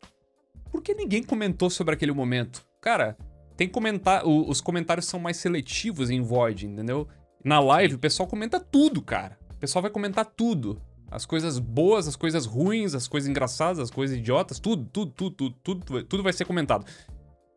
[0.72, 2.66] por que ninguém comentou sobre aquele momento?
[2.82, 3.18] Cara,
[3.58, 7.08] tem comentar, o- os comentários são mais seletivos em Void, entendeu?
[7.44, 9.38] Na live, o pessoal comenta tudo, cara.
[9.52, 10.82] O pessoal vai comentar tudo.
[11.12, 15.36] As coisas boas, as coisas ruins, as coisas engraçadas, as coisas idiotas, tudo, tudo, tudo,
[15.36, 16.86] tudo, tudo, tudo vai ser comentado.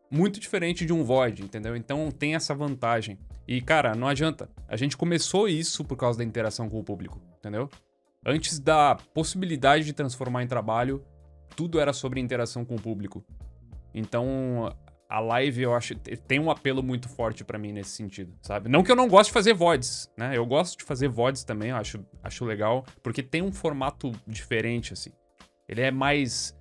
[0.09, 1.75] Muito diferente de um Void, entendeu?
[1.75, 3.17] Então tem essa vantagem.
[3.47, 4.49] E, cara, não adianta.
[4.67, 7.69] A gente começou isso por causa da interação com o público, entendeu?
[8.25, 11.03] Antes da possibilidade de transformar em trabalho,
[11.55, 13.23] tudo era sobre interação com o público.
[13.93, 14.75] Então,
[15.09, 18.69] a live eu acho tem um apelo muito forte pra mim nesse sentido, sabe?
[18.69, 20.35] Não que eu não goste de fazer VODs, né?
[20.35, 24.93] Eu gosto de fazer VODs também, eu acho, acho legal, porque tem um formato diferente
[24.93, 25.11] assim.
[25.69, 26.55] Ele é mais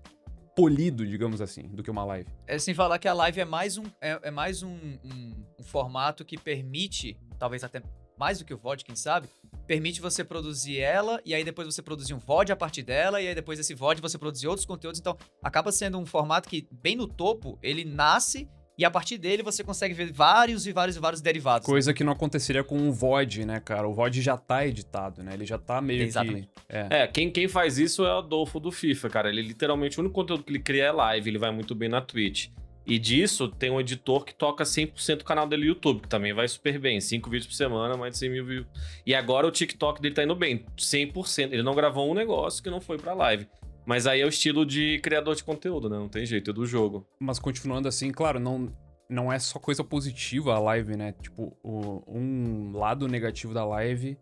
[0.54, 2.28] polido, digamos assim, do que uma live.
[2.46, 5.64] É sem falar que a live é mais um, é, é mais um, um- um
[5.64, 7.82] formato que permite, talvez até
[8.18, 9.28] mais do que o VOD, quem sabe,
[9.72, 13.28] permite você produzir ela e aí depois você produzir um VOD a partir dela e
[13.28, 15.00] aí depois desse VOD você produzir outros conteúdos.
[15.00, 18.46] Então acaba sendo um formato que, bem no topo, ele nasce
[18.76, 21.64] e a partir dele você consegue ver vários e vários e vários derivados.
[21.64, 23.88] Coisa que não aconteceria com o VOD, né, cara?
[23.88, 25.32] O VOD já tá editado, né?
[25.32, 26.48] Ele já tá meio Exatamente.
[26.48, 26.62] que...
[26.68, 26.88] É.
[26.90, 29.30] É, quem, quem faz isso é o Adolfo do FIFA, cara.
[29.30, 32.02] Ele literalmente, o único conteúdo que ele cria é live, ele vai muito bem na
[32.02, 32.50] Twitch.
[32.84, 36.32] E disso, tem um editor que toca 100% o canal dele no YouTube, que também
[36.32, 37.00] vai super bem.
[37.00, 38.66] 5 vídeos por semana, mais de 100 mil views.
[39.06, 41.52] E agora o TikTok dele tá indo bem, 100%.
[41.52, 43.46] Ele não gravou um negócio que não foi pra live.
[43.86, 45.96] Mas aí é o estilo de criador de conteúdo, né?
[45.96, 47.06] Não tem jeito, é do jogo.
[47.20, 48.72] Mas continuando assim, claro, não,
[49.08, 51.12] não é só coisa positiva a live, né?
[51.20, 54.16] Tipo, o- um lado negativo da live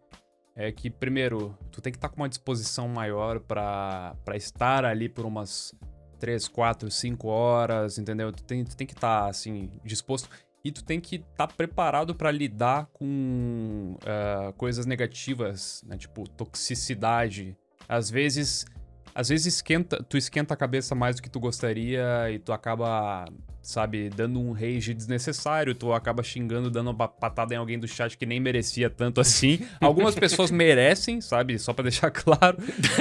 [0.57, 5.25] é que, primeiro, tu tem que estar com uma disposição maior pra estar ali por
[5.25, 5.75] umas
[6.21, 8.31] 3, 4, 5 horas, entendeu?
[8.31, 10.29] Tu tem, tu tem que estar, assim, disposto.
[10.63, 15.97] E tu tem que estar preparado pra lidar com ah, coisas negativas, né?
[15.97, 17.57] Tipo, toxicidade.
[17.89, 18.67] Às vezes
[19.15, 23.25] às vezes esquenta, tu esquenta a cabeça mais do que tu gostaria e tu acaba,
[23.63, 28.17] sabe, dando um rage desnecessário, tu acaba xingando, dando uma patada em alguém do chat
[28.17, 29.61] que nem merecia tanto assim.
[29.81, 32.57] Algumas pessoas merecem, sabe, só pra deixar claro.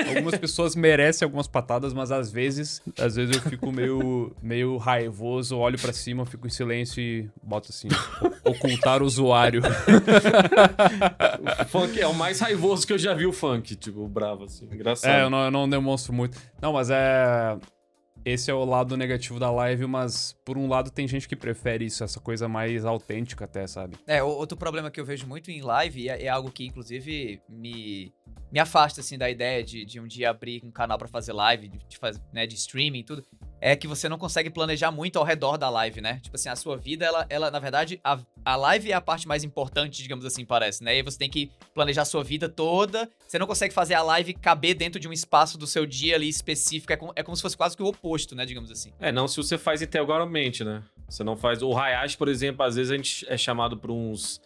[0.07, 5.57] Algumas pessoas merecem algumas patadas, mas às vezes, às vezes eu fico meio, meio raivoso,
[5.57, 7.87] olho pra cima, fico em silêncio e boto assim,
[8.43, 9.61] ocultar o usuário.
[11.61, 14.65] O funk é o mais raivoso que eu já vi o funk, tipo, bravo, assim.
[14.71, 15.11] Engraçado.
[15.11, 16.37] É, eu não, eu não demonstro muito.
[16.61, 17.57] Não, mas é.
[18.25, 21.85] Esse é o lado negativo da live, mas por um lado tem gente que prefere
[21.85, 23.97] isso, essa coisa mais autêntica até, sabe?
[24.05, 28.13] É, outro problema que eu vejo muito em live, é, é algo que inclusive me,
[28.51, 31.69] me afasta, assim, da ideia de, de um dia abrir um canal pra fazer live,
[31.69, 33.23] de, de faz- né, de streaming e tudo,
[33.61, 36.19] é que você não consegue planejar muito ao redor da live, né?
[36.21, 39.27] Tipo assim, a sua vida, ela, ela na verdade, a, a live é a parte
[39.27, 40.97] mais importante, digamos assim, parece, né?
[40.97, 43.09] E você tem que planejar a sua vida toda.
[43.27, 46.29] Você não consegue fazer a live caber dentro de um espaço do seu dia ali
[46.29, 46.93] específico.
[46.93, 48.45] É, com, é como se fosse quase que o oposto, né?
[48.45, 48.91] Digamos assim.
[48.99, 50.83] É, não se você faz integralmente, né?
[51.07, 51.61] Você não faz.
[51.61, 54.41] O Hayashi, por exemplo, às vezes a gente é chamado para uns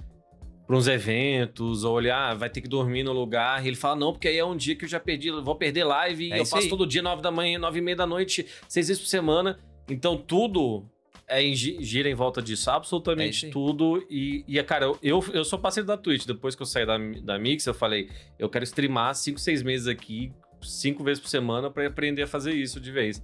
[0.74, 3.64] para uns eventos, ou olhar, ah, vai ter que dormir no lugar.
[3.64, 5.84] E ele fala, não, porque aí é um dia que eu já perdi, vou perder
[5.84, 6.70] live, É eu faço aí.
[6.70, 9.60] todo dia, nove da manhã, nove e meia da noite, seis vezes por semana.
[9.88, 10.86] Então tudo
[11.28, 13.52] é em gi- gira em volta disso, É isso absolutamente aí.
[13.52, 14.04] tudo.
[14.10, 16.26] E, e cara, eu- eu, eu sou parceiro da Twitch.
[16.26, 18.10] Depois que eu saí da, da Mix, eu falei,
[18.40, 22.54] eu quero streamar cinco, seis meses aqui, cinco vezes por semana, para aprender a fazer
[22.54, 23.22] isso de vez.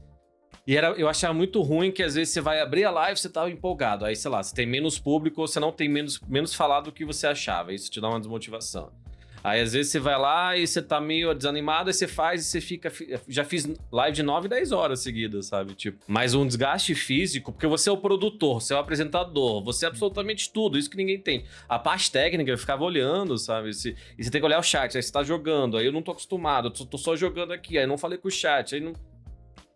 [0.69, 3.27] E era, eu achava muito ruim que às vezes você vai abrir a live, você
[3.27, 4.05] tá empolgado.
[4.05, 6.91] Aí, sei lá, você tem menos público ou você não tem menos, menos falado do
[6.91, 7.73] que você achava.
[7.73, 8.91] Isso te dá uma desmotivação.
[9.43, 12.43] Aí, às vezes, você vai lá e você tá meio desanimado, aí você faz e
[12.45, 12.93] você fica.
[13.27, 15.73] Já fiz live de 9, 10 horas seguidas, sabe?
[15.73, 19.85] Tipo, mas um desgaste físico, porque você é o produtor, você é o apresentador, você
[19.85, 21.45] é absolutamente tudo, isso que ninguém tem.
[21.67, 23.69] A parte técnica, eu ficava olhando, sabe?
[23.69, 23.95] E você
[24.29, 26.85] tem que olhar o chat, aí você tá jogando, aí eu não tô acostumado, eu
[26.85, 28.93] tô só jogando aqui, aí não falei com o chat, aí não.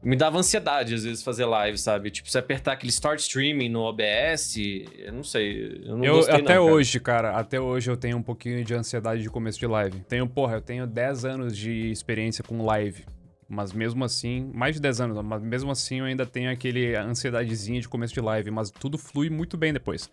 [0.04, 2.12] Me dava ansiedade, às vezes, fazer live, sabe?
[2.12, 4.56] Tipo, você apertar aquele start streaming no OBS,
[4.98, 5.82] eu não sei.
[5.86, 6.76] Eu não Eu, gostei, até não, cara.
[6.76, 10.00] hoje, cara, até hoje eu tenho um pouquinho de ansiedade de começo de live.
[10.02, 13.06] Tenho, porra, eu tenho 10 anos de experiência com live.
[13.48, 17.80] Mas mesmo assim, mais de 10 anos, mas mesmo assim eu ainda tenho aquele ansiedadezinha
[17.80, 20.10] de começo de live, mas tudo flui muito bem depois.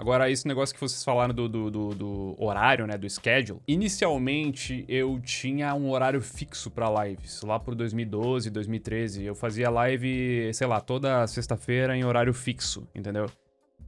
[0.00, 3.60] Agora, esse negócio que vocês falaram do, do, do- do horário, né, do schedule.
[3.68, 9.26] Inicialmente, eu tinha um horário fixo pra lives, lá por 2012, 2013.
[9.26, 13.26] Eu fazia live, sei lá, toda sexta-feira em horário fixo, entendeu?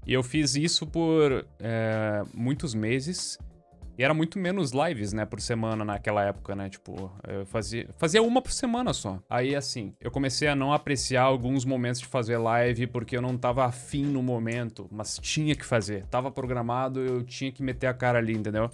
[0.06, 3.38] E eu fiz isso por é, muitos meses.
[3.98, 6.68] E era muito menos lives, né, por semana naquela época, né?
[6.70, 9.20] Tipo, eu fazia, fazia uma por semana só.
[9.28, 13.36] Aí, assim, eu comecei a não apreciar alguns momentos de fazer live porque eu não
[13.36, 16.06] tava afim no momento, mas tinha que fazer.
[16.06, 18.70] Tava programado, eu tinha que meter a cara ali, entendeu?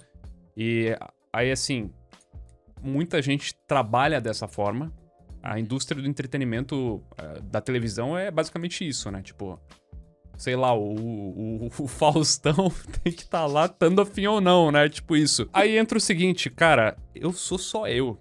[0.55, 0.95] E
[1.33, 1.91] aí, assim,
[2.81, 4.93] muita gente trabalha dessa forma.
[5.43, 9.21] A indústria do entretenimento eh, da televisão é basicamente isso, né?
[9.21, 9.59] Tipo,
[10.39, 12.71] sei lá, o, o, o Faustão
[13.03, 14.87] tem que estar lá, estando afim ou não, né?
[14.87, 15.47] Tipo isso.
[15.53, 18.17] Aí entra o seguinte, cara, eu sou só eu.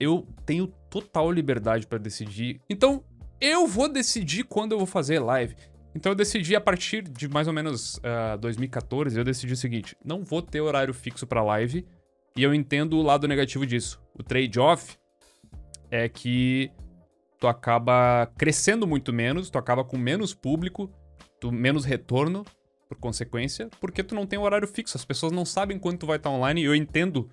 [0.00, 2.60] Eu tenho total liberdade pra decidir.
[2.70, 3.02] Então,
[3.40, 5.56] eu vou decidir quando eu vou fazer live.
[5.94, 9.96] Então eu decidi a partir de mais ou menos ah, 2014, eu decidi o seguinte:
[10.04, 11.84] não vou ter horário fixo pra live.
[12.36, 14.00] E eu entendo o lado negativo disso.
[14.14, 14.96] O trade-off
[15.90, 16.70] é que
[17.40, 20.88] tu acaba crescendo muito menos, tu acaba com menos público,
[21.40, 22.44] tu menos retorno,
[22.88, 24.96] por consequência, porque tu não tem um horário fixo.
[24.96, 27.28] As pessoas não sabem quando tu vai estar online e eu entendo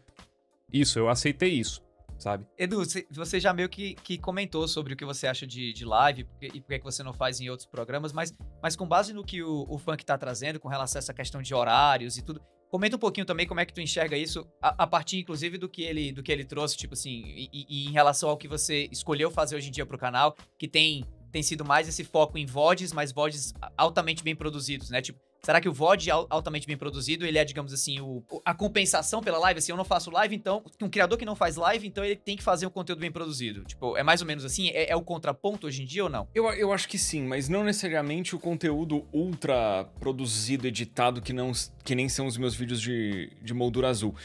[0.72, 1.82] isso, eu aceitei isso,
[2.18, 2.46] sabe?
[2.58, 6.28] Edu, você- já meio que, que comentou sobre o que você acha de, de live
[6.42, 9.42] e por que você não faz em outros programas, mas, mas com base no que
[9.42, 12.98] o, o funk tá trazendo com relação a essa questão de horários e tudo, comenta
[12.98, 15.84] um pouquinho também como é que tu enxerga isso, a, a partir, inclusive, do que
[15.84, 19.32] ele, do que ele trouxe, tipo assim, e- e em relação ao que você escolheu
[19.32, 22.94] fazer hoje em dia pro canal, que tem, tem sido mais esse foco em VODs,
[22.94, 25.02] mas VODs altamente bem produzidos, né?
[25.02, 28.52] Tipo, Será que o VOD al- altamente bem produzido, ele é, digamos assim, o, a
[28.52, 29.60] compensação pela live?
[29.60, 30.64] Assim, eu não faço live, então...
[30.82, 33.64] Um criador que não faz live, então ele tem que fazer um conteúdo bem produzido.
[33.64, 34.70] Tipo, é mais ou menos assim?
[34.70, 36.28] É, é o contraponto hoje em dia ou não?
[36.34, 41.52] Eu, eu acho que sim, mas não necessariamente o conteúdo ultra produzido, editado, que, não,
[41.84, 44.16] que nem são os meus vídeos de, de moldura azul.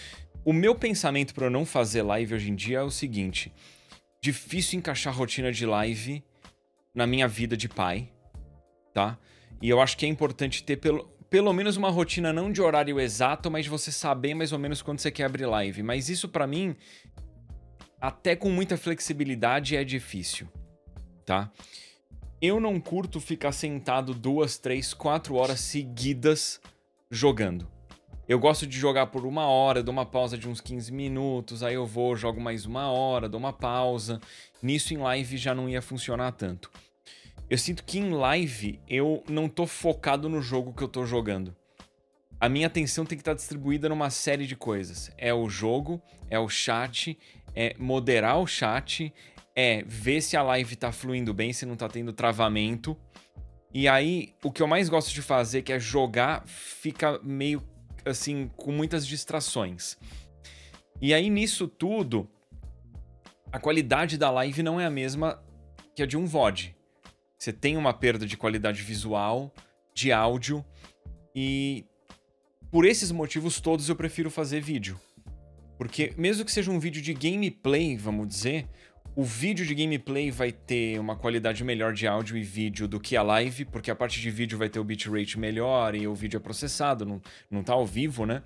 [0.43, 3.53] O meu pensamento pra eu não fazer live hoje em dia é o seguinte:
[4.25, 6.25] difícil encaixar rotina de live
[6.95, 8.11] na minha vida de pai,
[8.93, 9.19] tá?
[9.63, 12.99] E eu acho que é importante ter pelo, pelo menos uma rotina não de horário
[12.99, 15.83] exato, mas você saber mais ou menos quando você quer abrir live.
[15.83, 16.75] Mas isso pra mim,
[18.01, 20.49] até com muita flexibilidade, é difícil,
[21.25, 21.51] tá?
[22.43, 26.61] Eu não curto ficar sentado duas, três, quatro horas seguidas
[27.11, 27.71] jogando.
[28.31, 31.75] Eu gosto de jogar por uma hora, dou uma pausa de uns 15 minutos, aí
[31.75, 34.21] eu vou, jogo mais uma hora, dou uma pausa.
[34.63, 36.71] Nisso em live já não ia funcionar tanto.
[37.51, 41.57] Eu sinto que em live eu não tô focado no jogo que eu tô jogando.
[42.39, 45.11] A minha atenção tem que estar distribuída numa série de coisas.
[45.19, 46.01] É o jogo,
[46.31, 47.19] é o chat,
[47.53, 49.13] é moderar o chat,
[49.57, 52.97] é ver se a live tá fluindo bem, se não tá tendo travamento.
[53.75, 57.61] E aí, o que eu mais gosto de fazer, que é jogar, fica meio
[58.05, 59.97] assim, com muitas distrações.
[61.01, 62.29] E aí, nisso tudo,
[63.53, 65.43] a qualidade da live não é a mesma
[65.95, 66.77] que a de um VOD.
[67.39, 69.53] Você tem uma perda de qualidade visual,
[69.95, 70.65] de áudio,
[71.35, 71.85] e
[72.71, 75.01] por esses motivos todos eu prefiro fazer vídeo.
[75.79, 78.69] Porque mesmo que seja um vídeo de gameplay, vamos dizer,
[79.17, 83.17] O vídeo de gameplay vai ter uma qualidade melhor de áudio e vídeo do que
[83.17, 86.37] a live, porque a parte de vídeo vai ter o bitrate melhor e o vídeo
[86.37, 88.43] é processado, não, não tá ao vivo, né?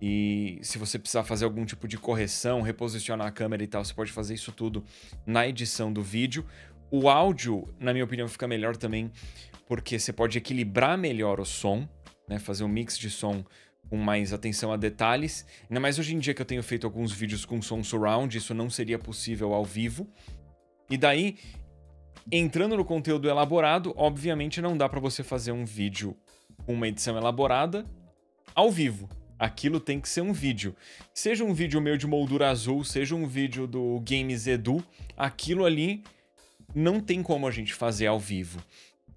[0.00, 3.94] E se você precisar fazer algum tipo de correção, reposicionar a câmera e tal, você
[3.94, 4.84] pode fazer isso tudo
[5.24, 6.44] na edição do vídeo.
[6.90, 9.08] O áudio, na minha opinião, fica melhor também,
[9.68, 11.88] porque você pode equilibrar melhor o som,
[12.28, 12.40] né?
[12.40, 13.44] Fazer um mix de som
[13.92, 15.44] com mais atenção a detalhes.
[15.68, 18.54] Ainda mais hoje em dia que eu tenho feito alguns vídeos com som surround, isso
[18.54, 20.08] não seria possível ao vivo.
[20.88, 21.36] E daí,
[22.32, 26.16] entrando no conteúdo elaborado, obviamente não dá para você fazer um vídeo
[26.64, 27.84] com uma edição elaborada
[28.54, 29.10] ao vivo.
[29.38, 30.74] Aquilo tem que ser um vídeo.
[31.12, 34.82] Seja um vídeo meu de moldura azul, seja um vídeo do Games Edu,
[35.18, 36.02] aquilo ali
[36.74, 38.58] não tem como a gente fazer ao vivo.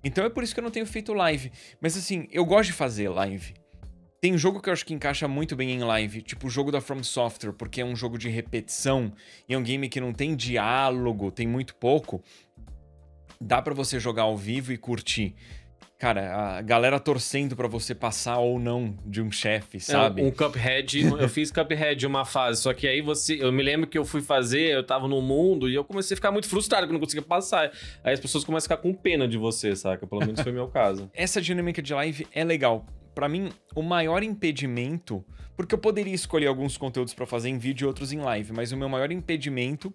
[0.04, 1.50] Então é por isso que eu não tenho feito live.
[1.80, 3.54] Mas assim, eu gosto de fazer live.
[4.26, 6.72] Tem um jogo que eu acho que encaixa muito bem em live, tipo o jogo
[6.72, 9.14] da From Software, porque é um jogo de repetição
[9.48, 12.24] e é um game que não tem diálogo, tem muito pouco.
[13.40, 15.36] Dá para você jogar ao vivo e curtir.
[16.00, 20.24] Cara, a galera torcendo para você passar ou não de um chefe, sabe?
[20.24, 23.86] É, um Cuphead, eu fiz Cuphead uma fase, só que aí você, eu me lembro
[23.86, 26.88] que eu fui fazer, eu tava no mundo e eu comecei a ficar muito frustrado
[26.88, 27.72] que eu não conseguia passar.
[28.04, 30.08] Aí as pessoas começam a ficar com pena de você, saca?
[30.08, 31.12] Pelo menos foi o meu caso.
[31.14, 32.88] Essa dinâmica de live é legal.
[33.16, 37.86] Para mim, o maior impedimento, porque eu poderia escolher alguns conteúdos para fazer em vídeo
[37.86, 39.94] e outros em live, mas o meu maior impedimento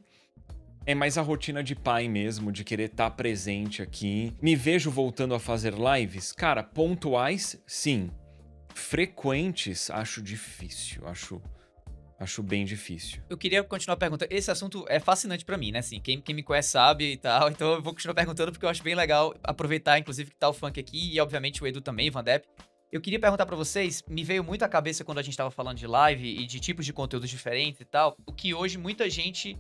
[0.86, 4.34] é mais a rotina de pai mesmo, de querer estar tá presente aqui.
[4.40, 6.32] Me vejo voltando a fazer lives?
[6.32, 8.10] Cara, pontuais, sim.
[8.74, 11.06] Frequentes, acho difícil.
[11.06, 11.42] Acho.
[12.18, 13.22] Acho bem difícil.
[13.30, 14.30] Eu queria continuar perguntando.
[14.30, 15.78] Esse assunto é fascinante para mim, né?
[15.78, 17.48] Assim, quem, quem me conhece sabe e tal.
[17.48, 20.52] Então eu vou continuar perguntando porque eu acho bem legal aproveitar, inclusive, que tá o
[20.52, 22.46] funk aqui e, obviamente, o Edu também, Van Depp.
[22.93, 25.78] Eu queria perguntar para vocês, me veio muito à cabeça quando a gente tava falando
[25.78, 29.57] de live e de tipos de conteúdos diferentes e tal, o que hoje muita gente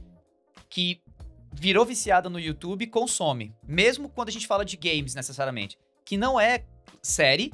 [0.68, 1.00] que
[1.52, 6.40] virou viciada no YouTube consome, mesmo quando a gente fala de games necessariamente, que não
[6.40, 6.64] é
[7.00, 7.52] série,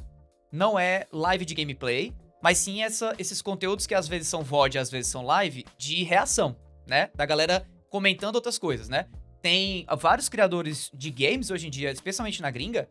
[0.51, 2.11] não é live de gameplay,
[2.41, 6.03] mas sim essa, esses conteúdos que às vezes são VOD, às vezes são live de
[6.03, 6.55] reação,
[6.87, 7.11] né?
[7.13, 9.07] Da galera comentando outras coisas, né?
[9.43, 12.89] Tem vários criadores de games hoje em dia, especialmente na gringa,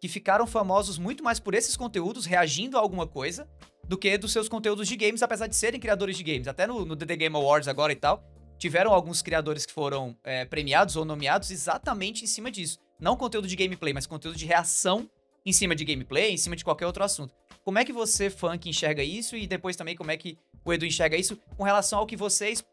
[0.00, 3.48] que ficaram famosos muito mais por esses conteúdos reagindo a alguma coisa
[3.88, 6.48] do que dos seus conteúdos de games, apesar de serem criadores de games.
[6.48, 8.22] Até no, no The Game Awards agora e tal,
[8.58, 12.78] tiveram alguns criadores que foram é, premiados ou nomeados exatamente em cima disso.
[12.98, 15.08] Não conteúdo de gameplay, mas conteúdo de reação
[15.44, 17.34] em cima de gameplay, em cima de qualquer outro assunto.
[17.64, 20.84] Como é que você, funk, enxerga isso e depois também como é que o Edu
[20.84, 22.64] enxerga isso com relação ao que vocês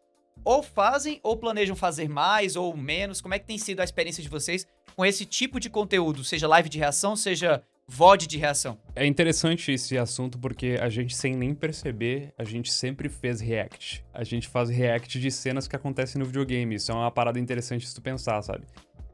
[0.44, 3.22] ou fazem ou planejam fazer mais ou menos?
[3.22, 6.48] Como é que tem sido a experiência de vocês com esse tipo de conteúdo, seja
[6.48, 8.78] live de reação, seja VOD de reação.
[8.96, 14.04] É interessante esse assunto porque a gente, sem nem perceber, a gente sempre fez react.
[14.14, 16.76] A gente faz react de cenas que acontecem no videogame.
[16.76, 18.66] Isso é uma parada interessante se tu pensar, sabe?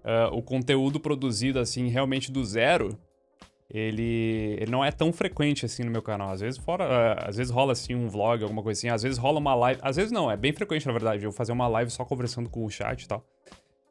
[0.03, 2.97] Uh, o conteúdo produzido, assim, realmente do zero,
[3.69, 6.31] ele, ele não é tão frequente, assim, no meu canal.
[6.31, 8.89] Às vezes, fora, uh, às vezes rola, assim, um vlog, alguma coisa assim.
[8.89, 9.79] Às vezes rola uma live.
[9.83, 11.25] Às vezes não, é bem frequente, na verdade.
[11.25, 13.25] Eu fazer uma live só conversando com o chat e tal.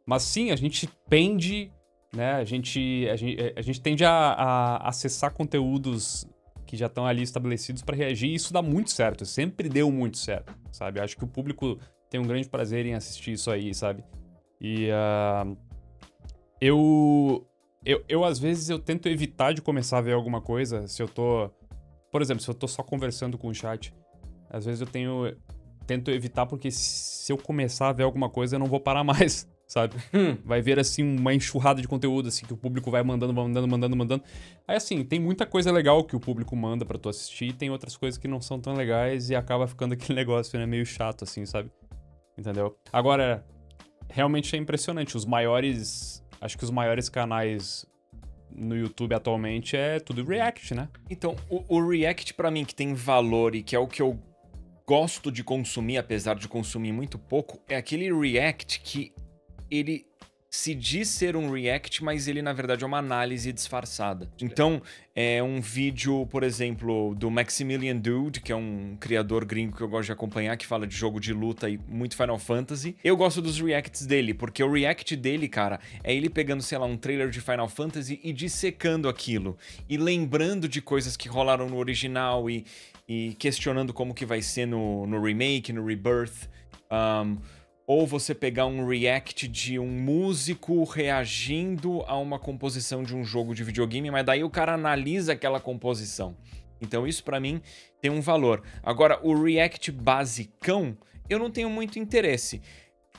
[0.07, 1.70] Mas sim, a gente pende
[2.15, 2.33] né?
[2.33, 6.27] A gente, a gente, a gente tende a, a acessar conteúdos
[6.67, 10.19] que já estão ali estabelecidos para reagir e isso dá muito certo, sempre deu muito
[10.19, 11.01] certo, sabe?
[11.01, 11.79] Acho que o público
[12.11, 14.05] tem um grande prazer em assistir isso aí, sabe?
[14.61, 15.57] E uh,
[16.61, 17.47] eu,
[17.85, 21.09] eu, eu, às vezes, eu tento evitar de começar a ver alguma coisa se eu
[21.09, 21.51] tô...
[22.11, 23.95] Por exemplo, se eu tô só conversando com o chat,
[24.51, 25.35] às vezes eu tenho...
[25.87, 29.49] Tento evitar porque se eu começar a ver alguma coisa eu não vou parar mais,
[29.69, 29.97] sabe?
[30.14, 30.39] Hum.
[30.43, 33.97] Vai ver, assim, uma enxurrada de conteúdo, assim, que o público vai mandando, mandando, mandando,
[33.97, 34.25] mandando.
[34.66, 37.95] Aí, assim, tem muita coisa legal que o público manda para tu assistir, tem outras
[37.95, 41.45] coisas que não são tão legais e acaba ficando aquele negócio, né, meio chato, assim,
[41.45, 41.71] sabe?
[42.37, 42.77] Entendeu?
[42.91, 43.45] Agora,
[44.09, 45.16] realmente é impressionante.
[45.16, 46.25] Os maiores.
[46.41, 47.85] Acho que os maiores canais
[48.51, 50.89] no YouTube atualmente é tudo React, né?
[51.11, 54.19] Então, o, o React, para mim, que tem valor e que é o que eu
[54.87, 59.12] gosto de consumir, apesar de consumir muito pouco, é aquele React que
[59.71, 60.07] ele
[60.51, 64.31] se diz ser um react, mas ele na verdade é uma análise disfarçada.
[64.41, 64.81] Então,
[65.14, 69.89] é um vídeo, por exemplo, do Maximilian Dude, que é um criador gringo que eu
[69.89, 72.97] gosto de acompanhar, que fala de jogo de luta e muito Final Fantasy.
[73.05, 76.87] Eu gosto dos reacts dele, porque o react dele, cara, é ele pegando, sei lá,
[76.87, 79.57] um trailer de Final Fantasy e dissecando aquilo
[79.89, 82.64] e lembrando de coisas que rolaram no original e,
[83.07, 86.49] e questionando como que vai ser no, no remake, no rebirth.
[86.91, 87.37] Um,
[87.89, 93.55] ou você pegar um react de um músico reagindo a uma composição de um jogo
[93.55, 96.36] de videogame, mas daí o cara analisa aquela composição.
[96.82, 97.62] Então isso para mim
[97.99, 98.62] tem um valor.
[98.82, 100.99] Agora, o react basicão,
[101.30, 102.61] eu não tenho muito interesse.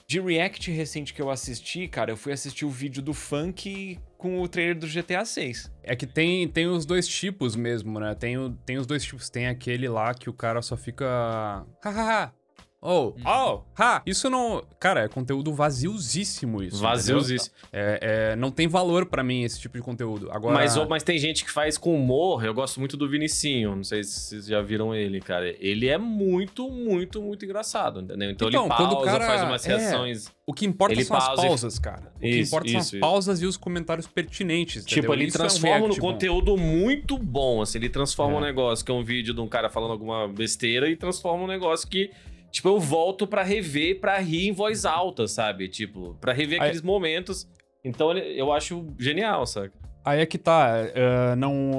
[0.08, 4.42] De React recente que eu assisti, cara, eu fui assistir o vídeo do Funk com
[4.42, 5.72] o trailer do GTA 6.
[5.84, 8.16] É que tem, tem os dois tipos mesmo, né?
[8.16, 9.30] Tem, tem os dois tipos.
[9.30, 11.64] Tem aquele lá que o cara só fica.
[12.82, 14.02] Oh, oh, ha!
[14.06, 14.64] Isso não.
[14.80, 16.78] Cara, é conteúdo vaziosíssimo isso.
[16.82, 17.54] Vaziosíssimo.
[17.74, 20.30] É, é, não tem valor pra mim esse tipo de conteúdo.
[20.32, 20.54] Agora.
[20.54, 22.46] Mas, mas tem gente que faz com humor.
[22.46, 23.76] Eu gosto muito do Vinicinho.
[23.76, 25.54] Não sei se vocês já viram ele, cara.
[25.60, 28.32] Ele é muito, muito, muito engraçado, entendeu?
[28.32, 29.76] Então, Então, ele quando pausa, o cara- faz umas é.
[29.78, 30.32] reações.
[30.48, 32.14] O que importa Ele são as pausa e- pausas, cara.
[32.16, 33.00] O que Isso, importa são isso, as isso.
[33.02, 34.84] pausas e os comentários pertinentes.
[34.86, 35.14] Tipo, entendeu?
[35.16, 36.00] ele Isso é um transforma no bom.
[36.00, 37.78] conteúdo muito bom, assim.
[37.78, 38.38] Ele transforma É.
[38.38, 41.48] um negócio que é um vídeo de um cara falando alguma besteira e transforma um
[41.48, 42.10] negócio que,
[42.52, 45.68] tipo, eu volto pra rever, pra rir em voz alta, sabe?
[45.68, 47.48] Tipo, pra rever Aí- aqueles momentos.
[47.84, 49.74] Então, eu acho genial, saca?
[50.04, 51.72] Aí é que tá, eh, não.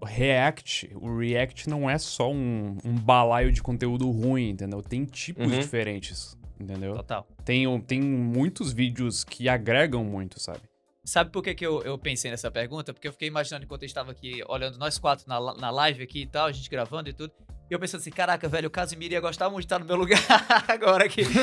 [0.00, 4.82] O React, o React não é só um, um balaio de conteúdo ruim, entendeu?
[4.82, 5.58] Tem tipos Uhum.
[5.60, 6.94] diferentes, entendeu?
[6.96, 7.26] Total.
[7.44, 10.60] Tem, tem muitos vídeos que agregam muito, sabe?
[11.04, 12.92] Sabe por que, que eu, eu pensei nessa pergunta?
[12.94, 16.22] Porque eu fiquei imaginando enquanto eu estava aqui olhando nós quatro na, na live aqui
[16.22, 17.30] e tal, a gente gravando e tudo.
[17.70, 19.96] E eu pensando assim, caraca, velho, o Casimiro ia gostar muito de estar no meu
[19.96, 20.20] lugar
[20.68, 21.22] agora aqui.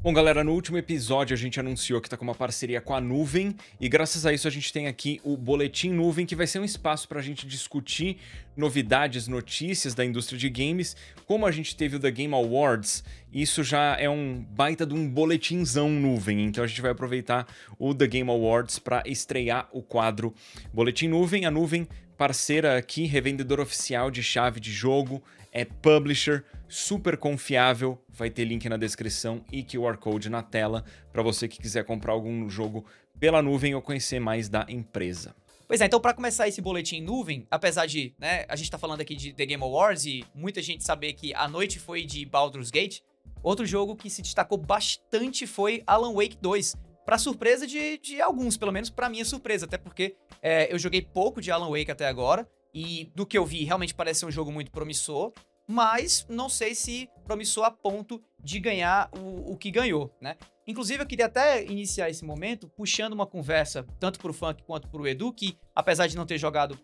[0.00, 3.00] Bom, galera, no último episódio a gente anunciou que tá com uma parceria com a
[3.00, 6.60] Nuvem e graças a isso a gente tem aqui o Boletim Nuvem, que vai ser
[6.60, 8.18] um espaço pra gente discutir
[8.56, 10.94] novidades, notícias da indústria de games.
[11.26, 13.02] Como a gente teve o The Game Awards,
[13.32, 17.46] isso já é um baita de um boletinzão nuvem, então a gente vai aproveitar
[17.78, 20.32] o The Game Awards para estrear o quadro
[20.72, 21.44] Boletim Nuvem.
[21.44, 21.88] A Nuvem,
[22.18, 28.68] parceira aqui, revendedor oficial de chave de jogo, é publisher, super confiável, vai ter link
[28.68, 32.84] na descrição e QR Code na tela para você que quiser comprar algum jogo
[33.20, 35.34] pela nuvem ou conhecer mais da empresa.
[35.68, 38.78] Pois é, então pra começar esse boletim em nuvem, apesar de, né, a gente tá
[38.78, 42.26] falando aqui de The Game Awards e muita gente saber que a noite foi de
[42.26, 43.00] Baldur's Gate,
[43.44, 46.74] outro jogo que se destacou bastante foi Alan Wake 2.
[47.08, 51.00] Pra surpresa de, de alguns, pelo menos pra minha surpresa, até porque é, eu joguei
[51.00, 54.30] pouco de Alan Wake até agora, e do que eu vi, realmente parece ser um
[54.30, 55.32] jogo muito promissor,
[55.66, 60.36] mas não sei se promissor a ponto de ganhar o, o que ganhou, né?
[60.66, 65.08] Inclusive, eu queria até iniciar esse momento puxando uma conversa, tanto pro Funk quanto pro
[65.08, 66.78] Edu, que apesar de não ter jogado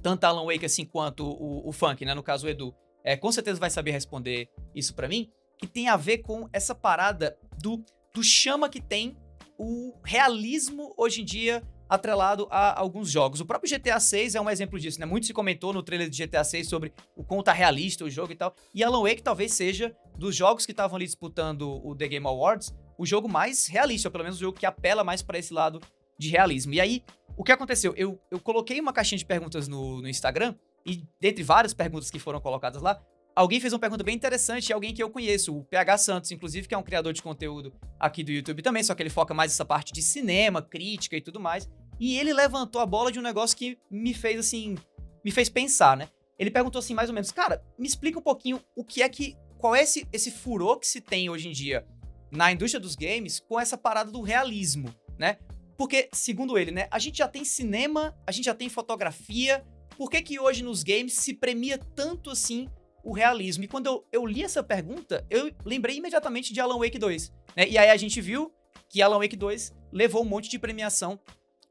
[0.00, 2.14] tanto Alan Wake assim quanto o, o Funk, né?
[2.14, 5.88] No caso, o Edu, é, com certeza vai saber responder isso pra mim, que tem
[5.88, 9.16] a ver com essa parada do, do chama que tem
[9.58, 13.40] o realismo hoje em dia atrelado a alguns jogos.
[13.40, 15.06] O próprio GTA 6 é um exemplo disso, né?
[15.06, 18.32] Muito se comentou no trailer de GTA 6 sobre o quão tá realista o jogo
[18.32, 18.54] e tal.
[18.74, 22.74] E Alan Wake talvez seja, dos jogos que estavam ali disputando o The Game Awards,
[22.98, 25.80] o jogo mais realista, ou pelo menos o jogo que apela mais pra esse lado
[26.18, 26.74] de realismo.
[26.74, 27.04] E aí,
[27.36, 27.94] o que aconteceu?
[27.96, 30.54] Eu, eu coloquei uma caixinha de perguntas no, no Instagram,
[30.84, 33.00] e dentre várias perguntas que foram colocadas lá,
[33.36, 36.74] alguém fez uma pergunta bem interessante, alguém que eu conheço, o PH Santos, inclusive, que
[36.74, 37.70] é um criador de conteúdo
[38.00, 41.20] aqui do YouTube também, só que ele foca mais nessa parte de cinema, crítica e
[41.20, 41.68] tudo mais.
[42.00, 44.74] E ele levantou a bola de um negócio que me fez assim,
[45.22, 46.08] me fez pensar, né?
[46.38, 49.36] Ele perguntou assim, mais ou menos, cara, me explica um pouquinho o que é que.
[49.58, 51.86] Qual é esse, esse furor que se tem hoje em dia
[52.30, 55.38] na indústria dos games com essa parada do realismo, né?
[55.78, 59.64] Porque, segundo ele, né, a gente já tem cinema, a gente já tem fotografia,
[59.96, 62.68] por que que hoje nos games se premia tanto assim
[63.06, 63.62] o realismo?
[63.62, 67.68] E quando eu, eu li essa pergunta, eu lembrei imediatamente de Alan Wake 2, né?
[67.68, 68.52] E aí a gente viu
[68.88, 71.18] que Alan Wake 2 levou um monte de premiação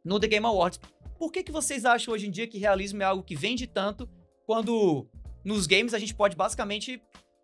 [0.04, 0.80] no The Game Awards.
[1.20, 4.10] Por que que vocês acham hoje em dia que realismo é algo que vende tanto
[4.46, 5.08] quando
[5.44, 7.02] nos games a gente pode basicamente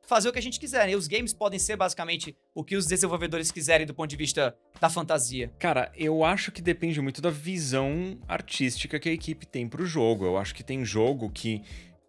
[0.08, 0.88] fazer o que a gente quiser.
[0.88, 0.94] né?
[0.94, 4.56] E os games podem ser basicamente o que os desenvolvedores quiserem do ponto de vista
[4.80, 5.52] da fantasia.
[5.60, 10.26] Cara, eu acho que depende muito da visão artística que a equipe tem pro jogo.
[10.26, 11.62] Eu acho que tem jogo que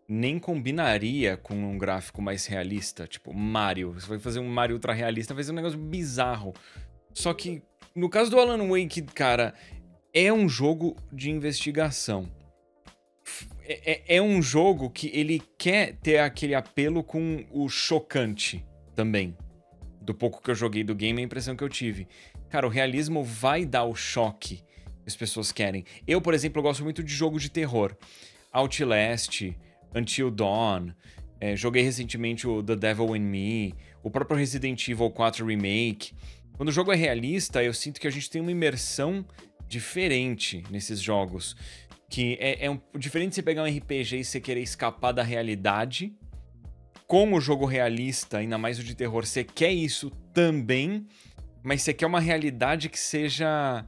[0.08, 3.92] nem combinaria com um gráfico mais realista, tipo Mario.
[3.92, 6.52] Você vai fazer um Mario ultra realista, vai ser um negócio bizarro.
[7.14, 7.62] Só que
[7.94, 9.54] no caso do Alan Wake, cara,
[10.12, 12.28] é um jogo de investigação.
[13.64, 19.36] É, é- é um jogo que ele quer ter aquele apelo com o chocante também.
[20.00, 22.08] Do pouco que eu joguei do game, a impressão que eu tive.
[22.50, 24.64] Cara, o realismo vai dar o choque que
[25.06, 25.84] as pessoas querem.
[26.06, 27.96] Eu, por exemplo, gosto muito de jogo de terror.
[28.52, 29.52] Outlast,
[29.94, 30.92] Until Dawn,
[31.40, 36.14] é, joguei recentemente o The Devil in Me, o próprio Resident Evil 4 Remake.
[36.56, 39.26] Quando o jogo é realista, eu sinto que a gente tem uma imersão
[39.66, 41.56] diferente nesses jogos.
[42.08, 46.14] Que é, é um, diferente você pegar um RPG e você querer escapar da realidade.
[47.08, 51.06] Com o jogo realista, ainda mais o de terror, você quer isso também,
[51.62, 53.84] mas você quer uma realidade que seja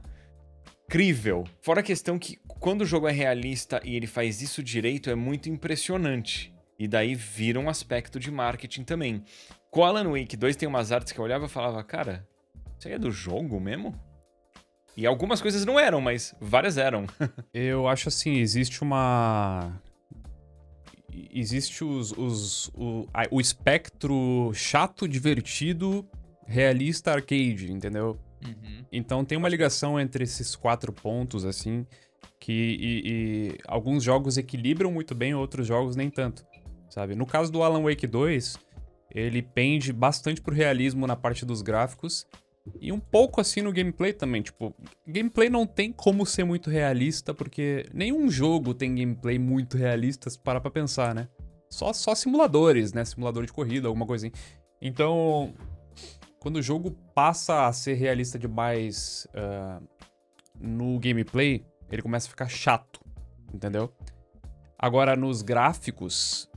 [0.89, 1.45] crível.
[1.61, 5.13] Fora a questão que quando o jogo é realista e ele faz isso direito, é
[5.13, 6.51] muito impressionante.
[6.79, 9.23] E daí vira um aspecto de marketing também.
[9.69, 12.27] Com Alan Wake 2 tem umas artes que eu olhava e falava, cara,
[12.75, 13.93] isso aí é do jogo mesmo?
[14.97, 17.05] E algumas coisas não eram, mas várias eram.
[17.53, 19.79] Eu acho assim, existe uma.
[21.31, 26.03] Existe os, os, o, o espectro chato, divertido,
[26.47, 28.19] realista, arcade, entendeu?
[28.43, 28.85] Uhum.
[28.91, 31.85] Então tem uma ligação entre esses quatro pontos, assim,
[32.45, 36.45] que e, e alguns jogos equilibram muito bem, outros jogos nem tanto,
[36.91, 37.15] sabe?
[37.15, 38.59] No caso do Alan Wake 2,
[39.09, 42.27] ele pende bastante pro realismo na parte dos gráficos
[42.79, 44.75] e um pouco assim no gameplay também, tipo,
[45.07, 50.37] gameplay não tem como ser muito realista, porque nenhum jogo tem gameplay muito realista, se
[50.37, 51.27] parar pra pensar, né?
[51.67, 53.03] Só, só simuladores, né?
[53.03, 54.31] Simulador de corrida, alguma assim.
[54.79, 55.51] Então,
[56.39, 59.81] quando o jogo passa a ser realista demais ah,
[60.59, 62.99] no gameplay, ele começa a ficar chato,
[63.53, 63.91] entendeu?
[64.77, 66.49] Agora, nos gráficos,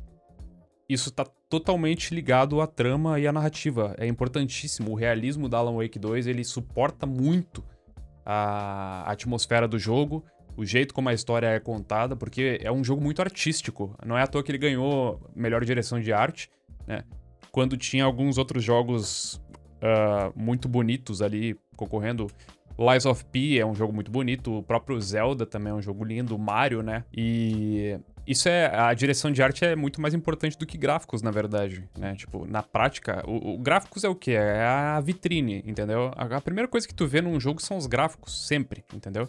[0.88, 3.94] isso tá totalmente ligado à trama e à narrativa.
[3.98, 4.90] É importantíssimo.
[4.90, 7.64] O realismo da Alan Wake 2, ele suporta muito
[8.24, 10.24] a atmosfera do jogo,
[10.56, 13.96] o jeito como a história é contada, porque é um jogo muito artístico.
[14.04, 16.50] Não é à toa que ele ganhou melhor direção de arte,
[16.86, 17.04] né?
[17.52, 19.40] Quando tinha alguns outros jogos
[19.80, 22.26] ah, muito bonitos ali concorrendo.
[22.78, 26.04] Lies of P é um jogo muito bonito, o próprio Zelda também é um jogo
[26.04, 27.04] lindo, Mario, né?
[27.12, 28.66] E isso é.
[28.66, 32.14] A direção de arte é muito mais importante do que gráficos, na verdade, né?
[32.14, 34.32] Tipo, na prática, o, o gráficos é o quê?
[34.32, 36.12] É a vitrine, entendeu?
[36.14, 39.28] A, a primeira coisa que tu vê num jogo são os gráficos, sempre, entendeu?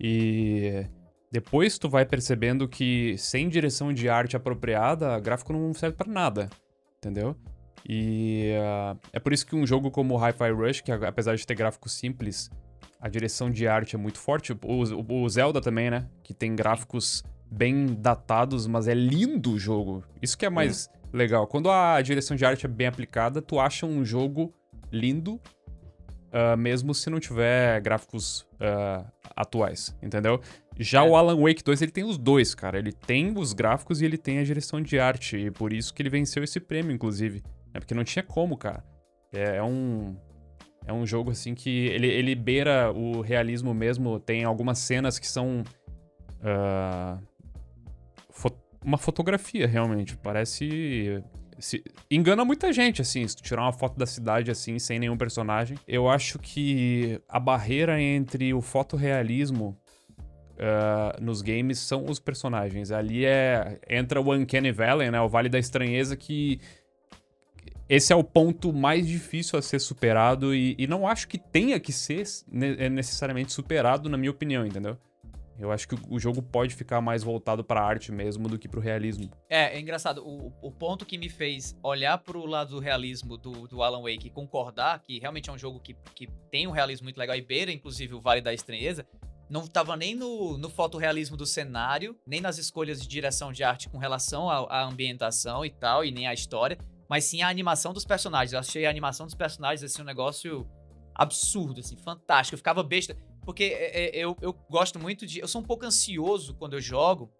[0.00, 0.84] E.
[1.30, 6.50] Depois tu vai percebendo que sem direção de arte apropriada, gráfico não serve pra nada,
[6.98, 7.34] entendeu?
[7.88, 11.54] E ah, é por isso que um jogo como Hi-Fi Rush, que apesar de ter
[11.54, 12.50] gráficos simples,
[13.02, 14.52] a direção de arte é muito forte.
[14.52, 16.06] O, o- o Zelda também, né?
[16.22, 20.02] Que tem gráficos bem datados, mas é lindo o jogo.
[20.22, 21.46] Isso que é mais legal.
[21.46, 24.54] Quando a direção de arte é bem aplicada, tu acha um jogo
[24.90, 25.38] lindo,
[26.32, 29.04] ah, mesmo se não tiver gráficos ah,
[29.36, 30.40] atuais, entendeu?
[30.78, 32.78] Já o Alan Wake 2, ele tem os dois, cara.
[32.78, 35.36] Ele tem os gráficos e ele tem a direção de arte.
[35.36, 37.42] E por isso que ele venceu esse prêmio, inclusive.
[37.74, 38.82] É porque não tinha como, cara.
[39.30, 40.16] É, é um.
[40.86, 44.18] É um jogo assim que ele, ele beira o realismo mesmo.
[44.18, 45.62] Tem algumas cenas que são.
[46.42, 47.18] ah,
[48.30, 48.50] fo-
[48.84, 50.16] uma fotografia, realmente.
[50.16, 51.22] Parece.
[51.58, 55.16] se- engana muita gente, assim, se tu tirar uma foto da cidade assim, sem nenhum
[55.16, 55.78] personagem.
[55.86, 59.78] Eu acho que a barreira entre o fotorrealismo
[60.58, 62.90] ah, nos games são os personagens.
[62.90, 65.20] Ali é entra o Uncanny Valley, né?
[65.20, 66.60] O Vale da Estranheza que
[67.94, 71.78] esse é o ponto mais difícil a ser superado e, e não acho que tenha
[71.78, 72.24] que ser
[72.78, 74.96] é necessariamente superado, na minha opinião, entendeu?
[75.58, 78.66] Eu acho que o- o jogo pode ficar mais voltado pra arte mesmo do que
[78.66, 79.30] pro realismo.
[79.48, 80.22] É, é engraçado.
[80.26, 84.26] O, o ponto que me fez olhar pro lado do realismo do, do Alan Wake
[84.28, 87.42] e concordar que realmente é um jogo que, que tem um realismo muito legal e
[87.42, 89.06] beira, inclusive, o Vale da Estranheza,
[89.48, 93.88] não tava nem no, no fotorrealismo do cenário, nem nas escolhas de direção de arte
[93.90, 96.78] com relação à ambientação e tal, e nem à história,
[97.12, 98.54] mas sim a animação dos personagens.
[98.54, 100.66] Eu achei a animação dos personagens assim, um negócio
[101.14, 102.54] absurdo, assim, fantástico.
[102.54, 103.14] Eu ficava besta.
[103.44, 105.38] Porque é, é, eu, eu gosto muito de.
[105.38, 107.30] Eu sou um pouco ansioso quando eu jogo.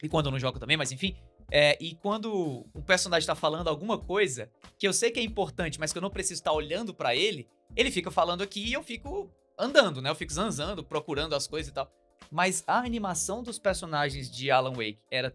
[0.00, 1.16] E quando eu não jogo também, mas enfim.
[1.50, 5.80] É, e quando um personagem tá falando alguma coisa que eu sei que é importante,
[5.80, 8.84] mas que eu não preciso estar olhando pra ele, ele fica falando aqui e eu
[8.84, 10.10] fico andando, né?
[10.10, 11.90] Eu fico zanzando, procurando as coisas e tal.
[12.30, 15.34] Mas a animação dos personagens de Alan Wake era.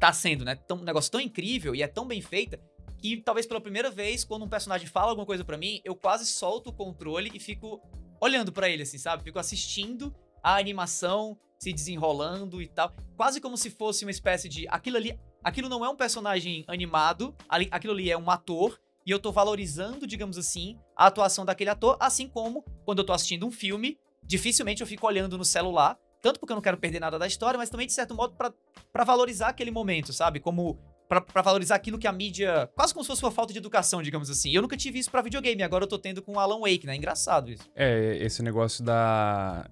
[0.00, 0.56] Tá sendo, né?
[0.56, 2.58] Tão, um negócio tão incrível e é tão bem feita
[3.00, 6.26] que talvez pela primeira vez, quando um personagem fala alguma coisa pra mim, eu quase
[6.26, 7.80] solto o controle e fico
[8.20, 9.22] olhando pra ele, assim, sabe?
[9.22, 12.92] Fico assistindo a animação se desenrolando e tal.
[13.16, 14.66] Quase como se fosse uma espécie de.
[14.68, 15.18] Aquilo ali.
[15.42, 17.34] Aquilo não é um personagem animado,
[17.70, 18.78] aquilo ali é um ator.
[19.06, 23.14] E eu tô valorizando, digamos assim, a atuação daquele ator, assim como quando eu tô
[23.14, 27.00] assistindo um filme, dificilmente eu fico olhando no celular, tanto porque eu não quero perder
[27.00, 30.38] nada da história, mas também, de certo modo, pra valorizar aquele momento, sabe?
[30.38, 30.78] Como
[31.10, 32.70] Pra valorizar aquilo que a mídia.
[32.76, 34.52] Quase como se fosse uma falta de educação, digamos assim.
[34.54, 36.94] Eu nunca tive isso pra videogame, agora eu tô tendo com Alan Wake, né?
[36.94, 37.68] Engraçado isso.
[37.74, 39.68] É, esse negócio da,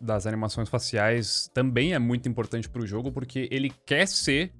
[0.00, 4.50] das animações faciais também é muito importante pro jogo, porque ele quer ser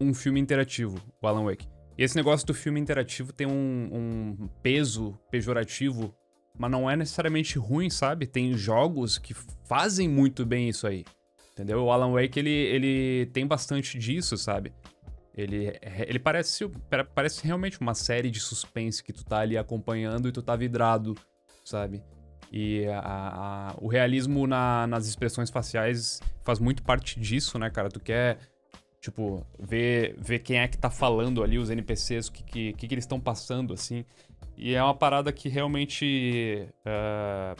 [0.00, 1.68] um filme interativo, o Alan Wake.
[1.96, 3.88] E esse negócio do filme interativo tem um,
[4.40, 6.12] um peso pejorativo,
[6.58, 8.26] mas não é necessariamente ruim, sabe?
[8.26, 9.32] Tem jogos que
[9.64, 11.04] fazem muito bem isso aí.
[11.52, 11.84] Entendeu?
[11.84, 14.72] O Alan Wake, ele, ele tem bastante disso, sabe?
[15.34, 15.72] Ele,
[16.06, 16.68] ele parece,
[17.14, 21.16] parece realmente uma série de suspense que tu tá ali acompanhando e tu tá vidrado,
[21.64, 22.02] sabe?
[22.52, 23.00] E a-
[23.70, 27.88] a- o realismo na- nas expressões faciais faz muito parte disso, né, cara?
[27.88, 28.38] Tu quer
[29.02, 32.94] Tipo, ver, ver quem é que tá falando ali, os NPCs, o que, que, que,
[32.94, 34.04] eles estão passando, assim.
[34.56, 36.68] E é uma parada que realmente.
[36.86, 37.56] ah,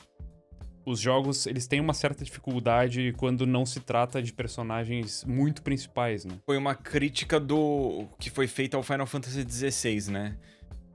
[0.84, 6.24] os jogos, eles têm uma certa dificuldade quando não se trata de personagens muito principais,
[6.24, 6.34] né?
[6.44, 10.36] Foi uma crítica do que foi feita ao Final Fantasy XVI, né?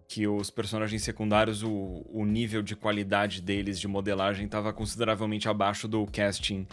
[0.07, 5.87] Que os personagens secundários, o, o nível de qualidade deles de modelagem estava consideravelmente abaixo
[5.87, 6.67] do casting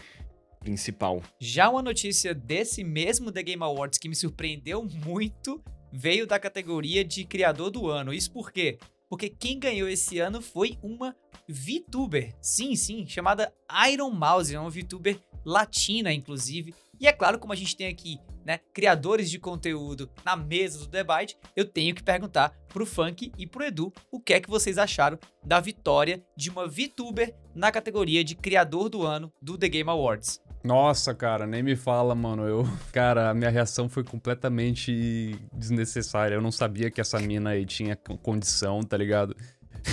[0.61, 1.23] principal.
[1.39, 5.63] Já uma notícia desse mesmo The Game Awards que me surpreendeu muito
[5.93, 8.13] veio da categoria de criador do ano.
[8.13, 8.79] Isso por quê?
[9.09, 11.15] Porque quem ganhou esse ano foi uma
[11.49, 12.35] VTuber.
[12.41, 13.53] Sim, sim, chamada
[13.91, 16.75] Iron Mouse, é uma VTuber latina, inclusive.
[17.01, 20.87] E é claro, como a gente tem aqui, né, criadores de conteúdo na mesa do
[20.87, 24.79] debate, eu tenho que perguntar pro Funk e pro Edu o que é que vocês
[24.79, 29.91] acharam da vitória de uma VTuber na categoria de criador do ano do The Game
[29.91, 30.41] Awards.
[30.65, 32.49] Nossa, cara, nem me fala, mano.
[32.49, 36.35] Eu, cara, a minha reação foi completamente desnecessária.
[36.35, 39.37] Eu não sabia que essa mina aí tinha co- condição, tá ligado?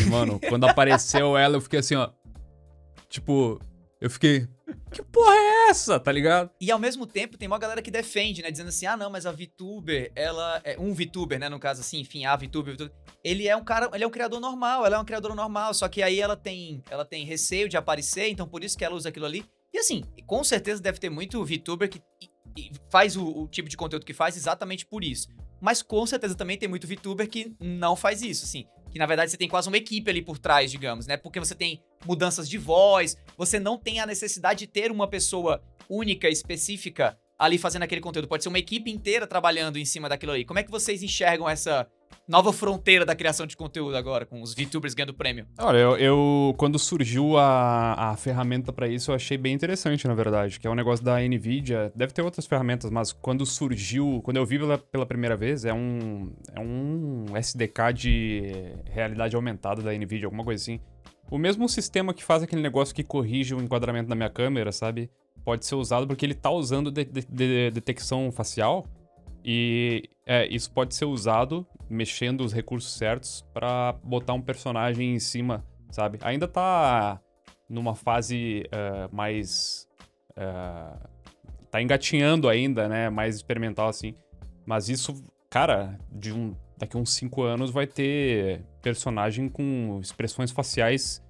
[0.02, 2.10] E, mano, quando apareceu ela, eu fiquei assim, ó.
[3.10, 3.60] Tipo,
[4.00, 4.48] eu fiquei.
[4.90, 6.50] Que porra é essa, tá ligado?
[6.62, 8.50] E ao mesmo tempo tem uma galera que defende, né?
[8.50, 11.50] Dizendo assim, ah não, mas a VTuber, ela é um VTuber, né?
[11.50, 14.40] No caso assim, enfim, a VTuber, VTuber, ele é um cara, ele é um criador
[14.40, 17.76] normal, ela é uma criadora normal, só que aí ela tem, ela tem receio de
[17.76, 19.44] aparecer, então por isso que ela usa aquilo ali.
[19.74, 22.02] E assim, com certeza deve ter muito VTuber que
[22.90, 25.30] faz o, o tipo de conteúdo que faz exatamente por isso.
[25.62, 28.66] Mas com certeza também tem muito VTuber que não faz isso, assim.
[28.92, 31.16] Que na verdade você tem quase uma equipe ali por trás, digamos, né?
[31.16, 35.64] Porque você tem mudanças de voz, você não tem a necessidade de ter uma pessoa
[35.90, 38.28] única, específica, ali fazendo aquele conteúdo.
[38.28, 40.46] Pode ser uma equipe inteira trabalhando em cima daquilo ali.
[40.46, 41.88] Como é que vocês enxergam essa
[42.28, 45.48] nova fronteira da criação de conteúdo agora, com os VTubers ganhando prêmio?
[45.60, 50.14] Olha, eu, eu- quando surgiu a, a ferramenta pra isso, eu achei bem interessante, na
[50.14, 51.92] verdade, que é um negócio da Nvidia.
[51.96, 55.74] Deve ter outras ferramentas, mas quando surgiu, quando eu vi pela, pela primeira vez, é
[55.74, 58.42] um é um SDK de
[58.92, 60.80] realidade aumentada da Nvidia, alguma coisa assim.
[61.30, 65.10] O mesmo sistema que faz aquele negócio que corrige o enquadramento da minha câmera, sabe?
[65.44, 68.86] Pode ser usado porque ele tá usando de- de- de- detecção facial
[69.44, 75.20] e é, isso pode ser usado mexendo os recursos certos pra botar um personagem em
[75.20, 76.20] cima, sabe?
[76.22, 77.20] Ainda tá
[77.68, 79.88] numa fase eh, mais.
[80.36, 80.98] eh,
[81.72, 83.10] tá engatinhando ainda, né?
[83.10, 84.14] Mais experimental assim.
[84.66, 91.22] Mas isso, cara, de um, daqui uns 5 anos vai ter personagem com expressões faciais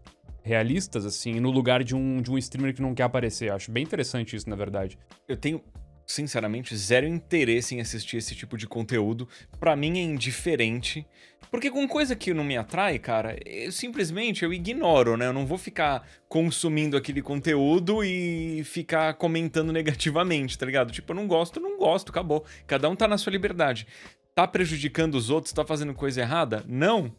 [0.44, 3.52] realistas, assim, no lugar de um, de um streamer que não quer aparecer.
[3.52, 4.98] Acho bem interessante isso, na verdade.
[5.28, 5.64] Eu tenho,
[6.06, 9.28] sinceramente, zero interesse em assistir esse tipo de conteúdo.
[9.60, 11.06] Pra mim é indiferente.
[11.50, 15.28] Porque com coisa que não me atrai, cara, eu simplesmente eu ignoro, né?
[15.28, 20.92] Eu não vou ficar consumindo aquele conteúdo e ficar comentando negativamente, tá ligado?
[20.92, 22.46] Tipo, eu não gosto, não gosto, acabou.
[22.66, 23.86] Cada um tá na sua liberdade.
[24.34, 26.64] Tá prejudicando os outros, tá fazendo coisa errada?
[26.68, 27.14] Não.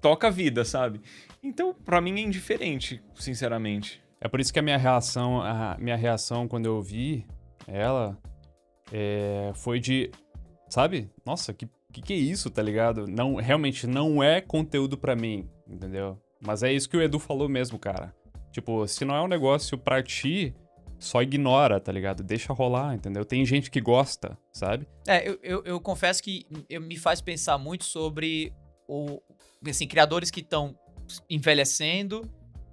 [0.00, 1.00] Toca a vida, sabe?
[1.42, 4.02] Então, pra mim é indiferente, sinceramente.
[4.20, 7.26] É por isso que a minha reação, a minha reação quando eu vi
[7.66, 8.18] ela
[8.92, 10.10] é, foi de,
[10.68, 11.10] sabe?
[11.24, 13.06] Nossa, que, que que é isso, tá ligado?
[13.06, 16.20] Não, realmente não é conteúdo pra mim, entendeu?
[16.40, 18.14] Mas é isso que o Edu falou mesmo, cara.
[18.50, 20.54] Tipo, se não é um negócio pra ti,
[20.98, 22.22] só ignora, tá ligado?
[22.22, 23.24] Deixa rolar, entendeu?
[23.24, 24.86] Tem gente que gosta, sabe?
[25.06, 28.52] É, eu, eu, eu confesso que eu, me faz pensar muito sobre
[28.88, 29.20] o,
[29.68, 30.74] assim, criadores que estão
[31.28, 32.22] envelhecendo,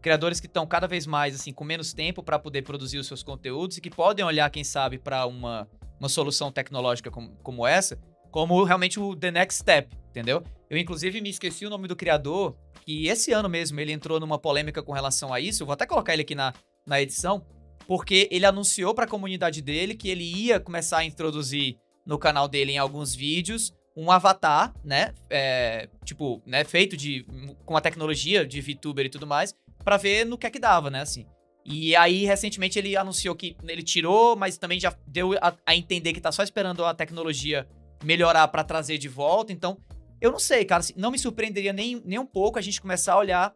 [0.01, 3.23] criadores que estão cada vez mais assim com menos tempo para poder produzir os seus
[3.23, 5.67] conteúdos e que podem olhar, quem sabe, para uma,
[5.99, 7.99] uma solução tecnológica como, como essa,
[8.31, 10.43] como realmente o the next step, entendeu?
[10.69, 14.37] Eu inclusive me esqueci o nome do criador, que esse ano mesmo ele entrou numa
[14.37, 15.63] polêmica com relação a isso.
[15.63, 16.53] Eu vou até colocar ele aqui na,
[16.85, 17.45] na edição,
[17.87, 22.47] porque ele anunciou para a comunidade dele que ele ia começar a introduzir no canal
[22.47, 27.25] dele em alguns vídeos um avatar, né, é, tipo, né, feito de
[27.65, 30.91] com a tecnologia de VTuber e tudo mais, pra ver no que é que dava,
[30.91, 31.25] né, assim.
[31.65, 36.13] E aí recentemente ele anunciou que ele tirou, mas também já deu a, a entender
[36.13, 37.67] que tá só esperando a tecnologia
[38.03, 39.51] melhorar pra trazer de volta.
[39.51, 39.77] Então,
[40.21, 43.13] eu não sei, cara, assim, não me surpreenderia nem, nem um pouco a gente começar
[43.13, 43.53] a olhar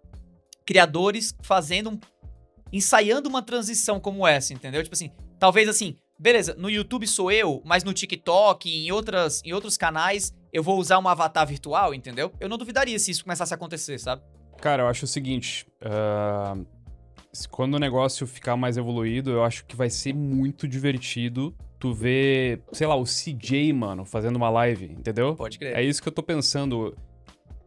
[0.65, 1.99] criadores fazendo um
[2.73, 4.81] ensaiando uma transição como essa, entendeu?
[4.81, 9.53] Tipo assim, talvez assim, beleza, no YouTube sou eu, mas no TikTok, em, outras, em
[9.53, 12.31] outros canais, eu vou usar um avatar virtual, entendeu?
[12.39, 14.21] Eu não duvidaria se isso começasse a acontecer, sabe?
[14.61, 15.65] Cara, eu acho o seguinte.
[17.33, 21.93] se- quando o negócio ficar mais evoluído, eu acho que vai ser muito divertido tu
[21.93, 25.35] ver, sei lá, o CJ, mano, fazendo uma live, entendeu?
[25.35, 25.75] Pode crer.
[25.75, 26.95] É isso que eu tô pensando.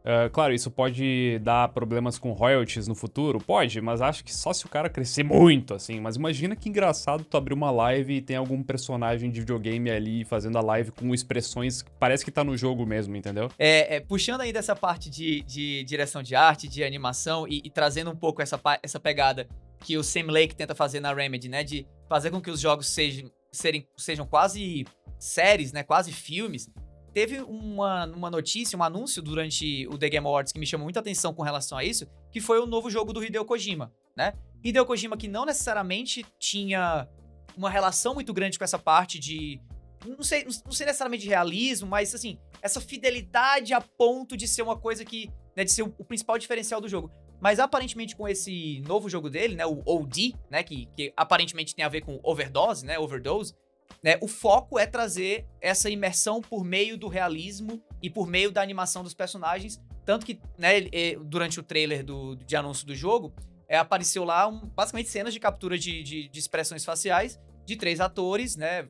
[0.04, 3.38] Uh, claro, isso pode dar problemas com royalties no futuro?
[3.38, 5.98] Pode, mas acho que só se o cara crescer muito, assim.
[5.98, 10.22] Mas imagina que engraçado tu abrir uma live e tem algum personagem de videogame ali
[10.24, 13.48] fazendo a live com expressões que parece que tá no jogo mesmo, entendeu?
[13.58, 17.70] É, é, puxando aí dessa parte de, de direção de arte, de animação e, e
[17.70, 19.48] trazendo um pouco essa, essa pegada
[19.80, 21.64] que o Sam Lake tenta fazer na Remedy, né?
[21.64, 24.84] De fazer com que os jogos sejam, serem, sejam quase
[25.18, 25.82] séries, né?
[25.82, 26.68] Quase filmes.
[27.14, 30.98] Teve uma, uma notícia, um anúncio durante o The Game Awards que me chamou muita
[30.98, 34.34] atenção com relação a isso, que foi o novo jogo do Hideo Kojima, né?
[34.64, 37.08] Hideo Kojima que não necessariamente tinha
[37.56, 39.60] uma relação muito grande com essa parte de
[40.04, 44.62] não sei, não sei necessariamente de realismo, mas assim, essa fidelidade a ponto de ser
[44.62, 47.10] uma coisa que, né, de ser o, principal diferencial do jogo.
[47.40, 51.84] Mas aparentemente com esse novo jogo dele, né, o OD, né, que, que aparentemente tem
[51.84, 53.54] a ver com overdose, né, overdose,
[54.02, 58.62] né, o foco é trazer essa imersão por meio do realismo e por meio da
[58.62, 59.80] animação dos personagens.
[60.04, 60.80] Tanto que, né,
[61.24, 63.34] durante o trailer do, de anúncio do jogo,
[63.68, 68.00] é, apareceu lá um, basicamente cenas de captura de, de, de, expressões faciais de três
[68.00, 68.88] atores, né,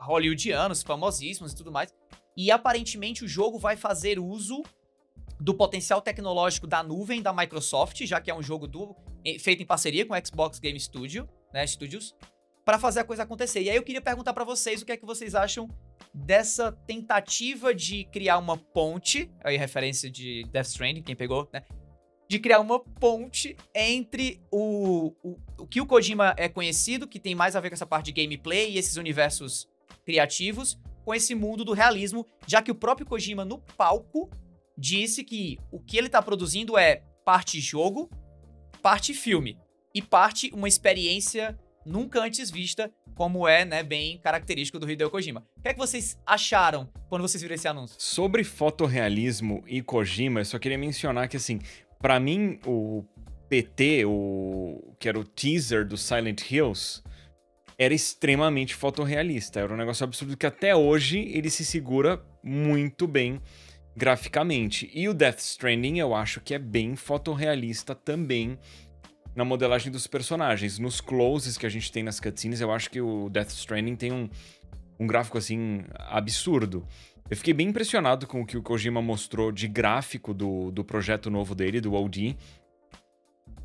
[0.00, 1.94] hollywoodianos, famosíssimos e tudo mais.
[2.36, 4.62] E aparentemente o jogo vai fazer uso
[5.40, 8.96] do potencial tecnológico da nuvem da Microsoft, já que é um jogo do,
[9.40, 12.14] feito em parceria com o Xbox Game Studio, né, Studios,
[12.68, 13.62] para fazer a coisa acontecer.
[13.62, 15.70] E aí eu queria perguntar para vocês o que é que vocês acham
[16.12, 21.64] dessa tentativa de criar uma ponte, aí referência de Death Stranding, quem pegou, né?
[22.28, 27.34] De criar uma ponte entre o, o, o que o Kojima é conhecido, que tem
[27.34, 29.66] mais a ver com essa parte de gameplay e esses universos
[30.04, 34.28] criativos, com esse mundo do realismo, já que o próprio Kojima no palco
[34.76, 38.10] disse que o que ele tá produzindo é parte jogo,
[38.82, 39.58] parte filme
[39.94, 41.58] e parte uma experiência
[41.88, 45.44] nunca antes vista, como é, né, bem característico do Hideo Kojima.
[45.56, 47.96] O que é que vocês acharam quando vocês viram esse anúncio?
[47.98, 51.58] Sobre fotorrealismo e Kojima, eu só queria mencionar que, assim,
[51.98, 53.02] para mim, o
[53.48, 57.02] PT, o que era o teaser do Silent Hills,
[57.78, 59.60] era extremamente fotorrealista.
[59.60, 63.40] Era um negócio absurdo que até hoje ele se segura muito bem
[63.96, 64.90] graficamente.
[64.92, 68.58] E o Death Stranding eu acho que é bem fotorrealista também
[69.34, 70.78] na modelagem dos personagens.
[70.78, 74.12] Nos closes que a gente tem nas cutscenes, eu acho que o Death Stranding tem
[74.12, 74.28] um,
[74.98, 76.86] um gráfico assim absurdo.
[77.30, 81.30] Eu fiquei bem impressionado com o que o Kojima mostrou de gráfico do, do projeto
[81.30, 82.36] novo dele, do OD.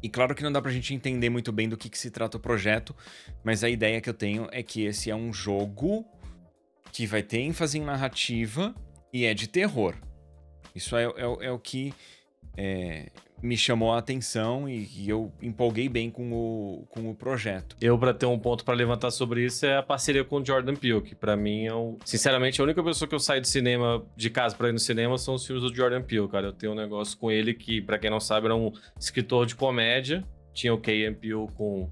[0.01, 2.35] E claro que não dá pra gente entender muito bem do que, que se trata
[2.35, 2.93] o projeto,
[3.41, 6.05] mas a ideia que eu tenho é que esse é um jogo
[6.91, 8.75] que vai ter ênfase em narrativa
[9.13, 9.95] e é de terror.
[10.75, 11.93] Isso é, é, é o que
[12.57, 13.09] é,
[13.43, 17.75] me chamou a atenção e, e, eu empolguei bem com o, com o projeto.
[17.81, 20.75] Eu, para ter um ponto para levantar sobre isso, é a parceria com o Jordan
[20.75, 21.97] Peele, que para mim é um...
[22.05, 25.17] Sinceramente, a única pessoa que eu saio do cinema, de casa para ir no cinema,
[25.17, 26.47] são os filmes do Jordan Peele, cara.
[26.47, 29.55] Eu tenho um negócio com ele que, para quem não sabe, era um escritor de
[29.55, 30.23] comédia.
[30.53, 31.15] Tinha o K.M.
[31.17, 31.89] Peele com...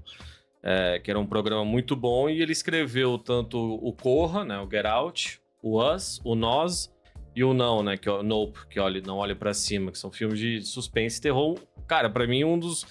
[0.64, 4.70] É, que era um programa muito bom, e ele escreveu tanto o Corra, né, o
[4.70, 6.88] Get Out, o Us, o Nós
[7.34, 7.96] e o Não, né?
[7.96, 11.18] Que é o Nope, que olha, não olha para cima, que são filmes de suspense
[11.18, 11.58] e terror.
[11.86, 12.86] Cara, para mim, um dos.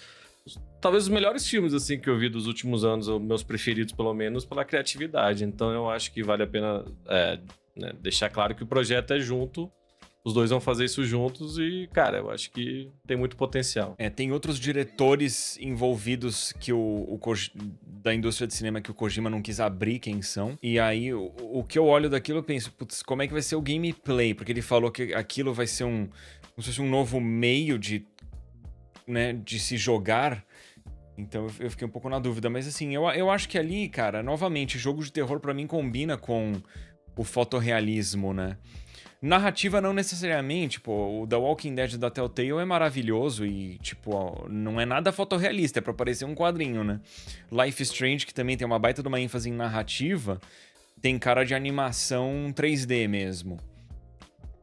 [0.80, 4.14] Talvez os melhores filmes, assim, que eu vi dos últimos anos, ou meus preferidos, pelo
[4.14, 5.44] menos, pela criatividade.
[5.44, 7.40] Então eu acho que vale a pena é,
[7.76, 9.72] né, deixar claro que o projeto é junto
[10.24, 13.96] os dois vão fazer isso juntos e, cara, eu acho que tem muito potencial.
[13.98, 17.20] É, tem outros diretores envolvidos que o, o
[17.84, 20.58] da indústria de cinema que o Kojima não quis abrir quem são.
[20.62, 23.42] E aí, o, o que eu olho daquilo, eu penso, putz, como é que vai
[23.42, 24.34] ser o gameplay?
[24.34, 28.06] Porque ele falou que aquilo vai ser um, como se fosse um novo meio de,
[29.08, 30.46] né, de se jogar.
[31.18, 32.48] Então eu fiquei um pouco na dúvida.
[32.48, 36.16] Mas assim, eu, eu acho que ali, cara, novamente, jogo de terror para mim combina
[36.16, 36.54] com
[37.16, 38.58] o fotorrealismo, né?
[39.22, 44.82] Narrativa não necessariamente, pô, o The Walking Dead da Telltale é maravilhoso e, tipo, não
[44.82, 47.00] é nada fotorrealista, é pra parecer um quadrinho, né?
[47.52, 50.42] Life Strange, que também tem uma baita de uma ênfase em narrativa,
[51.00, 53.60] tem cara de animação 3D mesmo.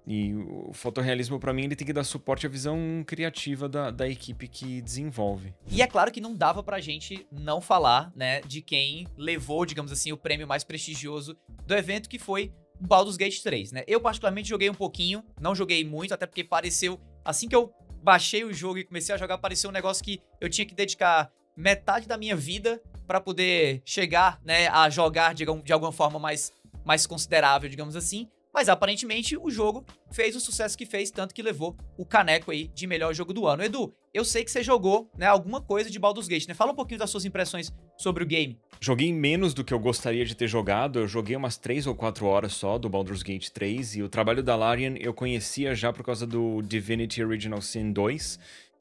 [0.05, 4.09] E o fotorrealismo, para mim, ele tem que dar suporte à visão criativa da, da
[4.09, 5.55] equipe que desenvolve.
[5.71, 9.93] E é claro que não dava pra gente não falar, né, de quem levou, digamos
[9.93, 13.85] assim, o prêmio mais prestigioso do evento, que foi Baldur's Gate 3, né?
[13.87, 17.73] Eu particularmente joguei um pouquinho, não joguei muito, até porque pareceu, assim que eu
[18.03, 21.31] baixei o jogo e comecei a jogar, pareceu um negócio que eu tinha que dedicar
[21.57, 26.53] metade da minha vida para poder chegar, né, a jogar de, de alguma forma mais,
[26.85, 28.29] mais considerável, digamos assim.
[28.59, 32.67] Mas aparentemente o jogo fez o sucesso que fez, tanto que levou o caneco aí
[32.67, 33.63] de melhor jogo do ano.
[33.63, 36.55] Edu, eu sei que você jogou, né, alguma coisa de Baldur's Gate, né?
[36.55, 38.59] Fala um pouquinho das suas impressões sobre o game?
[38.81, 40.99] Joguei menos do que eu gostaria de ter jogado.
[40.99, 43.95] Eu joguei umas 3 ou 4 horas só do Baldur's Gate 3.
[43.95, 48.41] E o trabalho da Larian eu conhecia já por causa do Divinity Original Sin 2,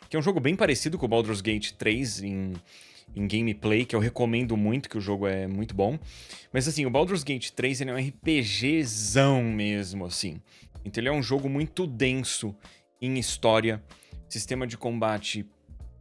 [0.10, 2.54] que é um jogo bem parecido com o Baldur's Gate 3 em,
[3.16, 5.98] em gameplay, que eu recomendo muito, que o jogo é muito bom.
[6.54, 10.42] Mas assim, o Baldur's Gate 3 ele é um RPGzão mesmo, assim.
[10.86, 12.56] Então ele é um jogo muito denso
[13.02, 13.84] em história,
[14.30, 15.46] sistema de combate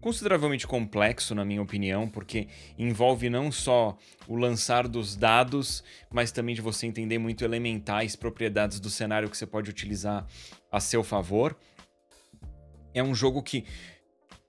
[0.06, 2.46] consideravelmente complexo, na minha opinião, porque
[2.78, 8.78] envolve não só o lançar dos dados, mas também de você entender muito elementais propriedades
[8.78, 10.24] do cenário que você pode utilizar
[10.70, 11.56] a seu favor.
[12.94, 13.64] É um jogo que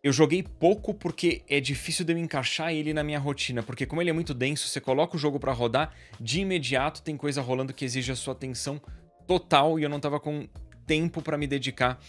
[0.03, 4.01] eu joguei pouco porque é difícil de eu encaixar ele na minha rotina, porque como
[4.01, 7.73] ele é muito denso, você coloca o jogo para rodar, de imediato tem coisa rolando
[7.73, 8.81] que exige a sua atenção
[9.25, 10.47] total e eu não tava com
[10.85, 11.99] tempo para me dedicar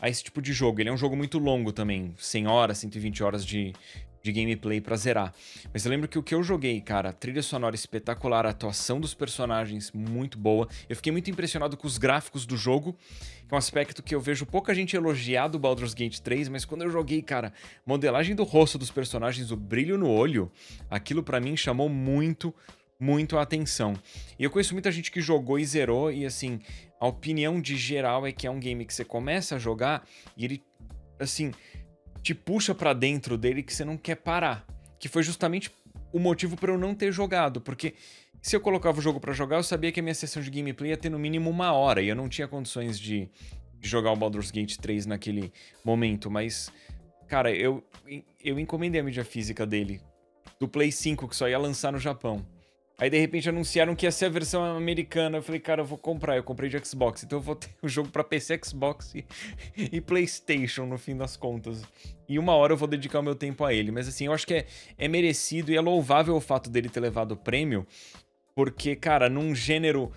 [0.00, 0.80] a esse tipo de jogo.
[0.80, 3.72] Ele é um jogo muito longo também, 100 horas, 120 horas de,
[4.22, 5.32] de gameplay pra zerar.
[5.72, 9.14] Mas eu lembro que o que eu joguei, cara, trilha sonora espetacular, a atuação dos
[9.14, 10.68] personagens muito boa.
[10.88, 12.96] Eu fiquei muito impressionado com os gráficos do jogo,
[13.46, 16.64] que é um aspecto que eu vejo pouca gente elogiar do Baldur's Gate 3, mas
[16.64, 17.52] quando eu joguei, cara,
[17.86, 20.50] modelagem do rosto dos personagens, o brilho no olho,
[20.90, 22.54] aquilo para mim chamou muito,
[23.00, 23.94] muito a atenção.
[24.38, 26.60] E eu conheço muita gente que jogou e zerou, e assim,
[27.00, 30.44] a opinião de geral é que é um game que você começa a jogar e
[30.44, 30.62] ele,
[31.18, 31.52] assim,
[32.22, 34.66] te puxa para dentro dele que você não quer parar.
[34.98, 35.70] Que foi justamente
[36.12, 37.94] o motivo para eu não ter jogado, porque
[38.40, 40.90] se eu colocava o jogo para jogar, eu sabia que a minha sessão de gameplay
[40.90, 43.28] ia ter no mínimo uma hora e eu não tinha condições de,
[43.78, 45.52] de jogar o Baldur's Gate 3 naquele
[45.84, 46.72] momento, mas
[47.26, 47.84] cara, eu
[48.42, 50.00] eu encomendei a mídia física dele
[50.58, 52.44] do Play 5 que só ia lançar no Japão.
[53.00, 55.38] Aí de repente anunciaram que ia ser a versão americana.
[55.38, 56.36] Eu falei, cara, eu vou comprar.
[56.36, 57.22] Eu comprei de Xbox.
[57.22, 59.24] Então eu vou ter o jogo para PC, Xbox e,
[59.76, 61.84] e, PlayStation no fim das contas.
[62.28, 63.92] E uma hora eu vou dedicar o meu tempo a ele.
[63.92, 64.66] Mas assim, eu acho que é,
[64.98, 67.86] é merecido e é louvável o fato dele ter levado o prêmio.
[68.52, 70.10] Porque, cara, num gênero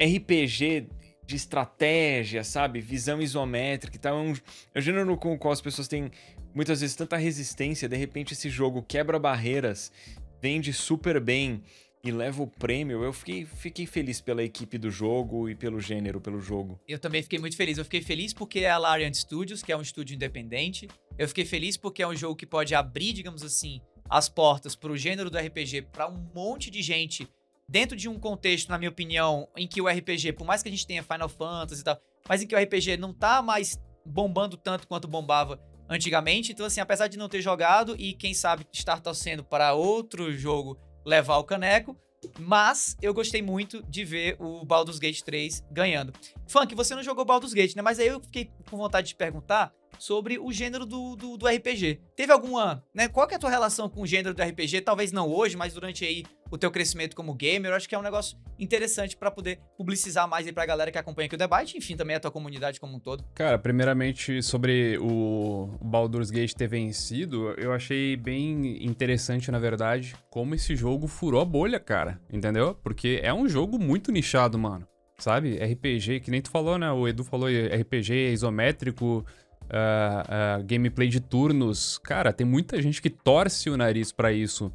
[0.00, 0.88] RPG
[1.26, 2.80] de estratégia, sabe?
[2.80, 4.16] Visão isométrica e tal.
[4.16, 4.32] É um,
[4.74, 6.08] é um gênero com o qual as pessoas têm
[6.54, 7.88] muitas vezes tanta resistência.
[7.88, 9.90] De repente esse jogo quebra barreiras
[10.40, 11.62] vende super bem
[12.04, 16.20] e leva o prêmio, eu fiquei, fiquei feliz pela equipe do jogo e pelo gênero,
[16.20, 16.78] pelo jogo.
[16.86, 17.78] Eu também fiquei muito feliz.
[17.78, 20.86] Eu fiquei feliz porque é a Larian Studios, que é um estúdio independente.
[21.16, 24.92] Eu fiquei feliz porque é um jogo que pode abrir, digamos assim, as portas para
[24.92, 27.26] o gênero do RPG para um monte de gente
[27.66, 30.72] dentro de um contexto, na minha opinião, em que o RPG, por mais que a
[30.72, 31.98] gente tenha Final Fantasy e tal,
[32.28, 35.58] mas em que o RPG não tá mais bombando tanto quanto bombava
[35.88, 36.52] antigamente.
[36.52, 40.78] Então, assim, apesar de não ter jogado e quem sabe estar torcendo para outro jogo
[41.04, 41.96] levar o caneco,
[42.38, 46.12] mas eu gostei muito de ver o Baldur's Gate 3 ganhando.
[46.48, 47.82] Funk, você não jogou Baldur's Gate, né?
[47.82, 52.00] Mas aí eu fiquei com vontade de perguntar sobre o gênero do, do, do, RPG.
[52.16, 53.08] Teve alguma, né?
[53.08, 54.80] Qual que é a tua relação com o gênero do RPG?
[54.82, 57.98] Talvez não hoje, mas durante aí o teu crescimento como gamer, eu acho que é
[57.98, 61.76] um negócio interessante para poder publicizar mais aí pra galera que acompanha aqui o debate,
[61.76, 63.24] enfim, também a tua comunidade como um todo.
[63.34, 70.54] Cara, primeiramente sobre o Baldur's Gate ter vencido, eu achei bem interessante, na verdade, como
[70.54, 72.74] esse jogo furou a bolha, cara, entendeu?
[72.82, 74.86] Porque é um jogo muito nichado, mano.
[75.18, 75.56] Sabe?
[75.56, 76.90] RPG, que nem tu falou, né?
[76.90, 79.24] O Edu falou RPG isométrico,
[79.64, 81.98] uh, uh, gameplay de turnos.
[81.98, 84.72] Cara, tem muita gente que torce o nariz para isso.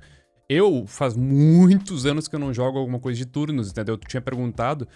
[0.48, 3.98] Eu, faz muitos anos que eu não jogo alguma coisa de turnos, entendeu?
[3.98, 4.88] Tu tinha perguntado.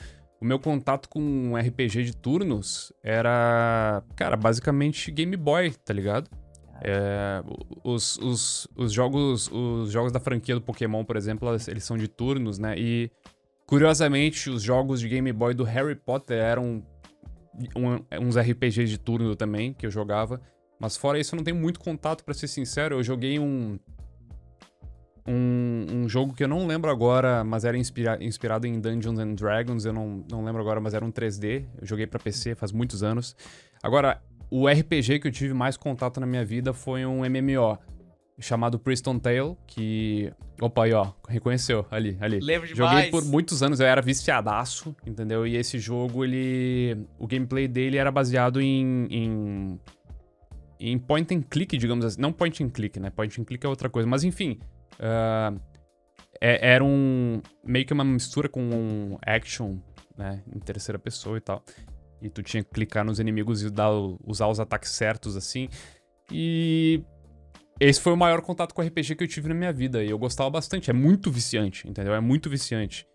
[0.42, 6.30] O meu contato com um RPG de turnos era, cara, basicamente Game Boy, tá ligado?
[6.82, 7.42] É,
[7.82, 12.10] os, os, os, jogos, os jogos da franquia do Pokémon, por exemplo, eles são de
[12.10, 12.76] turnos, né?
[12.78, 13.10] E,
[13.66, 16.84] curiosamente, os jogos de Game Boy do Harry Potter eram
[17.76, 20.42] um, uns RPGs de turno também, que eu jogava.
[20.80, 22.96] Mas fora isso, eu não tenho muito contato, para ser sincero.
[22.96, 23.80] Eu joguei um,
[25.28, 29.36] um, um, jogo que eu não lembro agora, mas era inspira inspirado em Dungeons and
[29.36, 29.86] Dragons.
[29.86, 31.66] Eu não, não lembro agora, mas era um 3D.
[31.80, 33.36] Eu joguei para PC faz muitos anos.
[33.82, 37.78] Agora, o RPG que eu tive mais contato na minha vida foi um MMO
[38.40, 40.32] chamado Priston Tale, que.
[40.62, 42.40] Opa, aí, ó, reconheceu ali, ali.
[42.40, 42.92] Lembro demais.
[42.92, 45.46] Joguei por muitos anos, eu era viciadaço, entendeu?
[45.46, 47.06] E esse jogo, ele.
[47.18, 49.08] O gameplay dele era baseado em.
[49.10, 49.80] em,
[50.80, 52.22] em point and click, digamos assim.
[52.22, 53.10] Não point and click, né?
[53.10, 54.08] Point and click é outra coisa.
[54.08, 54.60] Mas enfim.
[54.96, 55.60] Uh,
[56.42, 57.42] é, era um.
[57.64, 59.78] meio que uma mistura com um action,
[60.18, 60.44] né?
[60.54, 61.64] Em terceira pessoa e tal.
[62.22, 63.92] E tu tinha que clicar nos inimigos e dar,
[64.26, 65.68] usar os ataques certos, assim.
[66.32, 67.04] E
[67.88, 70.04] esse foi o maior contato com RPG que eu tive na minha vida.
[70.04, 70.90] E eu gostava bastante.
[70.90, 72.14] É muito viciante, entendeu?
[72.14, 73.06] É muito viciante.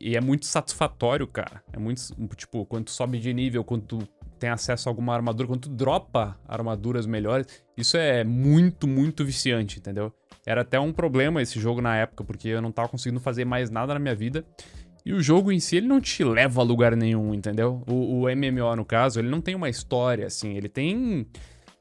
[0.00, 1.62] E é muito satisfatório, cara.
[1.72, 2.02] É muito.
[2.36, 4.08] Tipo, quando tu sobe de nível, quando tu
[4.38, 7.46] tem acesso a alguma armadura, quando tu dropa armaduras melhores,
[7.76, 10.12] isso é muito, muito viciante, entendeu?
[10.46, 13.70] Era até um problema esse jogo na época, porque eu não tava conseguindo fazer mais
[13.70, 14.44] nada na minha vida.
[15.04, 17.82] E o jogo em si, ele não te leva a lugar nenhum, entendeu?
[17.88, 20.56] O, o MMO, no caso, ele não tem uma história, assim.
[20.56, 21.26] Ele tem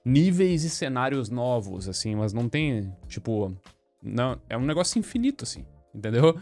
[0.07, 3.55] níveis e cenários novos, assim, mas não tem, tipo...
[4.01, 6.37] Não, é um negócio infinito, assim, entendeu?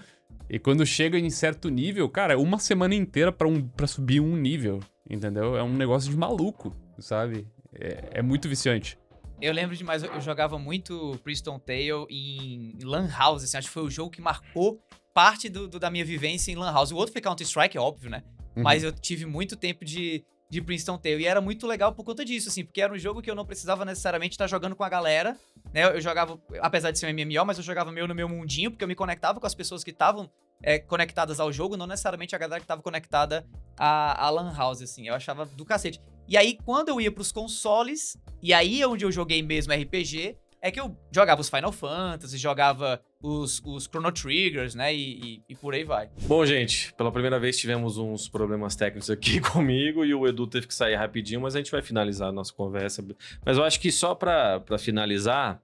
[0.49, 4.35] E quando chega em certo nível, cara, uma semana inteira pra, um, pra subir um
[4.35, 4.79] nível,
[5.09, 5.55] entendeu?
[5.57, 7.47] É um negócio de maluco, sabe?
[7.73, 8.97] É, é muito viciante.
[9.41, 13.73] Eu lembro demais, eu eu jogava muito Priston Tale em Lan House, assim, acho que
[13.73, 14.79] foi o jogo que marcou
[15.13, 16.91] parte do, do- da minha vivência em Lan House.
[16.91, 18.21] O outro foi Counter-Strike, é óbvio, né?
[18.55, 18.63] Uhum.
[18.63, 21.23] Mas eu tive muito tempo de, de Princeton Tale.
[21.23, 23.45] E era muito legal por conta disso, assim, porque era um jogo que eu não
[23.45, 25.37] precisava necessariamente estar jogando com a galera,
[25.73, 25.85] né?
[25.85, 28.83] Eu jogava, apesar de ser um MMO, mas eu jogava meio no meu mundinho, porque
[28.83, 30.29] eu me conectava com as pessoas que estavam
[30.61, 33.45] é, conectadas ao jogo, não necessariamente a galera que estava conectada
[33.77, 35.07] à, à Lan House, assim.
[35.07, 35.99] Eu achava do cacete.
[36.27, 40.37] E aí, quando eu ia pros consoles, e aí é onde eu joguei mesmo RPG,
[40.61, 44.93] é que eu jogava os Final Fantasy, jogava os, os Chrono Triggers, né?
[44.93, 46.09] E, e- e por aí vai.
[46.27, 50.67] Bom, gente, pela primeira vez tivemos uns problemas técnicos aqui comigo e o Edu teve
[50.67, 53.03] que sair rapidinho, mas a gente vai finalizar a nossa conversa.
[53.45, 55.59] Mas eu acho que só pra finalizar,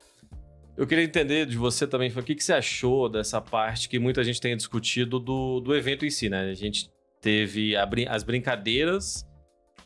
[0.77, 4.23] eu queria entender de você também, o que, que você achou dessa parte que muita
[4.23, 6.49] gente tem discutido do, do evento em si, né?
[6.49, 6.89] A gente
[7.21, 9.25] teve brin- as brincadeiras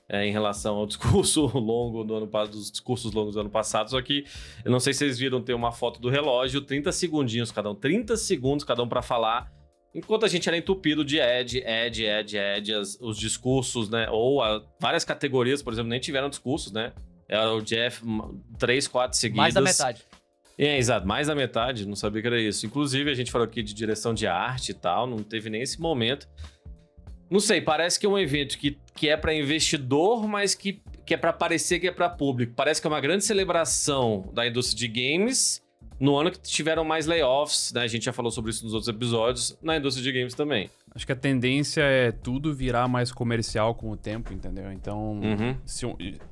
[0.09, 3.89] é, em relação ao discurso longo do ano passado, dos discursos longos do ano passado,
[3.89, 4.23] só que
[4.63, 7.75] eu não sei se vocês viram ter uma foto do relógio, 30 segundinhos cada um,
[7.75, 9.51] 30 segundos cada um pra falar.
[9.93, 14.09] Enquanto a gente era entupido de Ed, Ed, Ed, Ed, as- os discursos, né?
[14.11, 16.91] Ou a- várias categorias, por exemplo, nem tiveram discursos, né?
[17.29, 18.03] Era o Jeff,
[18.59, 19.37] três, quatro seguidas.
[19.41, 20.01] Mais da metade.
[20.57, 22.65] É, exato, mais da metade, não sabia que era isso.
[22.65, 25.79] Inclusive, a gente falou aqui de direção de arte e tal, não teve nem esse
[25.79, 26.27] momento.
[27.29, 31.13] Não sei, parece que é um evento que, que é para investidor, mas que, que
[31.13, 32.53] é para parecer que é para público.
[32.55, 35.63] Parece que é uma grande celebração da indústria de games
[35.99, 37.81] no ano que tiveram mais layoffs, né?
[37.81, 40.69] A gente já falou sobre isso nos outros episódios, na indústria de games também.
[40.93, 44.71] Acho que a tendência é tudo virar mais comercial com o tempo, entendeu?
[44.71, 45.55] Então, Uhum.
[45.65, 45.85] se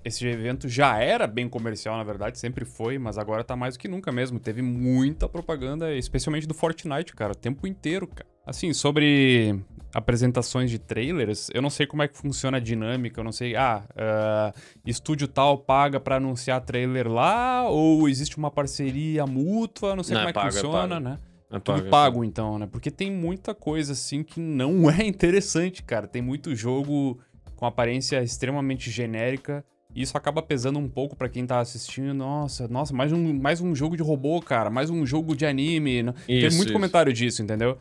[0.05, 3.79] esse evento já era bem comercial, na verdade, sempre foi, mas agora tá mais do
[3.79, 4.39] que nunca mesmo.
[4.39, 8.27] Teve muita propaganda, especialmente do Fortnite, cara, o tempo inteiro, cara.
[8.45, 9.55] Assim, sobre
[9.93, 13.55] apresentações de trailers, eu não sei como é que funciona a dinâmica, eu não sei,
[13.55, 14.51] ah, ah,
[14.85, 20.21] estúdio tal paga pra anunciar trailer lá, ou existe uma parceria mútua, não sei Não,
[20.21, 21.03] como é é que pago, é funciona, pago.
[21.03, 21.17] né?
[21.51, 22.67] É Tudo pago, é pago, então, né?
[22.71, 26.07] Porque tem muita coisa, assim, que não é interessante, cara.
[26.07, 27.19] Tem muito jogo
[27.55, 29.63] com aparência extremamente genérica.
[29.95, 32.11] E isso acaba pesando um pouco pra quem tá assistindo.
[32.15, 34.71] Nossa, nossa, mais um, mais um jogo de robô, cara.
[34.71, 36.11] Mais um jogo de anime.
[36.25, 36.73] Tem Isso, muito isso.
[36.73, 37.77] comentário disso, entendeu?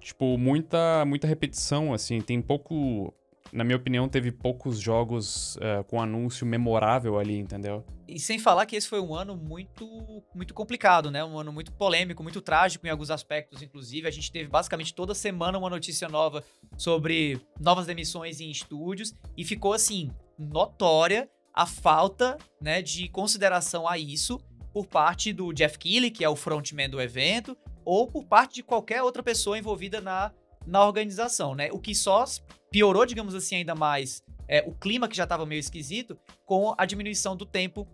[0.00, 2.20] Tipo, muita, muita repetição, assim.
[2.20, 3.14] Tem pouco...
[3.52, 7.84] Na minha opinião, teve poucos jogos eh, com anúncio memorável ali, entendeu?
[8.06, 11.24] E sem falar que esse foi um ano muito, muito complicado, né?
[11.24, 14.06] Um ano muito polêmico, muito trágico em alguns aspectos, inclusive.
[14.06, 16.44] A gente teve basicamente toda semana uma notícia nova
[16.78, 23.98] sobre novas demissões em estúdios e ficou assim notória a falta, né, de consideração a
[23.98, 24.40] isso
[24.72, 28.62] por parte do Jeff Keighley, que é o frontman do evento, ou por parte de
[28.62, 30.32] qualquer outra pessoa envolvida na,
[30.66, 31.68] na organização, né?
[31.72, 32.24] O que só
[32.70, 36.84] piorou, digamos assim, ainda mais é, o clima que já estava meio esquisito com a
[36.84, 37.86] diminuição do tempo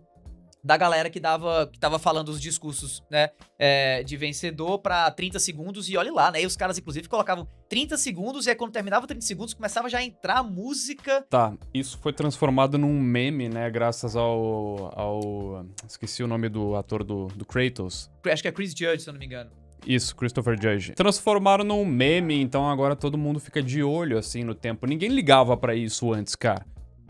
[0.63, 5.39] da galera que dava que tava falando os discursos, né, é, de vencedor pra 30
[5.39, 6.41] segundos e olhe lá, né?
[6.41, 9.99] E os caras inclusive colocavam 30 segundos e aí quando terminava 30 segundos começava já
[9.99, 11.25] a entrar a música.
[11.29, 13.69] Tá, isso foi transformado num meme, né?
[13.69, 14.91] Graças ao.
[14.99, 18.09] ao esqueci o nome do ator do, do Kratos.
[18.25, 19.66] Acho que é Chris Judge, se eu não me engano.
[19.87, 20.91] Isso, Christopher Judge.
[20.93, 24.85] Transformaram num meme, então agora todo mundo fica de olho, assim, no tempo.
[24.85, 26.65] Ninguém ligava pra isso antes, cara.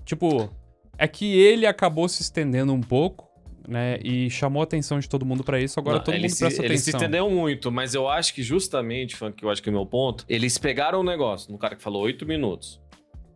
[0.05, 0.53] Tipo,
[0.95, 3.27] é que ele acabou se estendendo um pouco,
[3.67, 3.97] né?
[4.03, 6.61] E chamou a atenção de todo mundo pra isso, agora Não, todo mundo presta se,
[6.63, 6.99] Eles se atenção.
[6.99, 9.85] estenderam muito, mas eu acho que justamente, Funk, que eu acho que é o meu
[9.85, 12.79] ponto, eles pegaram o negócio no cara que falou oito minutos.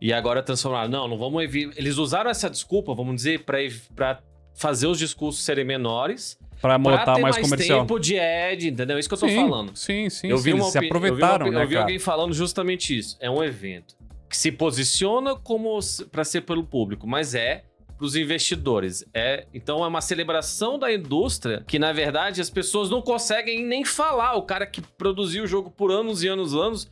[0.00, 0.88] E agora transformaram.
[0.88, 4.20] Não, não vamos Eles usaram essa desculpa, vamos dizer, pra
[4.54, 6.38] fazer os discursos serem menores.
[6.62, 7.80] Pra ter mais, mais comercial.
[7.80, 8.96] tempo de ad, entendeu?
[8.96, 9.76] É isso que eu tô sim, falando.
[9.76, 11.98] Sim, sim, eu vi eles uma se aproveitaram, eu vi, uma- né, eu vi alguém
[11.98, 13.16] falando justamente isso.
[13.20, 13.96] É um evento
[14.30, 15.78] que se posiciona como
[16.10, 17.64] pra ser pelo público, mas é
[17.98, 19.04] pros investidores.
[19.12, 23.84] É, então é uma celebração da indústria que na verdade as pessoas não conseguem nem
[23.84, 24.34] falar.
[24.36, 26.90] O cara que produziu o jogo por anos e anos e anos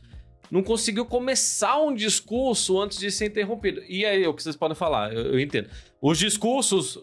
[0.49, 3.81] não conseguiu começar um discurso antes de ser interrompido.
[3.87, 5.13] E aí, o que vocês podem falar?
[5.13, 5.69] Eu, eu entendo.
[6.01, 6.99] Os discursos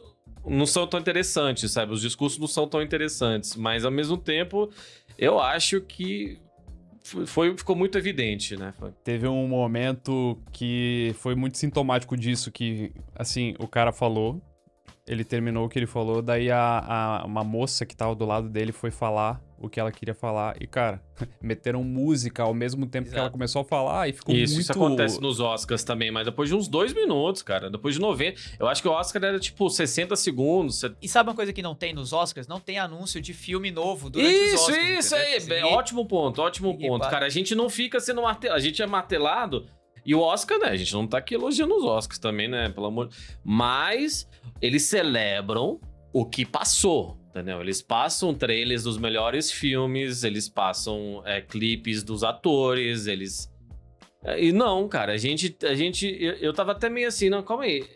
[0.49, 1.93] não são tão interessantes, sabe?
[1.93, 4.71] Os discursos não são tão interessantes, mas ao mesmo tempo,
[5.19, 6.39] eu acho que
[7.27, 8.73] foi, ficou muito evidente, né?
[8.79, 14.43] Foi- Teve um momento que foi muito sintomático disso, que, assim, o cara falou,
[15.07, 16.61] ele terminou o que ele falou, daí a,
[17.21, 20.57] a- uma moça que tava do lado dele foi falar o que ela queria falar.
[20.61, 21.03] E, cara,
[21.43, 23.33] meteram música ao mesmo tempo que ela Exato.
[23.33, 24.63] começou a falar e ficou Isso, muito...
[24.63, 27.71] isso acontece nos Oscars também, mas depois de uns dois minutos, cara.
[27.71, 28.41] Depois de 90.
[28.59, 30.83] Eu acho que o Oscar era tipo 60 segundos.
[31.03, 32.47] E sabe uma coisa que não tem nos Oscars?
[32.47, 34.99] Não tem anúncio de filme novo durante os Isso, Oscars.
[34.99, 35.35] isso entendeu?
[35.35, 35.47] aí.
[35.47, 37.09] Bem, assim, ótimo ponto, ótimo e- ponto.
[37.09, 38.59] Cara, a gente não fica sendo martelado.
[38.59, 39.67] A gente é martelado.
[40.07, 40.69] E o Oscar, né?
[40.69, 42.71] A gente não tá aqui elogiando os Oscars também, né?
[42.71, 43.11] Pelo amor.
[43.45, 44.27] Mas
[44.63, 45.81] eles celebram
[46.13, 47.19] o que passou.
[47.31, 47.61] Entendeu?
[47.61, 53.53] Eles passam trailers dos melhores filmes, eles passam é, clipes dos atores, eles.
[54.25, 55.57] É, E não, cara, a gente.
[55.63, 57.87] A gente eu, eu tava até meio assim, não, calma aí.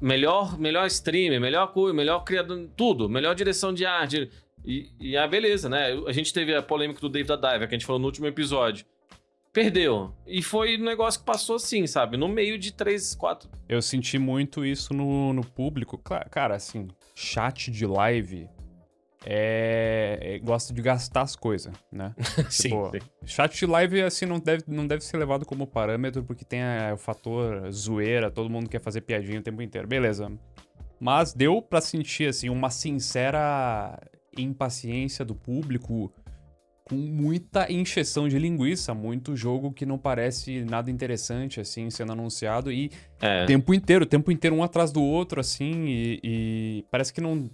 [0.00, 4.30] Melhor, melhor streamer, melhor coisa, melhor criador, tudo, melhor direção de arte.
[4.64, 5.92] E, e ah, beleza, né?
[6.06, 8.86] A gente teve a polêmica do David Diver, que a gente falou no último episódio.
[9.52, 10.14] Perdeu.
[10.26, 12.16] E foi um negócio que passou assim, sabe?
[12.16, 13.50] No meio de três, quatro.
[13.68, 15.98] Eu senti muito isso no, no público.
[15.98, 16.88] Cara, assim,
[17.20, 18.48] chat de live
[19.26, 22.14] é, é- gosta de gastar as coisas, né?
[22.48, 22.98] Sim, Tipo, sim.
[23.26, 26.94] Chat de live, assim, não deve, não deve ser levado como parâmetro, porque tem a-
[26.94, 29.88] o fator zoeira, todo mundo quer fazer piadinha o tempo inteiro.
[29.88, 30.30] Beleza.
[31.00, 33.98] Mas deu pra sentir, assim, uma sincera
[34.36, 36.12] impaciência do público
[36.88, 42.72] com muita encheção de linguiça, muito jogo que não parece nada interessante, assim, sendo anunciado,
[42.72, 42.90] e
[43.20, 43.44] É.
[43.44, 47.50] o tempo inteiro, tempo inteiro um atrás do outro, assim, e, e parece que não...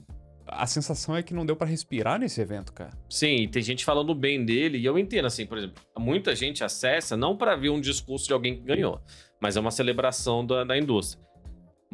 [0.46, 2.90] A sensação é que não deu pra respirar nesse evento, cara.
[3.08, 6.62] Sim, e tem gente falando bem dele, e eu entendo, assim, por exemplo, muita gente
[6.62, 9.00] acessa não pra ver um discurso de alguém que ganhou,
[9.40, 11.23] mas é uma celebração da, da indústria.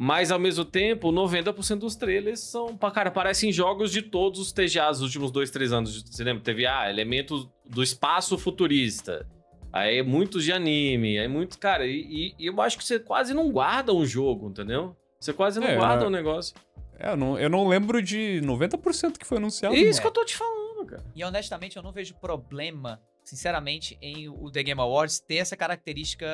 [0.03, 4.97] Mas, ao mesmo tempo, 90% dos trailers são, cara, parecem jogos de todos os TGAs
[4.97, 6.01] dos últimos dois, três anos.
[6.01, 6.41] Você lembra?
[6.41, 9.27] Teve, ah, elementos do espaço futurista.
[9.71, 11.19] Aí, muitos de anime.
[11.19, 14.97] Aí, muito, cara, e, e eu acho que você quase não guarda um jogo, entendeu?
[15.19, 16.07] Você quase não É, guarda é.
[16.07, 16.55] um negócio.
[16.97, 19.75] É, eu não, eu não lembro de 90% que foi anunciado.
[19.75, 20.01] É isso né?
[20.01, 21.05] que eu tô te falando, cara.
[21.15, 26.25] E honestamente, eu não vejo problema, sinceramente, em o The Game Awards ter essa característica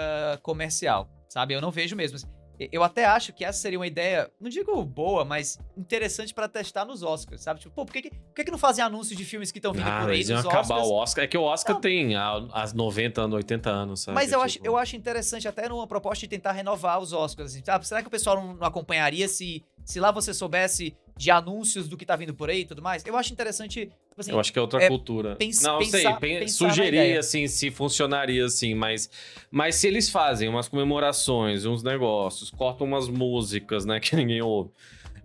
[0.42, 1.54] comercial, sabe?
[1.54, 2.18] Eu não vejo mesmo.
[2.60, 6.86] Eu até acho que essa seria uma ideia, não digo boa, mas interessante pra testar
[6.86, 7.60] nos Oscars, sabe?
[7.60, 9.72] Tipo, pô, por que, que, por que, que não fazem anúncios de filmes que estão
[9.74, 10.88] vindo Ah, por aí eles nos iam acabar Oscars?
[10.88, 11.24] o Oscar.
[11.24, 11.82] É que o Oscar Não.
[11.82, 14.16] tem as 90 anos, 80 anos, sabe?
[14.16, 17.52] Mas eu, acho, Tipo, eu acho interessante até numa proposta de tentar renovar os Oscars.
[17.52, 17.88] Assim, sabe?
[17.88, 21.96] Será que o pessoal não, não acompanharia se, se lá você soubesse de anúncios do
[21.96, 23.04] que tá vindo por aí e tudo mais?
[23.06, 23.86] Eu acho interessante.
[23.86, 25.36] Tipo assim, eu acho que é outra é, cultura.
[25.38, 29.10] pens- não, eu sei, pensar- pen- pensar sugerir assim se funcionaria assim, mas
[29.50, 34.72] mas se eles fazem umas comemorações, uns negócios, cortam umas músicas, né, que ninguém ouve.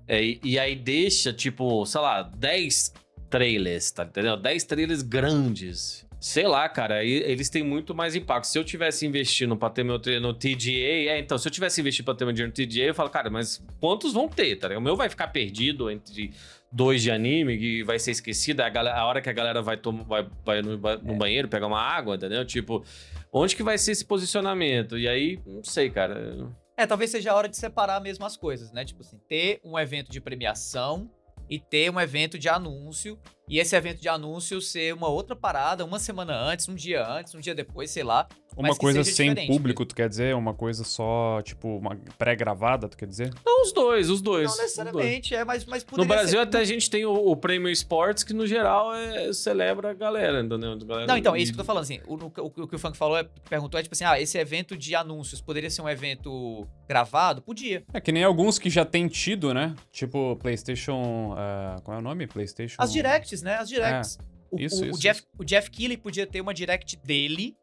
[0.07, 2.93] é, e, e aí deixa tipo, sei lá, 10
[3.29, 4.41] trailers, tá entendendo?
[4.41, 6.07] 10 trailers grandes.
[6.25, 8.45] Sei lá, cara, eles têm muito mais impacto.
[8.45, 11.81] Se eu tivesse investindo pra ter meu trailer no TGA, é, então, se eu tivesse
[11.81, 14.69] investido pra ter meu dinheiro no TGA, eu falo, cara, mas quantos vão ter, tá?
[14.79, 16.33] O meu vai ficar perdido entre
[16.71, 19.77] dois de anime que vai ser esquecido, a, galera- a hora que a galera vai,
[19.77, 22.45] tom- vai, vai no, ba- no banheiro pegar uma água, entendeu?
[22.45, 22.85] Tipo,
[23.33, 24.97] onde que vai ser esse posicionamento?
[24.97, 26.49] E aí, não sei, cara.
[26.77, 28.85] É, talvez seja a hora de separar mesmo as coisas, né?
[28.85, 31.11] Tipo assim, ter um evento de premiação
[31.51, 33.19] e ter um evento de anúncio.
[33.53, 37.35] E esse evento de anúncio ser uma outra parada, uma semana antes, um dia antes,
[37.35, 38.27] um dia depois, sei lá.
[38.57, 40.35] Uma coisa sem público, tu quer dizer?
[40.35, 43.31] Uma coisa só, tipo, uma pré-gravada, tu quer dizer?
[43.45, 44.45] Não, os dois, os dois.
[44.45, 44.63] Não os dois.
[44.63, 46.47] necessariamente, é, mas, mas No Brasil, ser...
[46.47, 50.41] até a gente tem o, o Prêmio Esportes, que no geral é, celebra a galera,
[50.43, 50.79] entendeu?
[50.79, 52.79] Galera- Não, então, é isso que eu tô falando, assim, o, o- o que o
[52.79, 55.89] Funk falou, é, perguntou, é tipo assim, ah, esse evento de anúncios poderia ser um
[55.89, 57.41] evento gravado?
[57.41, 57.83] Podia.
[57.95, 59.75] É que nem alguns que já tem tido, né?
[59.91, 61.35] Tipo, PlayStation.
[61.39, 62.27] ah, qual é o nome?
[62.27, 62.77] PlayStation.
[62.79, 63.57] As directs, né?
[63.57, 64.19] As directs.
[64.51, 67.57] o, isso, o- o isso, Jeff, o Jeff Keighley podia ter uma direct dele,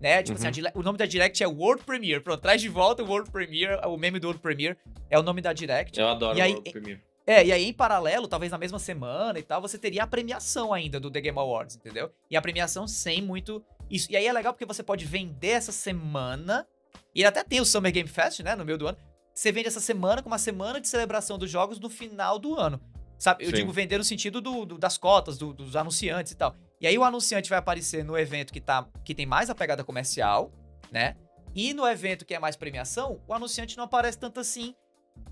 [0.00, 0.22] né?
[0.22, 2.20] Tipo assim, a dire- o nome da direct é World Premiere.
[2.22, 4.76] Pronto, traz de volta o World Premiere, o meme do World Premiere
[5.10, 5.98] é o nome da direct.
[5.98, 7.02] Eu adoro E aí- o Premiere.
[7.26, 10.74] É, e aí em paralelo, talvez na mesma semana e tal, você teria a premiação
[10.74, 12.10] ainda do The Game Awards, entendeu?
[12.30, 14.12] E a premiação sem muito isso.
[14.12, 16.66] E aí é legal porque você pode vender essa semana,
[17.14, 18.98] e ele até tem o Summer Game Fest, né, no meio do ano.
[19.34, 22.78] Você vende essa semana com uma semana de celebração dos jogos no final do ano.
[23.24, 23.42] Sabe?
[23.42, 23.56] Eu Sim.
[23.56, 26.54] digo vender no sentido do, do- das cotas, do- dos anunciantes e tal.
[26.78, 29.82] E aí o anunciante vai aparecer no evento que, tá, que tem mais a pegada
[29.82, 30.52] comercial,
[30.92, 31.16] né?
[31.54, 34.74] E no evento que é mais premiação, o anunciante não aparece tanto assim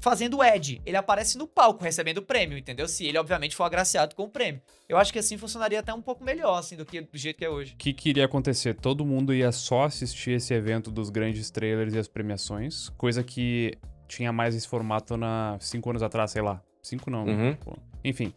[0.01, 0.81] fazendo Ed.
[0.87, 2.89] Ele aparece no palco recebendo o prêmio, entendeu?
[2.89, 4.63] Se ele, obviamente, for agraciado com o prêmio.
[4.89, 7.45] Eu acho que assim funcionaria até um pouco melhor, assim, do que do jeito que
[7.45, 7.75] é hoje.
[7.75, 8.73] O que, que iria acontecer?
[8.75, 13.77] Todo mundo ia só assistir esse evento dos grandes trailers e as premiações, coisa que
[14.09, 16.63] tinha mais esse formato na cinco anos atrás, sei lá.
[16.83, 17.25] Cinco não.
[17.25, 17.33] né?
[17.33, 17.55] Uhum.
[17.57, 17.79] Pô.
[18.05, 18.33] Enfim,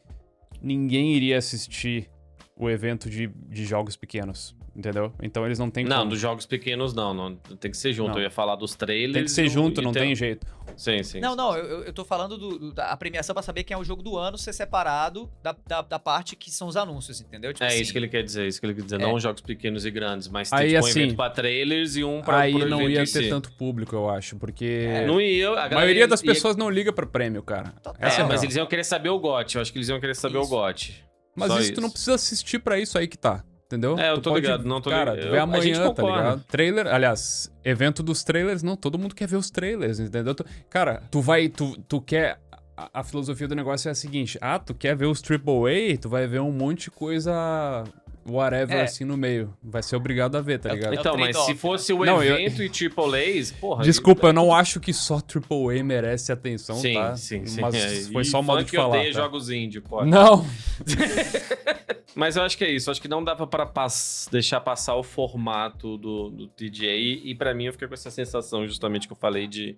[0.62, 2.10] ninguém iria assistir
[2.56, 4.56] o evento de, de jogos pequenos.
[4.76, 5.14] Entendeu?
[5.22, 6.10] Então eles não têm Não, como.
[6.12, 7.36] dos jogos pequenos não, não.
[7.60, 8.10] Tem que ser junto.
[8.12, 8.18] Não.
[8.18, 9.14] Eu ia falar dos trailers.
[9.14, 10.46] Tem que ser junto, não tem jeito.
[10.76, 11.20] Sim, sim.
[11.20, 11.38] Não, sim.
[11.38, 14.02] não, eu, eu- tô falando do, do- da premiação pra saber quem é o jogo
[14.04, 17.54] do ano ser separado da, da, da parte que são os anúncios, entendeu?
[17.54, 18.96] Tipo É assim, isso que ele quer dizer, isso que ele quer dizer.
[18.96, 19.04] É.
[19.04, 22.22] Não jogos pequenos e grandes, mas Aí, tipo um assim, evento pra trailers e um
[22.22, 23.30] pra Aí pro não ia ter si.
[23.30, 25.50] tanto público, eu acho, porque Não ia.
[25.52, 27.70] A, a maioria das ia- pessoas não liga pra prêmio, cara.
[27.82, 27.96] Total.
[28.00, 28.44] Essa É, a mas real.
[28.44, 29.56] eles iam querer saber o GOT.
[29.56, 30.48] Eu acho que eles iam querer saber Isso.
[30.48, 31.06] o GOT.
[31.36, 33.44] Mas Só isso, tu não precisa assistir pra isso aí que tá.
[33.68, 33.98] Entendeu?
[33.98, 35.28] É, eu Tu tô pode- ligado, não tô Cara, ligado.
[35.28, 36.44] tu vê amanhã, tá ligado?
[36.48, 40.36] Trailer, aliás, evento dos trailers, não, todo mundo quer ver os trailers, entendeu?
[40.36, 42.40] Tu- cara, tu vai, tu, tu quer.
[42.78, 46.10] A, a filosofia do negócio é a seguinte: ah, tu quer ver os AAA, tu
[46.10, 47.84] vai ver um monte de coisa
[48.28, 48.82] whatever É.
[48.84, 49.54] assim no meio.
[49.64, 50.94] Vai ser obrigado a ver, tá É o- ligado?
[50.94, 53.84] é o Então, mas se fosse o Não, eu- evento e AAAs, porra.
[53.84, 57.16] Desculpa, eu não acho que só AAA merece atenção, Sim, tá?
[57.16, 57.62] sim, sim.
[57.62, 58.12] Mas é.
[58.12, 58.98] foi E só um modo de falar.
[58.98, 59.20] odeia tá?
[59.22, 60.04] jogos indie, pô.
[60.06, 60.46] Não,
[62.16, 62.90] Mas eu acho que é isso.
[62.90, 67.22] Acho que não dá pra, pass- deixar passar o formato do, do TJ.
[67.26, 69.78] E pra mim eu fiquei com essa sensação, justamente que eu falei de.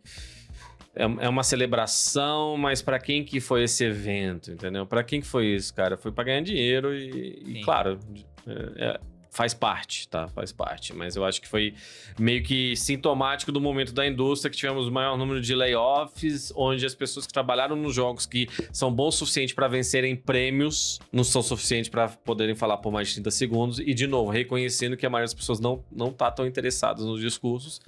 [0.95, 4.85] É, é uma celebração, mas pra quem que foi esse evento, entendeu?
[4.85, 5.97] Pra quem que foi isso, cara?
[5.97, 7.99] Foi pra ganhar dinheiro e, e claro,
[8.47, 8.99] é- é-
[9.29, 10.27] faz parte, tá?
[10.29, 10.93] Faz parte.
[10.95, 11.75] Mas eu acho que foi
[12.17, 16.83] meio que sintomático do momento da indústria que tivemos o maior número de layoffs, onde
[16.85, 21.23] as pessoas que trabalharam nos jogos que são bons o suficiente para vencerem prêmios, não
[21.23, 23.79] são suficientes para poderem falar por mais de 30 segundos.
[23.79, 27.21] E, de novo, reconhecendo que a maioria das pessoas não, não tá tão interessadas nos
[27.21, 27.79] discursos.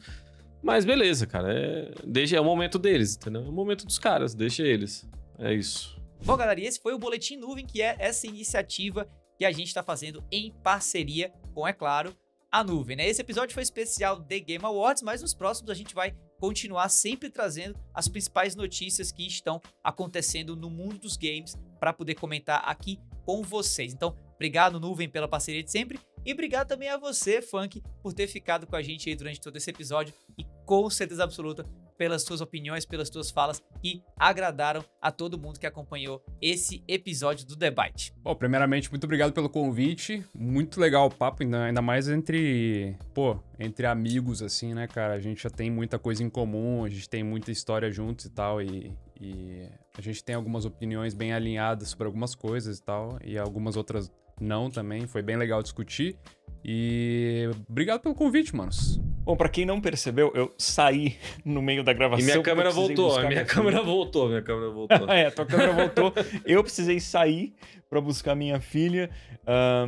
[0.61, 1.51] Mas beleza, cara.
[1.51, 1.91] É,
[2.35, 3.43] é o momento deles, entendeu?
[3.43, 5.09] É o momento dos caras, deixa eles.
[5.39, 5.97] É isso.
[6.23, 9.07] Bom, galera, e esse foi o Boletim Nuvem, que é essa iniciativa
[9.39, 12.13] que a gente está fazendo em parceria com, é claro,
[12.51, 12.97] a nuvem.
[12.97, 13.07] Né?
[13.07, 17.29] Esse episódio foi especial The Game Awards, mas nos próximos a gente vai continuar sempre
[17.29, 22.99] trazendo as principais notícias que estão acontecendo no mundo dos games para poder comentar aqui
[23.25, 23.93] com vocês.
[23.93, 25.97] Então, obrigado, Nuvem, pela parceria de sempre.
[26.25, 29.55] E obrigado também a você, Funk, por ter ficado com a gente aí durante todo
[29.55, 31.63] esse episódio e com certeza absoluta
[31.99, 37.45] pelas suas opiniões, pelas suas falas que agradaram a todo mundo que acompanhou esse episódio
[37.45, 38.13] do Debate.
[38.23, 40.23] Bom, primeiramente, muito obrigado pelo convite.
[40.33, 45.13] Muito legal o papo, ainda, mais entre, pô, entre amigos, assim, né, cara?
[45.13, 48.29] A gente já tem muita coisa em comum, a gente tem muita história juntos e
[48.29, 49.67] tal, e, e
[49.97, 54.09] a gente tem algumas opiniões bem alinhadas sobre algumas coisas e tal, e algumas outras
[54.39, 55.05] não também.
[55.05, 56.15] Foi bem legal discutir.
[56.63, 59.01] E obrigado pelo convite, manos.
[59.29, 61.15] Bom, pra quem não percebeu, eu saí
[61.45, 62.27] no meio da gravação.
[62.27, 65.05] E minha câmera voltou, a minha câmera voltou, minha câmera voltou.
[65.07, 66.11] é, tua câmera voltou.
[66.43, 67.53] Eu precisei sair
[67.87, 69.07] pra buscar minha filha.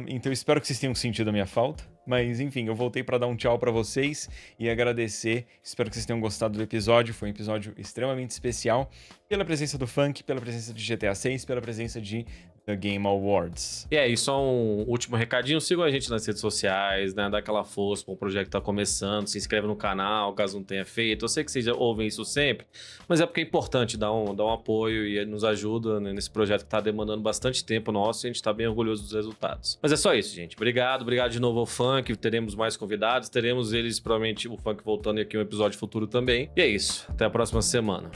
[0.07, 1.89] então espero que vocês tenham sentido a minha falta.
[2.05, 4.27] Mas enfim, eu voltei pra dar um tchau pra vocês
[4.59, 5.45] e agradecer.
[5.63, 7.13] Espero que vocês tenham gostado do episódio.
[7.13, 8.89] Foi um episódio extremamente especial
[9.29, 12.25] pela presença do Funk, pela presença de GTA 6, pela presença de
[12.65, 13.87] The Game Awards.
[13.89, 15.59] E aí, só um último recadinho.
[15.59, 17.29] Sigam a gente nas redes sociais, né?
[17.29, 19.27] Dá aquela força para o projeto que tá começando.
[19.27, 21.25] Se inscreve no canal, caso não tenha feito.
[21.25, 22.65] Eu sei que vocês ouvem isso sempre,
[23.07, 26.29] mas é porque é importante dar um, dar um apoio e nos ajuda né, nesse
[26.29, 29.79] projeto que tá demandando bastante tempo nosso e a gente tá bem orgulhoso dos resultados.
[29.81, 30.55] Mas é só isso, gente.
[30.55, 32.15] Obrigado, obrigado de novo ao Funk.
[32.15, 36.49] Teremos mais convidados, teremos eles, provavelmente, o Funk voltando aqui um episódio futuro também.
[36.55, 37.05] E é isso.
[37.09, 38.11] Até a próxima semana.